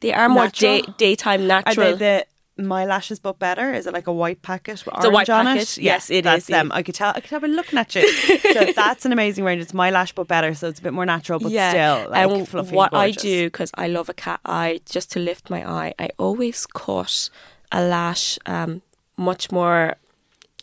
They 0.00 0.12
are 0.14 0.28
more 0.30 0.48
day, 0.48 0.78
Natural? 0.78 0.94
daytime 0.98 1.42
Are 1.42 1.46
natural. 1.46 1.96
they 1.96 2.18
the 2.18 2.26
My 2.66 2.84
Lashes 2.84 3.18
But 3.18 3.38
Better? 3.38 3.72
Is 3.72 3.86
it 3.86 3.92
like 3.92 4.06
a 4.06 4.12
white 4.12 4.42
packet 4.42 4.84
with 4.84 4.94
It's 4.96 5.04
a 5.04 5.08
orange 5.08 5.14
white 5.14 5.30
on 5.30 5.44
packet. 5.46 5.78
it? 5.78 5.82
Yes, 5.82 6.10
it 6.10 6.24
that's 6.24 6.44
is. 6.44 6.46
them. 6.48 6.70
I 6.72 6.82
could 6.82 6.94
tell. 6.94 7.10
I 7.14 7.20
could 7.20 7.30
tell 7.30 7.40
by 7.40 7.46
looking 7.48 7.78
at 7.78 7.94
you. 7.94 8.06
so 8.52 8.72
that's 8.74 9.04
an 9.04 9.12
amazing 9.12 9.44
range. 9.44 9.62
It's 9.62 9.74
My 9.74 9.90
Lash 9.90 10.12
But 10.12 10.28
Better, 10.28 10.54
so 10.54 10.68
it's 10.68 10.80
a 10.80 10.82
bit 10.82 10.92
more 10.92 11.06
natural, 11.06 11.38
but 11.38 11.48
still 11.50 12.10
like 12.10 12.30
and 12.30 12.48
fluffy. 12.48 12.74
what 12.74 12.94
I 12.94 13.10
do 13.12 13.46
because 13.46 13.70
I 13.74 13.88
love 13.88 14.08
a 14.08 14.14
cat 14.14 14.40
eye, 14.44 14.80
just 14.86 15.10
to 15.12 15.20
lift 15.20 15.50
my 15.50 15.68
eye, 15.68 15.94
I 15.98 16.10
always 16.18 16.66
cut 16.66 17.30
a 17.72 17.82
lash 17.82 18.38
um, 18.46 18.82
much 19.16 19.50
more. 19.52 19.96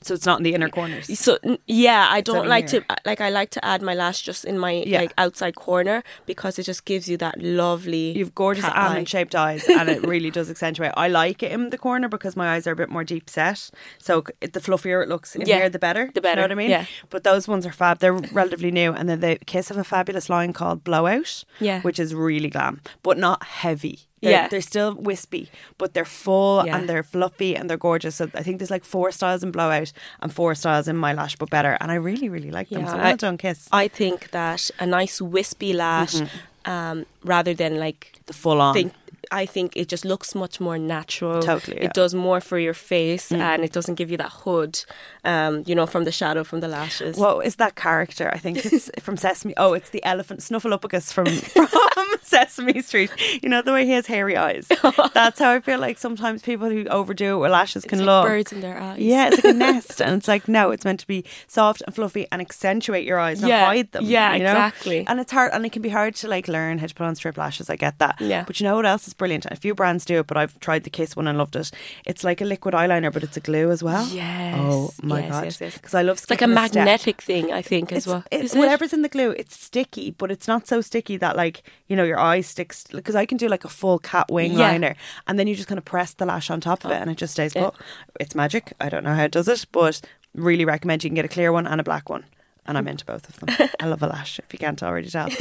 So 0.02 0.14
it's 0.14 0.26
not 0.26 0.40
in 0.40 0.44
the 0.44 0.54
inner 0.54 0.70
corners. 0.70 1.20
So 1.20 1.38
yeah, 1.66 2.08
I 2.10 2.18
over 2.18 2.22
don't 2.22 2.48
like 2.48 2.70
here. 2.70 2.82
to 2.82 2.96
like 3.06 3.22
I 3.22 3.30
like 3.30 3.50
to 3.52 3.64
add 3.66 3.82
my 3.82 3.94
lash 3.94 4.22
just 4.22 4.46
in 4.46 4.58
my 4.60 4.72
Yeah. 4.86 5.02
like 5.02 5.14
outside 5.18 5.56
corner 5.56 6.04
because 6.26 6.60
it 6.60 6.64
just 6.64 6.86
gives 6.86 7.08
you 7.10 7.18
that 7.18 7.42
lovely. 7.42 8.12
You've 8.18 8.36
gorgeous 8.36 8.66
almond 8.66 9.10
shaped 9.10 9.36
eyes, 9.36 9.68
and 9.70 9.90
it 9.90 10.06
really 10.08 10.32
does 10.32 10.50
accentuate. 10.50 10.92
I 10.96 11.08
like 11.08 11.42
it 11.44 11.52
in 11.52 11.70
the 11.70 11.78
corner 11.78 12.08
because 12.10 12.36
my 12.36 12.54
eyes 12.56 12.68
are 12.68 12.72
a 12.72 12.76
bit 12.76 12.90
more 12.90 13.04
deep 13.04 13.30
set. 13.30 13.70
So 13.98 14.24
the 14.42 14.60
fluffier 14.60 15.04
it 15.04 15.10
looks 15.10 15.36
in 15.36 15.42
Yeah, 15.46 15.58
here, 15.58 15.70
the 15.70 15.80
better. 15.80 16.12
the 16.14 16.22
Do 16.22 16.28
you 16.28 16.36
know 16.36 16.36
better, 16.36 16.42
what 16.44 16.52
I 16.52 16.56
mean? 16.56 16.70
yeah. 16.70 16.86
But 17.10 17.24
those 17.24 17.48
ones 17.48 17.66
are 17.66 17.72
fab. 17.72 18.00
They're 18.00 18.14
relatively 18.14 18.72
new, 18.72 18.94
and 18.94 19.08
then 19.10 19.20
the 19.20 19.38
Kiss 19.46 19.72
of 19.72 19.78
a 19.78 19.84
fabulous 19.84 20.30
line 20.30 20.54
called 20.54 20.84
Blowout, 20.84 21.44
Yeah. 21.60 21.82
which 21.82 22.00
is 22.00 22.14
really 22.14 22.50
glam, 22.50 22.82
but 23.04 23.18
not 23.18 23.44
heavy. 23.44 24.00
They're, 24.22 24.32
Yeah. 24.32 24.48
they're 24.48 24.62
still 24.62 24.96
wispy, 24.96 25.50
but 25.78 25.94
they're 25.94 26.04
full 26.26 26.64
Yeah. 26.66 26.76
and 26.78 26.90
they're 26.90 27.04
fluffy 27.04 27.56
and 27.56 27.70
they're 27.70 27.78
gorgeous. 27.78 28.16
So 28.16 28.30
I 28.34 28.42
think 28.44 28.58
there's 28.60 28.72
like 28.72 28.84
four 28.86 29.12
styles 29.12 29.44
in 29.44 29.52
Blowout 29.52 29.92
and 30.22 30.34
four 30.34 30.56
styles 30.56 30.88
in 30.88 30.98
My 30.98 31.14
Lash, 31.14 31.36
but 31.36 31.50
better. 31.50 31.78
And 31.80 31.92
I 31.92 31.96
really, 31.96 32.28
really 32.30 32.50
like 32.52 32.70
them. 32.70 32.82
Yeah, 32.82 32.92
so 32.92 32.98
I- 32.98 33.04
well 33.04 33.18
done, 33.18 33.38
Kiss. 33.38 33.68
I 33.72 33.88
think 33.88 34.32
that 34.32 34.72
a 34.80 34.86
nice 34.86 35.22
wispy 35.22 35.72
lash, 35.74 36.16
Mm-hmm. 36.16 36.72
um, 36.72 37.06
rather 37.24 37.54
than 37.54 37.78
like 37.80 38.14
the 38.26 38.34
full 38.34 38.60
on. 38.60 38.74
think 38.74 38.94
I 39.32 39.46
think 39.46 39.74
it 39.76 39.88
just 39.90 40.06
looks 40.06 40.34
much 40.36 40.60
more 40.60 40.78
natural. 40.78 41.42
Totally, 41.42 41.78
yeah. 41.78 41.86
It 41.86 41.94
does 41.94 42.13
more 42.13 42.42
for 42.42 42.58
your 42.60 42.74
face 42.74 43.32
and 43.32 43.63
it 43.63 43.72
doesn't 43.72 43.96
give 43.96 44.10
you 44.12 44.18
that 44.18 44.32
hood, 44.32 44.84
um, 45.24 45.63
you 45.66 45.76
know, 45.76 45.86
from 45.86 46.04
the 46.04 46.12
shadow 46.12 46.44
from 46.44 46.60
the 46.60 46.68
lashes. 46.68 47.18
What 47.18 47.46
is 47.46 47.56
that 47.58 47.76
character? 47.76 48.30
I 48.34 48.38
think 48.38 48.66
it's 48.66 48.90
from 49.00 49.18
Sesame. 49.18 49.54
Oh, 49.58 49.74
it's 49.74 49.90
the 49.90 50.04
elephant 50.04 50.42
Snuffleupagus 50.42 51.12
from 51.13 51.26
from 51.96 52.08
Sesame 52.22 52.82
Street. 52.82 53.12
You 53.44 53.50
know 53.50 53.62
the 53.62 53.74
way 53.74 53.86
he 53.86 53.92
has 53.92 54.08
hairy 54.08 54.38
eyes. 54.38 54.68
That's 55.13 55.40
how 55.40 55.52
I 55.52 55.60
feel 55.60 55.80
like 55.80 55.98
sometimes 55.98 56.42
people 56.42 56.70
who 56.70 56.86
overdo 56.88 57.36
it 57.36 57.40
with 57.40 57.52
lashes 57.52 57.84
can 57.84 58.00
It's 58.00 58.06
look. 58.06 58.26
birds 58.26 58.52
in 58.54 58.62
their 58.62 58.78
eyes. 58.80 59.00
Yeah, 59.00 59.28
it's 59.28 59.44
like 59.44 59.54
a 59.54 59.58
nest, 59.58 60.02
and 60.02 60.16
it's 60.18 60.28
like 60.28 60.48
no, 60.48 60.72
it's 60.72 60.86
meant 60.86 61.00
to 61.02 61.08
be 61.08 61.24
soft 61.48 61.82
and 61.86 61.94
fluffy 61.96 62.28
and 62.32 62.42
accentuate 62.42 63.06
your 63.06 63.20
eyes, 63.20 63.42
not 63.42 63.50
Yeah, 63.50 63.66
hide 63.66 63.92
them. 63.92 64.06
yeah, 64.06 64.34
you 64.36 64.44
know? 64.44 64.52
exactly. 64.52 65.06
And 65.08 65.20
it's 65.20 65.32
hard, 65.32 65.52
and 65.54 65.66
it 65.66 65.72
can 65.72 65.82
be 65.82 65.90
hard 65.90 66.16
to 66.16 66.28
like 66.28 66.48
learn 66.48 66.78
how 66.80 66.88
to 66.88 66.94
put 66.96 67.06
on 67.06 67.16
strip 67.16 67.38
lashes. 67.38 67.70
I 67.70 67.76
get 67.76 68.00
that. 68.00 68.20
Yeah. 68.20 68.44
But 68.46 68.60
you 68.60 68.66
know 68.66 68.76
what 68.76 68.86
else 68.86 69.08
is 69.08 69.13
brilliant? 69.18 69.46
A 69.48 69.56
few 69.56 69.74
brands 69.76 70.06
do 70.06 70.20
it, 70.20 70.28
but 70.28 70.38
I've 70.38 70.60
tried 70.60 70.84
the 70.84 70.90
Kiss 70.90 71.16
one 71.16 71.28
and 71.28 71.38
loved 71.38 71.56
it. 71.56 71.72
It's 72.06 72.24
like 72.24 72.42
a 72.42 72.46
liquid 72.46 72.74
eyeliner, 72.74 73.12
but 73.12 73.24
it's 73.24 73.38
a 73.38 73.40
glue 73.40 73.72
as 73.72 73.84
well. 73.84 74.08
Yes. 74.08 74.56
Oh 74.58 74.92
my 75.02 75.22
yes, 75.22 75.32
god. 75.32 75.44
Yes, 75.46 75.62
yes. 75.62 75.74
Because 75.76 75.94
I 75.94 76.02
love. 76.02 76.18
It's 76.18 76.30
like 76.30 76.42
a 76.42 76.46
skipping 76.46 76.68
step. 76.68 76.76
magnetic 76.76 77.22
thing, 77.22 77.52
I 77.52 77.62
think, 77.62 77.92
as 77.92 77.98
It's, 78.00 78.08
well. 78.08 78.24
it? 78.32 78.54
whatever's 78.54 78.94
in 78.94 79.02
the 79.02 79.10
glue. 79.10 79.32
It's 79.32 79.60
sticky, 79.60 80.12
but 80.12 80.32
it's 80.32 80.48
not 80.48 80.68
so 80.68 80.82
sticky 80.82 81.18
that 81.18 81.36
like 81.36 81.64
you 81.88 81.96
know 81.96 82.04
your 82.04 82.20
eye 82.20 82.42
sticks. 82.42 82.86
Because 82.92 83.16
I 83.16 83.26
can 83.26 83.38
do 83.38 83.48
like 83.48 83.66
a 83.66 83.70
full 83.70 84.00
cat 84.00 84.28
wing 84.32 84.54
Yeah. 84.54 84.58
Oh, 84.58 84.72
liner, 84.72 84.96
and 85.28 85.38
then 85.38 85.48
you 85.48 85.56
just 85.56 85.68
kind 85.68 85.80
of 85.80 85.86
press 85.86 86.14
the 86.14 86.26
lash 86.26 86.50
on 86.50 86.62
top 86.62 86.86
of 86.86 86.92
it, 86.92 87.02
and 87.02 87.10
it 87.10 87.18
just 87.18 87.34
stays 87.34 87.56
oh. 87.56 87.60
Yeah. 87.60 87.70
put. 87.70 87.76
It's 88.20 88.36
magic. 88.36 88.74
I 88.80 88.90
don't 88.90 89.04
know 89.04 89.16
how 89.16 89.24
it 89.24 89.32
does 89.32 89.48
it, 89.48 89.66
but 89.72 90.02
really 90.34 90.66
recommend 90.66 91.04
you 91.04 91.10
can 91.10 91.16
get 91.16 91.26
a 91.26 91.30
clear 91.30 91.52
one 91.52 91.68
and 91.68 91.82
a 91.82 91.84
black 91.84 92.10
one. 92.10 92.24
And 92.68 92.78
I'm 92.78 92.88
into 92.88 93.06
both 93.06 93.30
of 93.30 93.40
them. 93.40 93.70
I 93.80 93.86
love 93.88 94.04
a 94.04 94.08
lash, 94.08 94.40
if 94.40 94.52
you 94.52 94.60
can't 94.60 94.82
already 94.84 95.10
tell. 95.10 95.30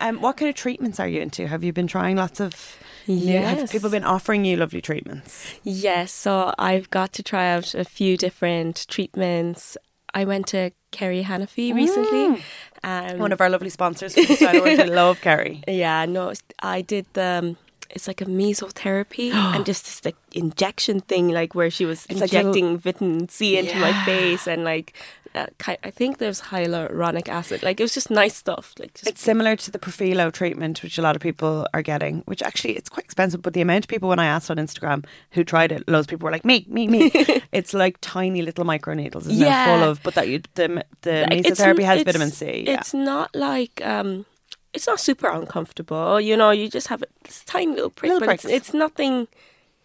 Um, 0.00 0.20
what 0.20 0.36
kind 0.36 0.48
of 0.48 0.54
treatments 0.54 1.00
are 1.00 1.08
you 1.08 1.20
into? 1.20 1.48
Have 1.48 1.64
you 1.64 1.72
been 1.72 1.88
trying 1.88 2.14
lots 2.16 2.38
of? 2.38 2.78
new- 3.08 3.16
Have 3.40 3.58
Yes. 3.58 3.72
people 3.72 3.90
been 3.90 4.04
offering 4.04 4.44
you 4.44 4.56
lovely 4.56 4.80
treatments? 4.80 5.54
Yes, 5.64 6.12
so 6.12 6.54
I've 6.56 6.88
got 6.90 7.12
to 7.14 7.22
try 7.24 7.48
out 7.50 7.74
a 7.74 7.84
few 7.84 8.16
different 8.16 8.86
treatments. 8.88 9.76
I 10.14 10.24
went 10.24 10.46
to 10.48 10.70
Kerry 10.92 11.24
Hanafi 11.24 11.74
recently. 11.74 12.44
Um, 12.84 13.18
One 13.18 13.32
of 13.32 13.40
our 13.40 13.50
lovely 13.50 13.70
sponsors 13.70 14.14
for 14.14 14.24
the 14.24 14.36
Style 14.36 14.56
Awards. 14.58 14.78
We 14.78 14.84
love 14.90 15.20
Kerry. 15.20 15.64
yeah, 15.66 16.06
no, 16.06 16.32
I 16.60 16.80
did 16.82 17.06
the. 17.14 17.40
um, 17.42 17.56
It's 17.90 18.06
like 18.06 18.20
a 18.20 18.26
mesotherapy 18.26 19.32
and 19.54 19.64
just 19.66 19.84
this 19.84 20.04
like 20.04 20.16
injection 20.32 21.00
thing, 21.00 21.28
like 21.30 21.54
where 21.54 21.70
she 21.70 21.84
was 21.84 22.06
It's 22.08 22.20
like 22.20 22.32
little- 22.32 22.48
injecting 22.54 22.78
vitamin 22.78 23.28
C 23.28 23.56
into 23.58 23.76
my 23.78 23.92
face 24.04 24.46
and 24.46 24.64
like, 24.64 24.92
uh, 25.34 25.46
I 25.66 25.90
think 25.90 26.18
there's 26.18 26.40
hyaluronic 26.40 27.28
acid. 27.28 27.62
Like 27.62 27.78
it 27.80 27.82
was 27.84 27.92
just 27.94 28.10
nice 28.10 28.34
stuff. 28.34 28.74
Like 28.78 28.94
just 28.94 29.06
It's 29.06 29.20
similar 29.20 29.56
to 29.56 29.70
the 29.70 29.78
Profhilo 29.78 30.32
treatment, 30.32 30.82
which 30.82 30.96
a 30.98 31.02
lot 31.02 31.16
of 31.16 31.22
people 31.22 31.66
are 31.74 31.82
getting, 31.82 32.22
which 32.24 32.42
actually 32.42 32.76
it's 32.76 32.88
quite 32.88 33.04
expensive. 33.04 33.42
But 33.42 33.52
the 33.52 33.60
amount 33.60 33.84
of 33.84 33.88
people 33.88 34.08
when 34.08 34.18
I 34.18 34.26
asked 34.26 34.50
on 34.50 34.56
Instagram 34.56 35.04
who 35.32 35.44
tried 35.44 35.70
it, 35.70 35.86
loads 35.86 36.06
of 36.06 36.10
people 36.10 36.24
were 36.26 36.32
like, 36.32 36.46
"Me, 36.46 36.64
me, 36.68 36.88
me." 36.88 37.10
it's 37.52 37.74
like 37.74 37.98
tiny 38.00 38.40
little 38.42 38.64
micro 38.64 38.94
needles, 38.94 39.26
isn't 39.26 39.38
Yeah. 39.46 39.64
it? 39.76 39.78
Full 39.80 39.88
of, 39.90 40.02
but 40.02 40.14
that 40.14 40.28
you 40.28 40.40
the 40.54 40.84
the 41.02 41.26
Like, 41.28 41.32
it's- 41.40 41.60
mesotherapy 41.60 41.84
has 41.84 42.02
vitamin 42.04 42.30
C. 42.30 42.64
Yeah. 42.66 42.80
It's 42.80 42.94
not 42.94 43.34
like 43.36 43.84
um, 43.84 44.24
it's 44.72 44.86
not 44.86 45.00
super 45.00 45.28
uncomfortable. 45.28 46.20
You 46.20 46.36
know, 46.36 46.50
you 46.50 46.68
just 46.68 46.88
have 46.88 47.02
a 47.02 47.06
this 47.24 47.42
tiny 47.44 47.72
little 47.72 47.90
prick, 47.90 48.12
Little 48.12 48.26
but 48.26 48.34
it's, 48.34 48.44
it's 48.44 48.74
nothing 48.74 49.28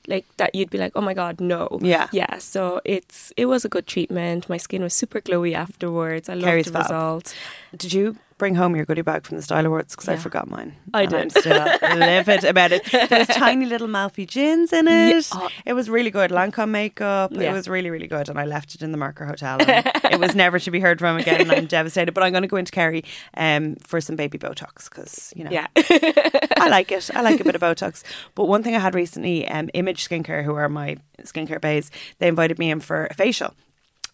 like 0.07 0.25
that. 0.37 0.53
You'd 0.53 0.69
be 0.69 0.77
like, 0.77 0.91
oh 0.95 1.01
my 1.01 1.13
god, 1.13 1.39
no. 1.39 1.79
Yeah. 1.81 2.07
yeah. 2.11 2.37
So 2.37 2.81
it's 2.85 3.31
it 3.37 3.45
was 3.45 3.65
a 3.65 3.69
good 3.69 3.87
treatment. 3.87 4.49
My 4.49 4.57
skin 4.57 4.83
was 4.83 4.93
super 4.93 5.21
glowy 5.21 5.53
afterwards. 5.53 6.29
I 6.29 6.33
loved 6.33 6.45
Kerry's 6.45 6.71
the 6.71 6.79
result. 6.79 7.35
Did 7.75 7.93
you 7.93 8.17
bring 8.37 8.55
home 8.55 8.75
your 8.75 8.85
goodie 8.85 9.01
bag 9.01 9.25
from 9.25 9.37
the 9.37 9.43
Style 9.43 9.65
Awards? 9.65 9.95
Because 9.95 10.09
I 10.09 10.15
forgot 10.17 10.49
mine. 10.49 10.75
I 10.93 11.05
did. 11.05 11.19
I'm 11.21 11.29
still 11.29 11.65
livid 11.97 12.43
about 12.43 12.71
it. 12.71 12.83
There's 13.09 13.27
tiny 13.27 13.65
little 13.65 13.87
Malfy 13.87 14.27
gins 14.27 14.73
in 14.73 14.87
it. 14.87 15.27
oh. 15.33 15.49
It 15.65 15.73
was 15.73 15.89
really 15.89 16.11
good. 16.11 16.31
Lancome 16.31 16.69
makeup. 16.69 17.31
It 17.31 17.51
was 17.51 17.67
really, 17.67 17.89
really 17.89 18.07
good. 18.07 18.29
And 18.29 18.39
I 18.39 18.45
left 18.45 18.75
it 18.75 18.81
in 18.81 18.91
the 18.91 18.97
Marker 18.97 19.25
Hotel. 19.25 19.59
and 19.61 19.85
it 20.13 20.19
was 20.19 20.35
never 20.35 20.59
to 20.59 20.71
be 20.71 20.79
heard 20.79 20.99
from 20.99 21.17
again. 21.17 21.41
And 21.41 21.51
I'm 21.51 21.65
devastated. 21.79 22.13
But 22.13 22.23
I'm 22.23 22.31
going 22.31 22.41
to 22.43 22.47
go 22.47 22.57
into 22.57 22.71
Kerry 22.71 23.03
um, 23.37 23.75
for 23.77 24.01
some 24.01 24.15
baby 24.15 24.37
Botox 24.37 24.89
because, 24.89 25.31
you 25.35 25.43
know, 25.43 25.51
Yeah, 25.51 25.67
I 25.77 26.67
like 26.69 26.91
it. 26.91 27.09
I 27.13 27.21
like 27.21 27.39
a 27.39 27.43
bit 27.43 27.55
of 27.55 27.61
Botox. 27.61 28.03
But 28.35 28.45
one 28.45 28.63
thing 28.63 28.75
I 28.75 28.79
had 28.79 28.95
recently, 28.95 29.47
um, 29.47 29.69
Image 29.73 30.07
Skincare, 30.07 30.43
who 30.43 30.55
are 30.55 30.69
my 30.69 30.97
skincare 31.23 31.61
bays, 31.61 31.91
they 32.19 32.27
invited 32.27 32.59
me 32.59 32.71
in 32.71 32.79
for 32.79 33.07
a 33.09 33.13
facial. 33.13 33.53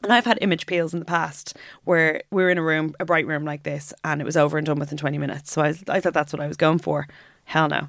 And 0.03 0.13
I've 0.13 0.25
had 0.25 0.38
image 0.41 0.65
peels 0.65 0.93
in 0.93 0.99
the 0.99 1.05
past 1.05 1.57
where 1.83 2.21
we 2.31 2.41
were 2.43 2.49
in 2.49 2.57
a 2.57 2.63
room, 2.63 2.95
a 2.99 3.05
bright 3.05 3.27
room 3.27 3.43
like 3.43 3.63
this, 3.63 3.93
and 4.05 4.21
it 4.21 4.23
was 4.25 4.38
over 4.38 4.57
and 4.57 4.65
done 4.65 4.79
within 4.79 4.97
20 4.97 5.17
minutes. 5.17 5.51
So 5.51 5.62
I, 5.62 5.67
was, 5.67 5.83
I 5.89 5.99
thought 5.99 6.13
that's 6.13 6.31
what 6.31 6.41
I 6.41 6.47
was 6.47 6.55
going 6.57 6.79
for. 6.79 7.07
Hell 7.43 7.67
no. 7.67 7.88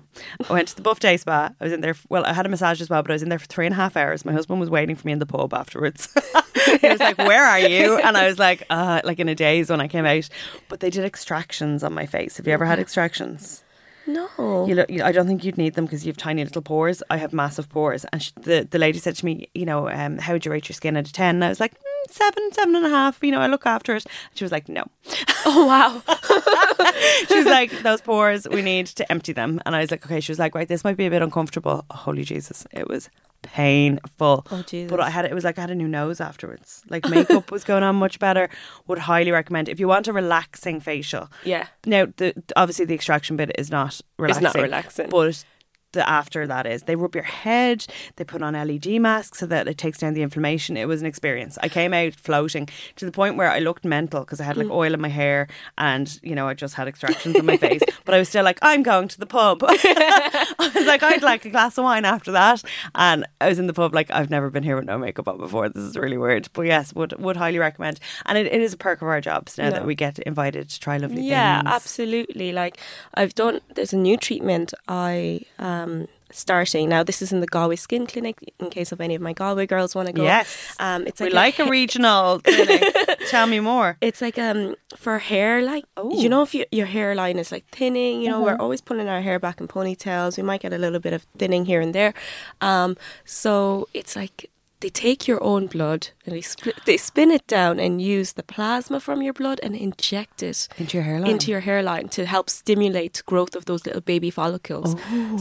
I 0.48 0.52
went 0.52 0.68
to 0.68 0.76
the 0.76 0.82
Buff 0.82 1.00
Day 1.00 1.16
Spa. 1.18 1.50
I 1.60 1.64
was 1.64 1.72
in 1.72 1.82
there, 1.82 1.94
well, 2.08 2.24
I 2.24 2.32
had 2.32 2.46
a 2.46 2.48
massage 2.48 2.80
as 2.80 2.88
well, 2.88 3.02
but 3.02 3.10
I 3.10 3.14
was 3.14 3.22
in 3.22 3.28
there 3.28 3.38
for 3.38 3.46
three 3.46 3.66
and 3.66 3.74
a 3.74 3.76
half 3.76 3.96
hours. 3.96 4.24
My 4.24 4.32
husband 4.32 4.58
was 4.58 4.70
waiting 4.70 4.96
for 4.96 5.06
me 5.06 5.12
in 5.12 5.18
the 5.18 5.26
pub 5.26 5.52
afterwards. 5.54 6.08
he 6.80 6.88
was 6.88 6.98
like, 6.98 7.18
Where 7.18 7.44
are 7.44 7.58
you? 7.60 7.98
And 7.98 8.16
I 8.16 8.26
was 8.26 8.38
like, 8.38 8.64
uh, 8.70 9.02
like 9.04 9.20
in 9.20 9.28
a 9.28 9.34
daze 9.34 9.68
when 9.70 9.80
I 9.80 9.86
came 9.86 10.06
out. 10.06 10.28
But 10.68 10.80
they 10.80 10.88
did 10.90 11.04
extractions 11.04 11.84
on 11.84 11.92
my 11.92 12.06
face. 12.06 12.38
Have 12.38 12.46
you 12.46 12.54
ever 12.54 12.64
had 12.64 12.78
extractions? 12.78 13.62
no. 14.06 14.66
You 14.66 14.74
look, 14.74 14.90
you- 14.90 15.04
I 15.04 15.12
don't 15.12 15.26
think 15.26 15.44
you'd 15.44 15.58
need 15.58 15.74
them 15.74 15.84
because 15.84 16.04
you 16.06 16.10
have 16.10 16.16
tiny 16.16 16.42
little 16.42 16.62
pores. 16.62 17.02
I 17.10 17.18
have 17.18 17.32
massive 17.34 17.68
pores. 17.68 18.04
And 18.06 18.22
she, 18.22 18.32
the, 18.40 18.66
the 18.68 18.78
lady 18.78 18.98
said 18.98 19.14
to 19.16 19.24
me, 19.24 19.48
you 19.54 19.66
know, 19.66 19.88
um, 19.90 20.16
how 20.18 20.32
would 20.32 20.44
you 20.44 20.50
rate 20.50 20.68
your 20.70 20.74
skin 20.74 20.96
out 20.96 21.06
of 21.06 21.12
10? 21.12 21.36
And 21.36 21.44
I 21.44 21.48
was 21.50 21.60
like, 21.60 21.74
seven, 22.10 22.52
seven 22.52 22.76
and 22.76 22.86
a 22.86 22.90
half. 22.90 23.18
You 23.22 23.32
know, 23.32 23.40
I 23.40 23.46
look 23.46 23.66
after 23.66 23.96
it. 23.96 24.06
She 24.34 24.44
was 24.44 24.52
like, 24.52 24.68
no. 24.68 24.84
oh 25.46 25.66
wow. 25.66 26.02
She 27.28 27.36
was 27.36 27.46
like, 27.46 27.70
those 27.82 28.00
pores, 28.00 28.46
we 28.48 28.62
need 28.62 28.86
to 28.86 29.10
empty 29.12 29.32
them. 29.32 29.60
And 29.64 29.76
I 29.76 29.80
was 29.80 29.90
like, 29.90 30.04
okay. 30.04 30.20
She 30.20 30.32
was 30.32 30.38
like, 30.38 30.54
right, 30.54 30.68
this 30.68 30.84
might 30.84 30.96
be 30.96 31.06
a 31.06 31.10
bit 31.10 31.22
uncomfortable. 31.22 31.84
Holy 31.90 32.24
Jesus. 32.24 32.66
It 32.72 32.88
was 32.88 33.08
painful. 33.42 34.46
Oh, 34.50 34.62
Jesus. 34.62 34.90
But 34.90 35.00
I 35.00 35.10
had 35.10 35.24
it 35.24 35.34
was 35.34 35.44
like 35.44 35.58
I 35.58 35.62
had 35.62 35.70
a 35.70 35.74
new 35.74 35.88
nose 35.88 36.20
afterwards. 36.20 36.82
Like 36.88 37.08
makeup 37.08 37.50
was 37.50 37.64
going 37.64 37.82
on 37.82 37.96
much 37.96 38.18
better. 38.18 38.48
Would 38.86 38.98
highly 38.98 39.30
recommend 39.30 39.68
if 39.68 39.80
you 39.80 39.88
want 39.88 40.08
a 40.08 40.12
relaxing 40.12 40.80
facial. 40.80 41.28
Yeah. 41.44 41.66
Now, 41.86 42.06
the 42.16 42.34
obviously 42.56 42.84
the 42.84 42.94
extraction 42.94 43.36
bit 43.36 43.52
is 43.58 43.70
not 43.70 44.00
relaxing. 44.18 44.46
It's 44.46 44.54
not 44.54 44.62
relaxing. 44.62 45.08
but 45.10 45.44
the 45.92 46.08
after 46.08 46.46
that 46.46 46.66
is 46.66 46.84
they 46.84 46.96
rub 46.96 47.14
your 47.14 47.24
head. 47.24 47.84
They 48.16 48.24
put 48.24 48.42
on 48.42 48.54
LED 48.54 49.00
masks 49.00 49.38
so 49.38 49.46
that 49.46 49.66
it 49.68 49.76
takes 49.78 49.98
down 49.98 50.14
the 50.14 50.22
inflammation. 50.22 50.76
It 50.76 50.86
was 50.88 51.00
an 51.00 51.06
experience. 51.06 51.58
I 51.62 51.68
came 51.68 51.92
out 51.92 52.14
floating 52.14 52.68
to 52.96 53.04
the 53.04 53.12
point 53.12 53.36
where 53.36 53.50
I 53.50 53.58
looked 53.58 53.84
mental 53.84 54.20
because 54.20 54.40
I 54.40 54.44
had 54.44 54.56
like 54.56 54.66
Mm. 54.68 54.72
oil 54.74 54.94
in 54.94 55.00
my 55.00 55.08
hair 55.08 55.48
and 55.78 56.18
you 56.22 56.34
know 56.34 56.46
I 56.48 56.54
just 56.54 56.74
had 56.74 56.86
extractions 56.88 57.36
on 57.38 57.46
my 57.46 57.56
face. 57.68 57.82
But 58.04 58.14
I 58.14 58.18
was 58.18 58.28
still 58.28 58.44
like, 58.44 58.58
I'm 58.62 58.82
going 58.82 59.08
to 59.08 59.18
the 59.18 59.26
pub. 59.26 59.64
I 59.66 60.70
was 60.74 60.86
like, 60.86 61.02
I'd 61.02 61.22
like 61.22 61.44
a 61.44 61.50
glass 61.50 61.76
of 61.78 61.84
wine 61.84 62.04
after 62.04 62.32
that. 62.32 62.62
And 62.94 63.26
I 63.40 63.48
was 63.48 63.58
in 63.58 63.66
the 63.66 63.72
pub 63.72 63.94
like 63.94 64.10
I've 64.10 64.30
never 64.30 64.50
been 64.50 64.62
here 64.62 64.76
with 64.76 64.84
no 64.84 64.98
makeup 64.98 65.26
on 65.28 65.38
before. 65.38 65.68
This 65.68 65.82
is 65.82 65.96
really 65.96 66.18
weird. 66.18 66.48
But 66.52 66.62
yes, 66.62 66.94
would 66.94 67.12
would 67.18 67.36
highly 67.36 67.58
recommend. 67.58 67.98
And 68.26 68.38
it, 68.38 68.46
it 68.46 68.60
is 68.60 68.72
a 68.74 68.76
perk 68.76 69.02
of 69.02 69.08
our 69.08 69.20
jobs 69.20 69.58
now 69.58 69.70
that 69.70 69.86
we 69.86 69.94
get 69.94 70.18
invited 70.20 70.68
to 70.68 70.80
try 70.80 70.96
lovely 70.98 71.22
Yeah, 71.22 71.62
things. 71.62 71.74
absolutely. 71.74 72.52
Like 72.52 72.78
I've 73.14 73.34
done. 73.34 73.60
There's 73.74 73.92
a 73.92 73.96
new 73.98 74.16
treatment 74.16 74.74
I 74.88 75.40
um 75.58 75.79
starting 76.32 76.88
now. 76.88 77.02
This 77.02 77.22
is 77.22 77.32
in 77.32 77.40
the 77.40 77.46
Galway 77.46 77.76
Skin 77.76 78.06
Clinic. 78.06 78.36
In 78.60 78.70
case 78.70 78.92
of 78.92 79.00
any 79.00 79.14
of 79.16 79.22
my 79.22 79.32
Galway 79.32 79.66
girls 79.66 79.94
want 79.94 80.06
to 80.06 80.12
go. 80.12 80.22
Yes. 80.22 80.48
Um, 80.78 81.06
it's 81.06 81.20
We 81.20 81.26
like, 81.30 81.58
like 81.58 81.66
a 81.66 81.70
regional 81.70 82.40
clinic. 82.44 82.82
Tell 83.28 83.46
me 83.46 83.60
more. 83.60 83.96
It's 84.00 84.20
like 84.22 84.38
um 84.38 84.74
for 84.96 85.18
hair, 85.18 85.62
like 85.62 85.84
Oh. 85.96 86.08
Uh-huh. 86.10 86.20
you 86.22 86.28
know, 86.28 86.42
if 86.42 86.54
you, 86.54 86.64
your 86.70 86.86
hairline 86.86 87.38
is 87.38 87.50
like 87.52 87.64
thinning, 87.72 88.22
you 88.22 88.28
know, 88.30 88.40
we're 88.42 88.56
always 88.64 88.80
pulling 88.80 89.08
our 89.08 89.20
hair 89.20 89.38
back 89.38 89.60
in 89.60 89.66
ponytails. 89.68 90.36
We 90.36 90.42
might 90.42 90.62
get 90.62 90.72
a 90.72 90.78
little 90.78 91.00
bit 91.00 91.12
of 91.12 91.22
thinning 91.38 91.64
here 91.66 91.80
and 91.80 91.92
there. 91.94 92.14
Um, 92.60 92.96
so 93.24 93.88
it's 93.94 94.14
like 94.16 94.50
they 94.80 94.88
take 94.90 95.28
your 95.28 95.42
own 95.42 95.66
blood 95.66 96.08
and 96.24 96.34
they 96.34 96.40
split, 96.40 96.74
they 96.86 96.96
spin 96.96 97.30
it 97.30 97.46
down 97.46 97.78
and 97.78 98.00
use 98.00 98.32
the 98.32 98.42
plasma 98.42 98.98
from 99.00 99.22
your 99.22 99.32
blood 99.34 99.60
and 99.62 99.76
inject 99.76 100.42
it 100.42 100.68
Into 100.78 100.96
your 100.96 101.04
hairline? 101.04 101.30
into 101.30 101.50
your 101.50 101.60
hairline 101.60 102.08
to 102.10 102.24
help 102.26 102.48
stimulate 102.50 103.22
growth 103.26 103.54
of 103.56 103.64
those 103.66 103.84
little 103.86 104.00
baby 104.00 104.30
follicles. 104.30 104.96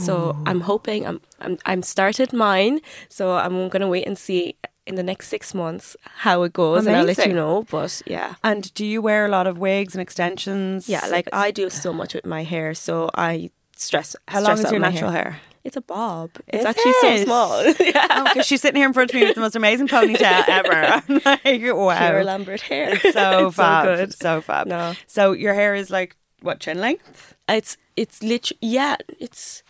So 0.06 0.14
Oh. 0.36 0.44
I'm 0.46 0.62
hoping 0.62 1.06
I'm 1.08 1.20
I'm 1.40 1.58
I'm 1.66 1.82
started 1.84 2.34
mine. 2.34 2.80
So 3.10 3.34
I'm 3.38 3.70
gonna 3.70 3.88
wait 3.88 4.06
and 4.08 4.18
see 4.18 4.56
in 4.86 4.96
the 4.96 5.04
next 5.04 5.28
six 5.30 5.54
months 5.54 5.96
how 6.26 6.42
it 6.44 6.52
goes, 6.54 6.86
and 6.88 6.96
I'll 6.96 7.06
let 7.06 7.26
you 7.28 7.34
know. 7.34 7.64
But 7.70 8.02
yeah. 8.08 8.36
And 8.44 8.74
do 8.74 8.84
you 8.86 9.02
wear 9.02 9.26
a 9.26 9.30
lot 9.30 9.46
of 9.48 9.58
wigs 9.58 9.94
and 9.96 10.02
extensions? 10.02 10.90
Yeah, 10.90 11.06
like 11.08 11.30
I 11.32 11.52
do 11.52 11.70
so 11.70 11.94
much 11.94 12.14
with 12.16 12.26
my 12.26 12.44
hair, 12.44 12.74
so 12.74 13.10
I 13.16 13.52
stress. 13.76 14.16
how 14.28 14.42
long 14.42 14.58
is 14.60 14.72
your 14.72 14.80
natural 14.82 15.12
hair? 15.12 15.40
It's 15.64 15.76
a 15.78 15.82
bob. 15.82 16.32
It's 16.48 16.60
Is 16.60 16.66
actually 16.66 16.92
it? 16.92 17.20
so 17.20 17.26
small. 17.26 17.66
yeah, 17.80 18.24
Because 18.24 18.46
she's 18.48 18.62
sitting 18.62 18.78
here 18.80 18.88
in 18.88 18.94
front 18.94 19.12
of 19.12 19.16
me 19.16 19.26
with 19.26 19.36
the 19.36 19.42
most 19.42 19.56
amazing 19.56 19.88
ponytail 19.88 20.46
ever. 20.48 20.72
I'm 20.74 21.22
like, 21.26 21.76
wow. 21.76 22.10
pure 22.10 22.24
Lambert 22.24 22.62
hair. 22.62 22.92
It's 22.94 23.14
so 23.14 23.48
It's 23.48 23.56
fab. 23.58 23.86
so 23.86 23.96
good. 23.96 24.14
So 24.14 24.42
fab. 24.42 24.68
No. 24.68 24.94
So 25.08 25.34
your 25.34 25.54
hair 25.54 25.76
is 25.76 25.90
like, 25.90 26.16
what, 26.42 26.60
chin 26.60 26.80
length? 26.80 27.36
It's 27.50 27.78
it's 27.98 28.24
literally 28.24 28.58
yeah. 28.62 28.96
It's 29.20 29.64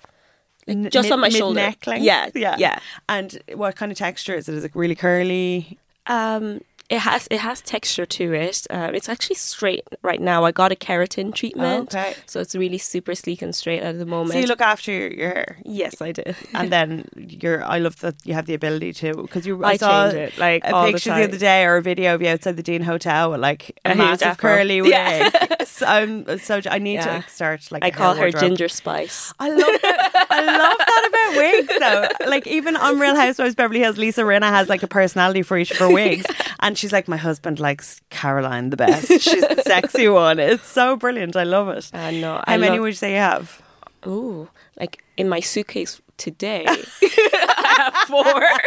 like 0.67 0.91
just 0.91 1.11
on 1.11 1.19
my 1.19 1.29
shoulder. 1.29 1.55
Mid-neck 1.55 1.87
length? 1.87 2.03
Yeah, 2.03 2.29
Yeah. 2.35 2.55
yeah. 2.59 2.79
And 3.07 3.39
what 3.55 3.75
kind 3.75 3.91
of 3.91 3.97
texture 3.97 4.35
is 4.35 4.47
it? 4.47 4.53
Is 4.55 4.63
it 4.63 4.75
really 4.75 4.95
curly? 4.95 5.79
Um, 6.05 6.61
It 6.89 6.99
has 7.01 7.27
it 7.29 7.39
has 7.39 7.61
texture 7.61 8.07
to 8.07 8.33
it. 8.33 8.65
Um, 8.71 8.95
it's 8.95 9.07
actually 9.07 9.35
straight 9.35 9.83
right 10.01 10.19
now. 10.19 10.43
I 10.43 10.51
got 10.51 10.71
a 10.71 10.75
keratin 10.75 11.35
treatment, 11.35 11.93
Okay. 11.95 12.15
so 12.25 12.39
it's 12.39 12.55
really 12.55 12.79
super 12.79 13.13
sleek 13.13 13.43
and 13.43 13.53
straight 13.53 13.81
at 13.83 13.99
the 13.99 14.07
moment. 14.07 14.31
So 14.33 14.39
you 14.39 14.47
look 14.47 14.59
after 14.61 14.91
your, 14.91 15.11
your 15.11 15.29
hair. 15.29 15.57
yes, 15.65 16.01
I 16.01 16.11
do. 16.13 16.23
and 16.55 16.71
then 16.75 17.07
you're 17.15 17.63
I 17.63 17.77
love 17.77 17.99
that 17.99 18.15
you 18.25 18.33
have 18.33 18.47
the 18.47 18.55
ability 18.55 18.93
to 18.93 19.13
because 19.21 19.45
you 19.45 19.63
I 19.63 19.77
saw 19.77 20.07
it, 20.07 20.35
like, 20.39 20.63
a 20.63 20.73
all 20.73 20.87
the 20.87 20.93
picture 20.93 21.13
the, 21.13 21.25
other 21.25 21.37
day 21.37 21.63
or 21.65 21.77
a 21.77 21.81
video 21.83 22.15
of 22.15 22.23
you 22.23 22.29
outside 22.29 22.57
the 22.57 22.63
Dean 22.63 22.81
Hotel 22.81 23.29
with 23.31 23.39
like 23.39 23.79
a, 23.85 23.91
A 23.91 23.95
massive 23.95 24.37
curly 24.39 24.81
wig. 24.81 24.89
Yeah. 24.91 25.29
so 25.65 25.85
I'm 25.85 26.39
so 26.39 26.59
I 26.71 26.79
need 26.79 26.95
Yeah. 26.95 27.21
to 27.21 27.29
start 27.29 27.71
like 27.71 27.83
I 27.83 27.91
call 27.91 28.15
her 28.15 28.21
wardrobe. 28.21 28.41
Ginger 28.43 28.67
Spice. 28.67 29.31
I 29.39 29.49
love 29.49 29.81
that. 29.83 30.25
I 30.31 30.41
love 30.43 30.77
that 30.79 31.03
about 31.09 31.37
wigs 31.37 31.73
though. 32.19 32.29
Like 32.31 32.47
even 32.47 32.75
on 32.75 32.99
Real 32.99 33.15
Housewives 33.15 33.53
Beverly 33.53 33.79
Hills, 33.79 33.99
Lisa 33.99 34.21
Rinna 34.23 34.49
has 34.49 34.69
like 34.69 34.81
a 34.81 34.87
personality 34.87 35.43
for 35.43 35.55
each 35.59 35.69
of 35.69 35.77
her 35.77 35.91
wigs, 35.93 36.25
and 36.61 36.78
she's 36.79 36.91
like, 36.93 37.07
my 37.07 37.17
husband 37.17 37.59
likes 37.59 38.01
Caroline 38.09 38.69
the 38.71 38.77
best. 38.77 39.07
She's 39.07 39.41
the 39.41 39.61
sexy 39.65 40.07
one. 40.25 40.39
It's 40.39 40.65
so 40.65 40.95
brilliant. 40.95 41.35
I 41.35 41.43
love 41.43 41.67
it. 41.69 41.89
I 41.93 42.11
know. 42.19 42.35
How 42.37 42.43
I 42.47 42.57
many 42.57 42.71
love- 42.71 42.81
would 42.81 42.87
you 42.87 42.93
say 42.93 43.11
you 43.11 43.17
have? 43.19 43.61
Ooh, 44.07 44.47
like 44.79 45.03
in 45.17 45.27
my 45.29 45.41
suitcase 45.41 46.01
today. 46.19 46.65
I 46.67 48.05
four. 48.07 48.23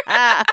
I 0.07 0.43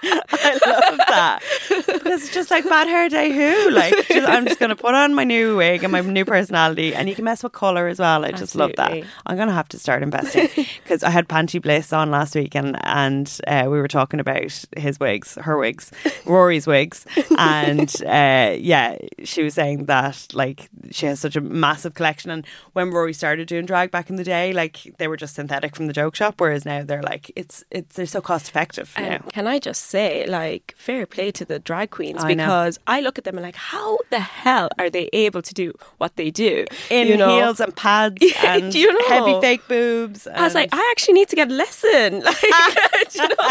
love 0.66 0.98
that 1.08 1.40
because 1.68 2.22
it's 2.22 2.32
just 2.32 2.50
like 2.50 2.64
bad 2.64 2.88
hair 2.88 3.08
day. 3.08 3.32
Who 3.32 3.70
like 3.70 3.94
just, 4.08 4.28
I'm 4.28 4.46
just 4.46 4.60
gonna 4.60 4.76
put 4.76 4.94
on 4.94 5.14
my 5.14 5.24
new 5.24 5.56
wig 5.56 5.82
and 5.82 5.92
my 5.92 6.00
new 6.00 6.24
personality, 6.24 6.94
and 6.94 7.08
you 7.08 7.14
can 7.14 7.24
mess 7.24 7.42
with 7.42 7.52
color 7.52 7.88
as 7.88 7.98
well. 7.98 8.24
I 8.24 8.32
just 8.32 8.54
love 8.54 8.72
that. 8.76 9.02
I'm 9.26 9.36
gonna 9.36 9.52
have 9.52 9.68
to 9.68 9.78
start 9.78 10.02
investing 10.02 10.48
because 10.82 11.02
I 11.02 11.10
had 11.10 11.28
Panti 11.28 11.60
Bliss 11.60 11.92
on 11.92 12.10
last 12.10 12.34
week, 12.34 12.54
and 12.54 12.76
and 12.84 13.40
uh, 13.46 13.64
we 13.64 13.78
were 13.78 13.88
talking 13.88 14.20
about 14.20 14.42
his 14.76 15.00
wigs, 15.00 15.36
her 15.36 15.56
wigs, 15.56 15.90
Rory's 16.26 16.66
wigs, 16.66 17.06
and 17.38 17.94
uh, 18.06 18.54
yeah, 18.58 18.96
she 19.24 19.42
was 19.42 19.54
saying 19.54 19.86
that 19.86 20.26
like 20.34 20.68
she 20.90 21.06
has 21.06 21.20
such 21.20 21.36
a 21.36 21.40
massive 21.40 21.94
collection, 21.94 22.30
and 22.30 22.46
when 22.72 22.90
Rory 22.90 23.12
started 23.12 23.48
doing 23.48 23.66
drag 23.66 23.90
back 23.90 24.10
in 24.10 24.16
the 24.16 24.24
day, 24.24 24.52
like 24.52 24.94
they 24.98 25.08
were 25.08 25.16
just 25.16 25.34
synthetic 25.34 25.74
from 25.74 25.86
the 25.86 25.92
joke 25.92 26.14
shop, 26.14 26.40
whereas 26.40 26.64
now 26.64 26.82
they're 26.90 27.02
like 27.12 27.30
it's 27.36 27.64
it's 27.70 27.96
they're 27.96 28.06
so 28.16 28.20
cost 28.20 28.48
effective. 28.48 28.92
And 28.96 29.22
now. 29.24 29.30
can 29.32 29.46
I 29.46 29.58
just 29.58 29.82
say, 29.94 30.26
like, 30.26 30.74
fair 30.76 31.06
play 31.06 31.30
to 31.38 31.44
the 31.44 31.58
drag 31.58 31.90
queens 31.90 32.22
I 32.24 32.34
know. 32.34 32.44
because 32.44 32.78
I 32.86 33.00
look 33.00 33.16
at 33.18 33.24
them 33.24 33.36
and 33.38 33.44
like, 33.44 33.56
how 33.56 33.98
the 34.10 34.20
hell 34.20 34.68
are 34.78 34.90
they 34.90 35.08
able 35.12 35.42
to 35.42 35.54
do 35.54 35.72
what 35.98 36.16
they 36.16 36.30
do 36.30 36.66
in 36.90 37.06
you 37.08 37.16
know? 37.16 37.36
heels 37.36 37.60
and 37.60 37.74
pads 37.74 38.16
and 38.44 38.74
you 38.74 38.92
know? 38.92 39.08
heavy 39.08 39.40
fake 39.40 39.66
boobs. 39.68 40.26
I 40.26 40.42
was 40.42 40.54
like, 40.54 40.68
I 40.72 40.88
actually 40.90 41.14
need 41.14 41.28
to 41.30 41.36
get 41.36 41.48
a 41.50 41.54
lesson. 41.54 42.22
Like, 42.30 42.42
you 43.14 43.28
know? 43.28 43.50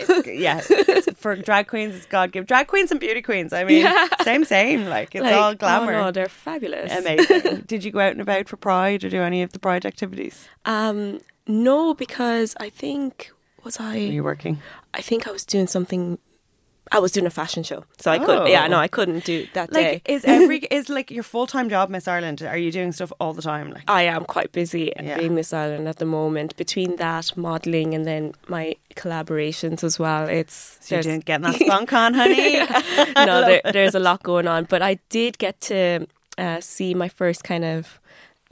It's- 0.00 0.26
yeah, 0.26 0.58
it's- 0.70 1.08
for 1.16 1.36
drag 1.36 1.66
queens, 1.66 1.94
it's 1.96 2.06
God 2.06 2.32
give 2.32 2.46
drag 2.46 2.66
queens 2.68 2.90
and 2.90 3.00
beauty 3.00 3.22
queens. 3.22 3.52
I 3.52 3.64
mean, 3.64 3.82
Yeah. 3.82 4.06
same, 4.22 4.44
same. 4.44 4.86
Like 4.86 5.14
it's 5.14 5.24
Like, 5.24 5.34
all 5.34 5.54
glamour. 5.54 5.94
Oh 5.94 6.04
no, 6.04 6.10
they're 6.12 6.28
fabulous. 6.28 6.90
Amazing. 6.92 7.64
Did 7.66 7.84
you 7.84 7.90
go 7.90 8.00
out 8.00 8.12
and 8.12 8.20
about 8.20 8.48
for 8.48 8.56
Pride 8.56 9.04
or 9.04 9.10
do 9.10 9.20
any 9.22 9.42
of 9.42 9.52
the 9.52 9.58
Pride 9.58 9.84
activities? 9.84 10.48
Um, 10.64 11.20
no, 11.46 11.94
because 11.94 12.54
I 12.60 12.68
think 12.70 13.30
was 13.64 13.78
Were 13.78 13.86
I? 13.86 13.96
you 13.96 14.24
working? 14.24 14.58
I 14.94 15.00
think 15.02 15.26
I 15.28 15.30
was 15.32 15.44
doing 15.44 15.66
something. 15.66 16.18
I 16.92 16.98
was 16.98 17.12
doing 17.12 17.26
a 17.26 17.30
fashion 17.30 17.62
show, 17.62 17.84
so 17.98 18.10
I 18.10 18.18
couldn't. 18.18 18.48
Yeah, 18.48 18.64
Oh. 18.64 18.68
no, 18.68 18.78
I 18.78 18.88
couldn't 18.88 19.22
do 19.24 19.46
that 19.52 19.72
Like, 19.72 20.02
day. 20.04 20.12
is 20.12 20.24
every 20.24 20.58
is 20.72 20.88
like 20.88 21.12
your 21.12 21.22
full 21.22 21.46
time 21.46 21.68
job, 21.68 21.88
Miss 21.88 22.08
Ireland? 22.08 22.42
Are 22.42 22.56
you 22.56 22.72
doing 22.72 22.90
stuff 22.90 23.12
all 23.20 23.32
the 23.32 23.42
time? 23.42 23.70
Like, 23.70 23.84
I 23.86 24.02
am 24.02 24.24
quite 24.24 24.50
busy 24.50 24.92
Yeah. 25.00 25.18
being 25.18 25.36
Miss 25.36 25.52
Ireland 25.52 25.86
at 25.86 25.98
the 25.98 26.04
moment. 26.04 26.56
Between 26.56 26.96
that, 26.96 27.36
modelling, 27.36 27.94
and 27.94 28.06
then 28.06 28.32
my 28.48 28.74
collaborations 28.96 29.84
as 29.84 30.00
well. 30.00 30.28
It's 30.28 30.78
so 30.80 30.96
you're 30.96 31.02
there's- 31.02 31.04
doing, 31.06 31.20
getting 31.20 31.44
that 31.44 31.60
spunk 31.66 31.92
on, 31.92 32.14
honey. 32.14 32.58
no, 33.14 33.42
there, 33.42 33.60
there's 33.72 33.94
a 33.94 34.00
lot 34.00 34.22
going 34.24 34.48
on. 34.48 34.64
But 34.64 34.82
I 34.82 34.98
did 35.10 35.38
get 35.38 35.60
to 35.62 36.06
uh, 36.38 36.60
see 36.60 36.94
my 36.94 37.08
first 37.08 37.44
kind 37.44 37.64
of 37.64 38.00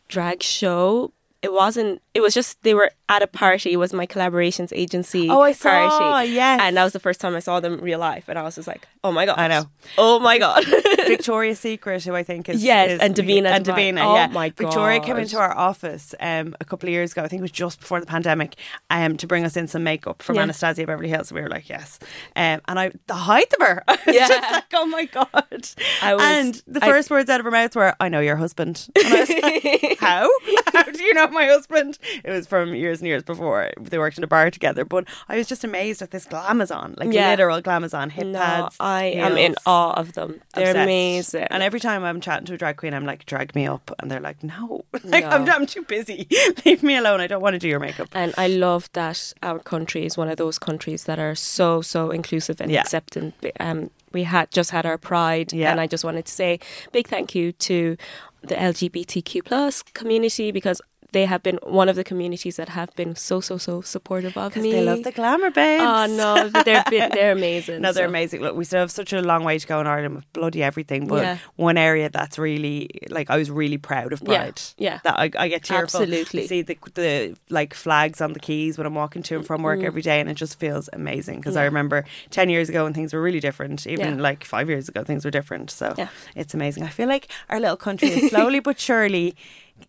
drag 0.07 0.45
show. 0.45 1.13
It 1.43 1.53
wasn't. 1.53 2.03
It 2.19 2.23
was 2.23 2.35
just 2.35 2.61
they 2.65 2.75
were 2.75 2.91
at 3.09 3.23
a 3.23 3.27
party. 3.29 3.73
It 3.73 3.77
was 3.79 3.93
my 3.93 4.07
collaborations 4.07 4.71
agency. 4.75 5.31
Oh, 5.31 5.41
I 5.41 5.53
saw, 5.53 5.71
Party. 5.89 6.31
yes. 6.33 6.61
and 6.63 6.77
that 6.77 6.83
was 6.85 6.93
the 6.93 6.99
first 7.01 7.21
time 7.21 7.35
I 7.37 7.39
saw 7.41 7.61
them 7.61 7.79
real 7.81 8.01
life, 8.01 8.29
and 8.29 8.37
I 8.39 8.43
was 8.43 8.57
just 8.57 8.67
like, 8.67 8.89
"Oh 9.05 9.13
my 9.13 9.25
god!" 9.25 9.39
I 9.39 9.47
know. 9.49 9.65
Oh 9.97 10.19
my 10.19 10.37
god! 10.39 10.65
Victoria's 11.07 11.61
Secret, 11.61 12.03
who 12.05 12.15
I 12.15 12.23
think 12.25 12.49
is 12.49 12.63
Yes, 12.63 12.91
is- 12.93 13.01
and 13.01 13.15
Davina 13.15 13.51
and. 13.51 13.65
Davina. 13.65 14.03
Oh 14.05 14.15
yeah, 14.15 14.27
my 14.27 14.51
Victoria 14.51 15.01
came 15.01 15.17
into 15.17 15.39
our 15.39 15.57
office 15.57 16.15
um, 16.21 16.55
a 16.61 16.65
couple 16.65 16.89
of 16.89 16.93
years 16.93 17.13
ago. 17.13 17.23
I 17.23 17.29
think 17.29 17.41
it 17.41 17.43
was 17.43 17.51
just 17.53 17.81
before 17.81 18.01
the 18.01 18.07
pandemic, 18.07 18.57
um, 18.91 19.17
to 19.19 19.27
bring 19.27 19.45
us 19.45 19.57
in 19.57 19.69
some 19.69 19.85
makeup 19.85 20.23
from 20.23 20.37
Yeah. 20.37 20.43
Anastasia 20.43 20.85
Beverly 20.87 21.09
Hills. 21.09 21.33
We 21.33 21.41
were 21.41 21.49
like, 21.49 21.69
yes, 21.69 21.99
um, 22.37 22.61
and 22.69 22.79
I 22.81 22.91
the 23.07 23.15
height 23.15 23.53
of 23.59 23.67
her, 23.67 23.85
Yeah. 24.07 24.29
just 24.29 24.53
like, 24.53 24.65
oh 24.75 24.87
my 24.87 25.05
god. 25.07 25.69
I 26.03 26.15
was- 26.15 26.23
and 26.25 26.63
the 26.67 26.85
I- 26.85 26.89
first 26.89 27.11
words 27.11 27.31
out 27.31 27.41
of 27.41 27.45
her 27.45 27.51
mouth 27.53 27.75
were, 27.77 27.95
"I 28.01 28.09
know 28.09 28.21
your 28.21 28.37
husband." 28.37 28.89
And 28.97 29.07
I 29.07 29.21
was 29.21 29.31
like, 29.31 29.99
How? 30.01 30.29
How 30.73 30.83
do 30.85 31.03
you 31.03 31.15
know 31.15 31.29
my 31.29 31.47
husband? 31.47 31.99
It 32.25 32.31
was 32.31 32.47
from 32.47 32.75
years 32.75 33.01
and 33.01 33.07
years 33.09 33.23
before 33.23 33.71
they 33.81 33.99
worked 33.99 34.19
in 34.19 34.25
a 34.25 34.27
bar 34.27 34.51
together. 34.51 34.85
But 34.85 35.05
I 35.29 35.37
was 35.37 35.47
just 35.47 35.65
amazed 35.65 36.03
at 36.03 36.11
this 36.11 36.27
glamazon, 36.27 36.95
like 36.99 37.13
Yeah. 37.13 37.31
literal 37.31 37.61
glamazon, 37.63 38.11
hip 38.11 38.27
no, 38.29 38.39
pads. 38.39 38.77
I 38.81 39.05
am 39.05 39.37
in 39.37 39.55
awe 39.67 39.93
of 39.95 40.13
them. 40.15 40.41
They're 40.55 40.71
Obsessed. 40.71 40.77
amazing. 40.85 41.47
And 41.51 41.63
every 41.63 41.81
time 41.81 42.05
I'm 42.05 42.21
chatting 42.21 42.47
to 42.47 42.55
a 42.55 42.59
drag 42.59 42.77
queen, 42.77 42.95
I'm 42.95 43.05
like, 43.07 43.27
drag 43.27 43.55
me 43.55 43.67
up. 43.67 43.91
And 43.99 44.11
they're 44.11 44.21
like, 44.21 44.43
no. 44.43 44.85
Like, 45.05 45.25
I'm, 45.25 45.49
I'm 45.49 45.67
too 45.67 45.83
busy. 45.83 46.29
Leave 46.67 46.83
me 46.83 46.97
alone. 46.97 47.21
I 47.21 47.27
don't 47.27 47.41
want 47.43 47.55
to 47.55 47.59
do 47.59 47.69
your 47.69 47.81
makeup. 47.81 48.09
And 48.13 48.35
I 48.37 48.49
love 48.49 48.91
that 48.93 49.33
our 49.43 49.59
country 49.59 50.05
is 50.05 50.17
one 50.17 50.29
of 50.29 50.37
those 50.37 50.59
countries 50.59 51.05
that 51.05 51.19
are 51.19 51.35
so 51.35 51.81
so 51.83 52.11
inclusive 52.11 52.61
and 52.61 52.71
Yeah. 52.71 52.81
accepting. 52.83 53.33
Um, 53.61 53.91
we 54.13 54.25
had 54.25 54.51
just 54.51 54.71
had 54.71 54.85
our 54.87 54.99
Pride, 54.99 55.53
Yeah. 55.53 55.71
and 55.71 55.81
I 55.81 55.87
just 55.87 56.05
wanted 56.05 56.25
to 56.27 56.33
say 56.33 56.59
big 56.93 57.09
thank 57.09 57.35
you 57.35 57.53
to 57.53 57.97
the 58.43 58.55
LGBTQ 58.55 59.45
plus 59.45 59.83
community 59.83 60.51
because 60.53 60.81
they 61.13 61.25
have 61.25 61.43
been 61.43 61.59
one 61.63 61.89
of 61.89 61.97
the 61.97 62.05
communities 62.05 62.57
that 62.57 62.69
have 62.71 62.95
been 62.95 63.17
so 63.17 63.41
so 63.41 63.57
so 63.57 63.81
supportive 63.81 64.37
of 64.37 64.55
me. 64.57 64.73
they 64.73 64.85
love 64.85 65.03
the 65.05 65.13
glamour, 65.13 65.51
babes. 65.51 65.83
Oh 65.83 66.07
no, 66.07 66.49
they're 66.65 66.85
been, 66.91 67.11
they're 67.15 67.33
amazing. 67.33 67.81
No, 67.81 67.93
they're 67.93 68.05
so- 68.05 68.09
amazing. 68.11 68.43
Look, 68.43 68.55
we 68.57 68.65
still 68.65 68.81
have 68.81 68.91
such 68.91 69.13
a 69.13 69.23
long 69.23 69.43
way 69.45 69.59
to 69.59 69.67
go 69.67 69.81
in 69.81 69.87
Ireland 69.87 70.17
with 70.17 70.33
bloody 70.33 70.63
everything. 70.63 71.07
But 71.07 71.23
Yeah. 71.23 71.39
one 71.57 71.79
area 71.79 72.11
that's 72.11 72.39
really 72.39 72.91
like 73.09 73.31
I 73.31 73.37
was 73.39 73.51
really 73.51 73.79
proud 73.79 74.13
of 74.13 74.21
Yeah, 74.21 74.27
Pride. 74.39 74.61
yeah. 74.77 74.99
that 75.05 75.19
I, 75.19 75.31
I 75.39 75.49
get 75.49 75.63
tearful. 75.65 76.01
Absolutely. 76.03 76.47
See 76.47 76.63
the 76.63 76.77
the 76.95 77.37
like 77.49 77.73
flags 77.75 78.21
on 78.21 78.33
the 78.35 78.41
quays 78.41 78.77
when 78.77 78.87
I'm 78.87 78.95
walking 78.95 79.23
to 79.25 79.37
and 79.37 79.47
from 79.47 79.61
Mm. 79.63 79.65
work 79.65 79.83
every 79.83 80.03
day, 80.03 80.21
and 80.21 80.29
it 80.31 80.35
just 80.35 80.59
feels 80.61 80.89
amazing. 80.93 81.37
Because 81.41 81.57
I 81.57 81.65
remember 81.65 82.05
ten 82.31 82.51
years 82.51 82.69
ago 82.69 82.85
when 82.85 82.93
things 82.95 83.15
were 83.15 83.23
really 83.23 83.41
different. 83.41 83.87
Even 83.87 84.17
Yeah. 84.17 84.23
like 84.23 84.45
five 84.45 84.69
years 84.69 84.89
ago, 84.89 85.05
things 85.05 85.25
were 85.25 85.31
different. 85.31 85.71
So 85.71 85.95
Yeah. 85.97 86.09
it's 86.37 86.53
amazing. 86.55 86.83
I 86.85 86.89
feel 86.89 87.09
like 87.09 87.29
our 87.49 87.59
little 87.61 87.77
country 87.79 88.09
is 88.09 88.29
slowly 88.31 88.61
but 88.69 88.79
surely. 88.79 89.35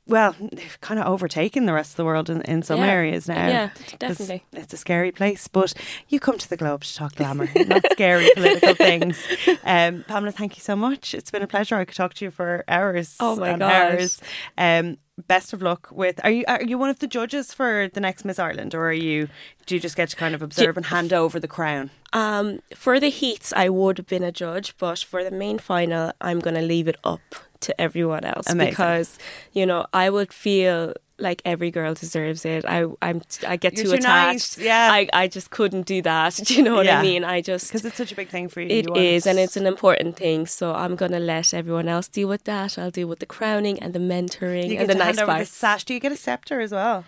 Well, 0.07 0.35
they've 0.39 0.77
kind 0.81 0.99
of 0.99 1.05
overtaken 1.05 1.65
the 1.65 1.73
rest 1.73 1.91
of 1.91 1.97
the 1.97 2.05
world 2.05 2.29
in, 2.29 2.41
in 2.43 2.63
some 2.63 2.79
Yeah. 2.79 2.87
areas 2.87 3.27
now. 3.27 3.47
Yeah, 3.47 3.69
definitely. 3.99 4.43
It's 4.53 4.73
a 4.73 4.77
scary 4.77 5.11
place, 5.11 5.47
but 5.47 5.73
you 6.07 6.19
come 6.19 6.37
to 6.39 6.49
the 6.49 6.57
Globe 6.57 6.83
to 6.83 6.95
talk 6.95 7.15
glamour, 7.15 7.47
not 7.67 7.83
scary 7.91 8.29
political 8.35 8.73
things. 8.73 9.23
Um, 9.63 10.03
Pamela, 10.07 10.31
thank 10.31 10.55
you 10.57 10.61
so 10.61 10.75
much. 10.75 11.13
It's 11.13 11.29
been 11.29 11.43
a 11.43 11.47
pleasure. 11.47 11.75
I 11.75 11.85
could 11.85 11.95
talk 11.95 12.15
to 12.15 12.25
you 12.25 12.31
for 12.31 12.63
hours. 12.67 13.15
Oh 13.19 13.35
my 13.35 13.49
and 13.49 13.59
gosh. 13.59 13.71
hours. 13.71 14.21
Um, 14.57 14.97
best 15.27 15.53
of 15.53 15.61
luck 15.61 15.89
with. 15.91 16.19
Are 16.23 16.31
you 16.31 16.43
are 16.47 16.63
you 16.63 16.77
one 16.79 16.89
of 16.89 16.99
the 16.99 17.07
judges 17.07 17.53
for 17.53 17.87
the 17.93 17.99
next 17.99 18.25
Miss 18.25 18.39
Ireland, 18.39 18.73
or 18.73 18.87
are 18.89 18.93
you? 18.93 19.27
Do 19.67 19.75
you 19.75 19.81
just 19.81 19.95
get 19.95 20.09
to 20.09 20.15
kind 20.15 20.33
of 20.33 20.41
observe 20.41 20.75
and 20.77 20.87
hand 20.87 21.13
over 21.13 21.39
the 21.39 21.47
crown? 21.47 21.91
Um, 22.13 22.61
for 22.73 22.99
the 22.99 23.09
heats, 23.09 23.53
I 23.55 23.69
would 23.69 23.97
have 23.99 24.07
been 24.07 24.23
a 24.23 24.31
judge, 24.31 24.75
but 24.79 24.97
for 24.99 25.23
the 25.23 25.29
main 25.29 25.59
final, 25.59 26.13
I'm 26.19 26.39
going 26.39 26.55
to 26.55 26.61
leave 26.63 26.87
it 26.87 26.97
up 27.03 27.21
to 27.61 27.79
everyone 27.81 28.23
else 28.25 28.49
Amazing. 28.49 28.71
because 28.71 29.17
you 29.53 29.65
know 29.65 29.85
I 29.93 30.09
would 30.09 30.31
feel 30.33 30.93
like 31.21 31.41
every 31.43 31.69
girl 31.69 31.93
deserves 31.93 32.45
it. 32.45 32.63
I 32.65 32.85
I'm 33.01 33.21
I 33.45 33.57
get 33.57 33.73
You're 33.75 33.83
too 33.85 33.91
too 33.91 33.97
attached. 33.97 34.57
nice, 34.57 34.65
yeah. 34.65 34.89
I 34.89 35.07
I 35.11 35.27
just 35.27 35.49
couldn't 35.51 35.85
do 35.85 36.01
that. 36.03 36.35
Do 36.45 36.53
you 36.55 36.63
know 36.63 36.75
what 36.75 36.85
Yeah. 36.85 36.99
I 36.99 37.01
mean? 37.01 37.25
I 37.25 37.41
just 37.41 37.67
Because 37.67 37.83
it's 37.83 37.97
such 37.97 38.13
a 38.13 38.15
big 38.15 38.29
thing 38.29 38.47
for 38.47 38.61
you. 38.61 38.69
it 38.69 38.85
You 38.87 38.95
is, 38.95 39.27
and 39.27 39.37
it's 39.37 39.57
an 39.57 39.67
important 39.67 40.15
thing. 40.15 40.45
So 40.47 40.73
I'm 40.73 40.95
gonna 40.95 41.19
let 41.19 41.53
everyone 41.53 41.89
else 41.89 42.07
deal 42.07 42.29
with 42.29 42.45
that. 42.45 42.79
I'll 42.79 42.89
deal 42.91 43.07
with 43.09 43.19
the 43.19 43.25
crowning 43.25 43.79
and 43.83 43.91
the 43.93 43.99
mentoring 43.99 44.63
You 44.69 44.75
get 44.77 44.81
and 44.81 44.89
the 44.89 44.95
nice 44.95 45.17
the 45.17 45.43
sash. 45.45 45.83
Do 45.83 45.93
you 45.93 45.99
get 45.99 46.13
a 46.13 46.15
scepter 46.15 46.61
as 46.61 46.71
well? 46.71 47.03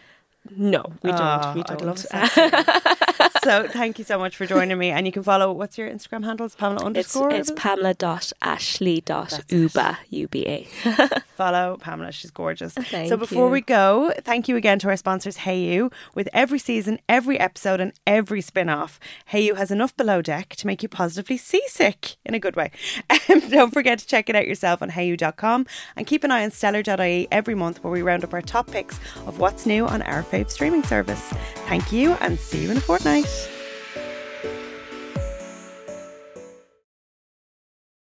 No, 0.58 0.84
we 1.04 1.12
Oh, 1.12 1.18
don't. 1.18 1.56
We 1.56 1.64
don't. 1.64 1.82
love 1.86 1.96
a 2.12 2.28
scepter. 2.28 3.40
so 3.44 3.68
thank 3.68 4.00
you 4.00 4.06
so 4.06 4.18
much 4.18 4.36
for 4.36 4.46
joining 4.46 4.78
me. 4.78 4.90
And 4.90 5.06
you 5.06 5.12
can 5.12 5.24
follow. 5.24 5.52
What's 5.52 5.78
your 5.78 5.90
Instagram 5.90 6.24
handle? 6.26 6.46
It's 6.48 6.56
Pamela 6.56 6.84
underscore. 6.84 7.32
it's 7.32 7.52
Pamela 7.56 7.94
dot 7.94 8.32
Ashley 8.42 9.02
dot 9.02 9.40
Uba 9.50 10.00
U 10.10 10.28
B 10.28 10.46
A. 10.48 10.68
follow 11.36 11.78
Pamela. 11.80 12.12
She's 12.12 12.32
gorgeous. 12.32 12.74
Thank 12.74 13.10
so 13.10 13.18
before 13.18 13.46
you. 13.48 13.52
we 13.52 13.62
go, 13.62 14.12
thank 14.22 14.48
you 14.48 14.56
again 14.56 14.80
to 14.80 14.90
our 14.90 14.98
sponsors, 14.98 15.38
Hayu. 15.38 15.92
With 16.16 16.28
every 16.34 16.60
season, 16.60 17.00
every 17.08 17.40
episode, 17.40 17.80
and 17.80 17.94
every 18.08 18.42
spin 18.42 18.68
off, 18.68 19.00
Hayu 19.32 19.56
has 19.58 19.70
enough 19.72 19.96
below 19.96 20.22
deck 20.22 20.50
to 20.58 20.68
make 20.68 20.82
you 20.84 20.90
positively 20.90 21.38
seasick 21.38 22.18
in 22.26 22.34
a 22.34 22.40
good 22.40 22.56
way. 22.56 22.72
Um, 23.30 23.40
don't 23.50 23.72
forget 23.72 24.00
to 24.00 24.08
check 24.08 24.30
it 24.30 24.36
out 24.36 24.48
yourself 24.48 24.82
on 24.82 24.90
hayu.com 24.90 25.66
and 25.96 26.08
keep 26.08 26.24
an 26.26 26.32
eye 26.32 26.44
on 26.44 26.52
stellar.ie 26.52 27.28
every 27.32 27.56
month 27.56 27.82
where 27.84 27.92
we 27.94 28.02
round 28.02 28.24
up 28.26 28.34
our 28.34 28.42
top 28.42 28.70
picks 28.70 29.00
of 29.26 29.40
what's 29.40 29.66
new 29.66 29.86
on 29.86 30.02
our 30.02 30.24
fave 30.32 30.50
streaming 30.50 30.84
service. 30.84 31.22
Thank 31.68 31.92
you 31.92 32.14
and 32.22 32.40
see 32.40 32.64
you 32.64 32.72
in 32.72 32.78
a 32.78 32.82
fortnight. 32.82 33.28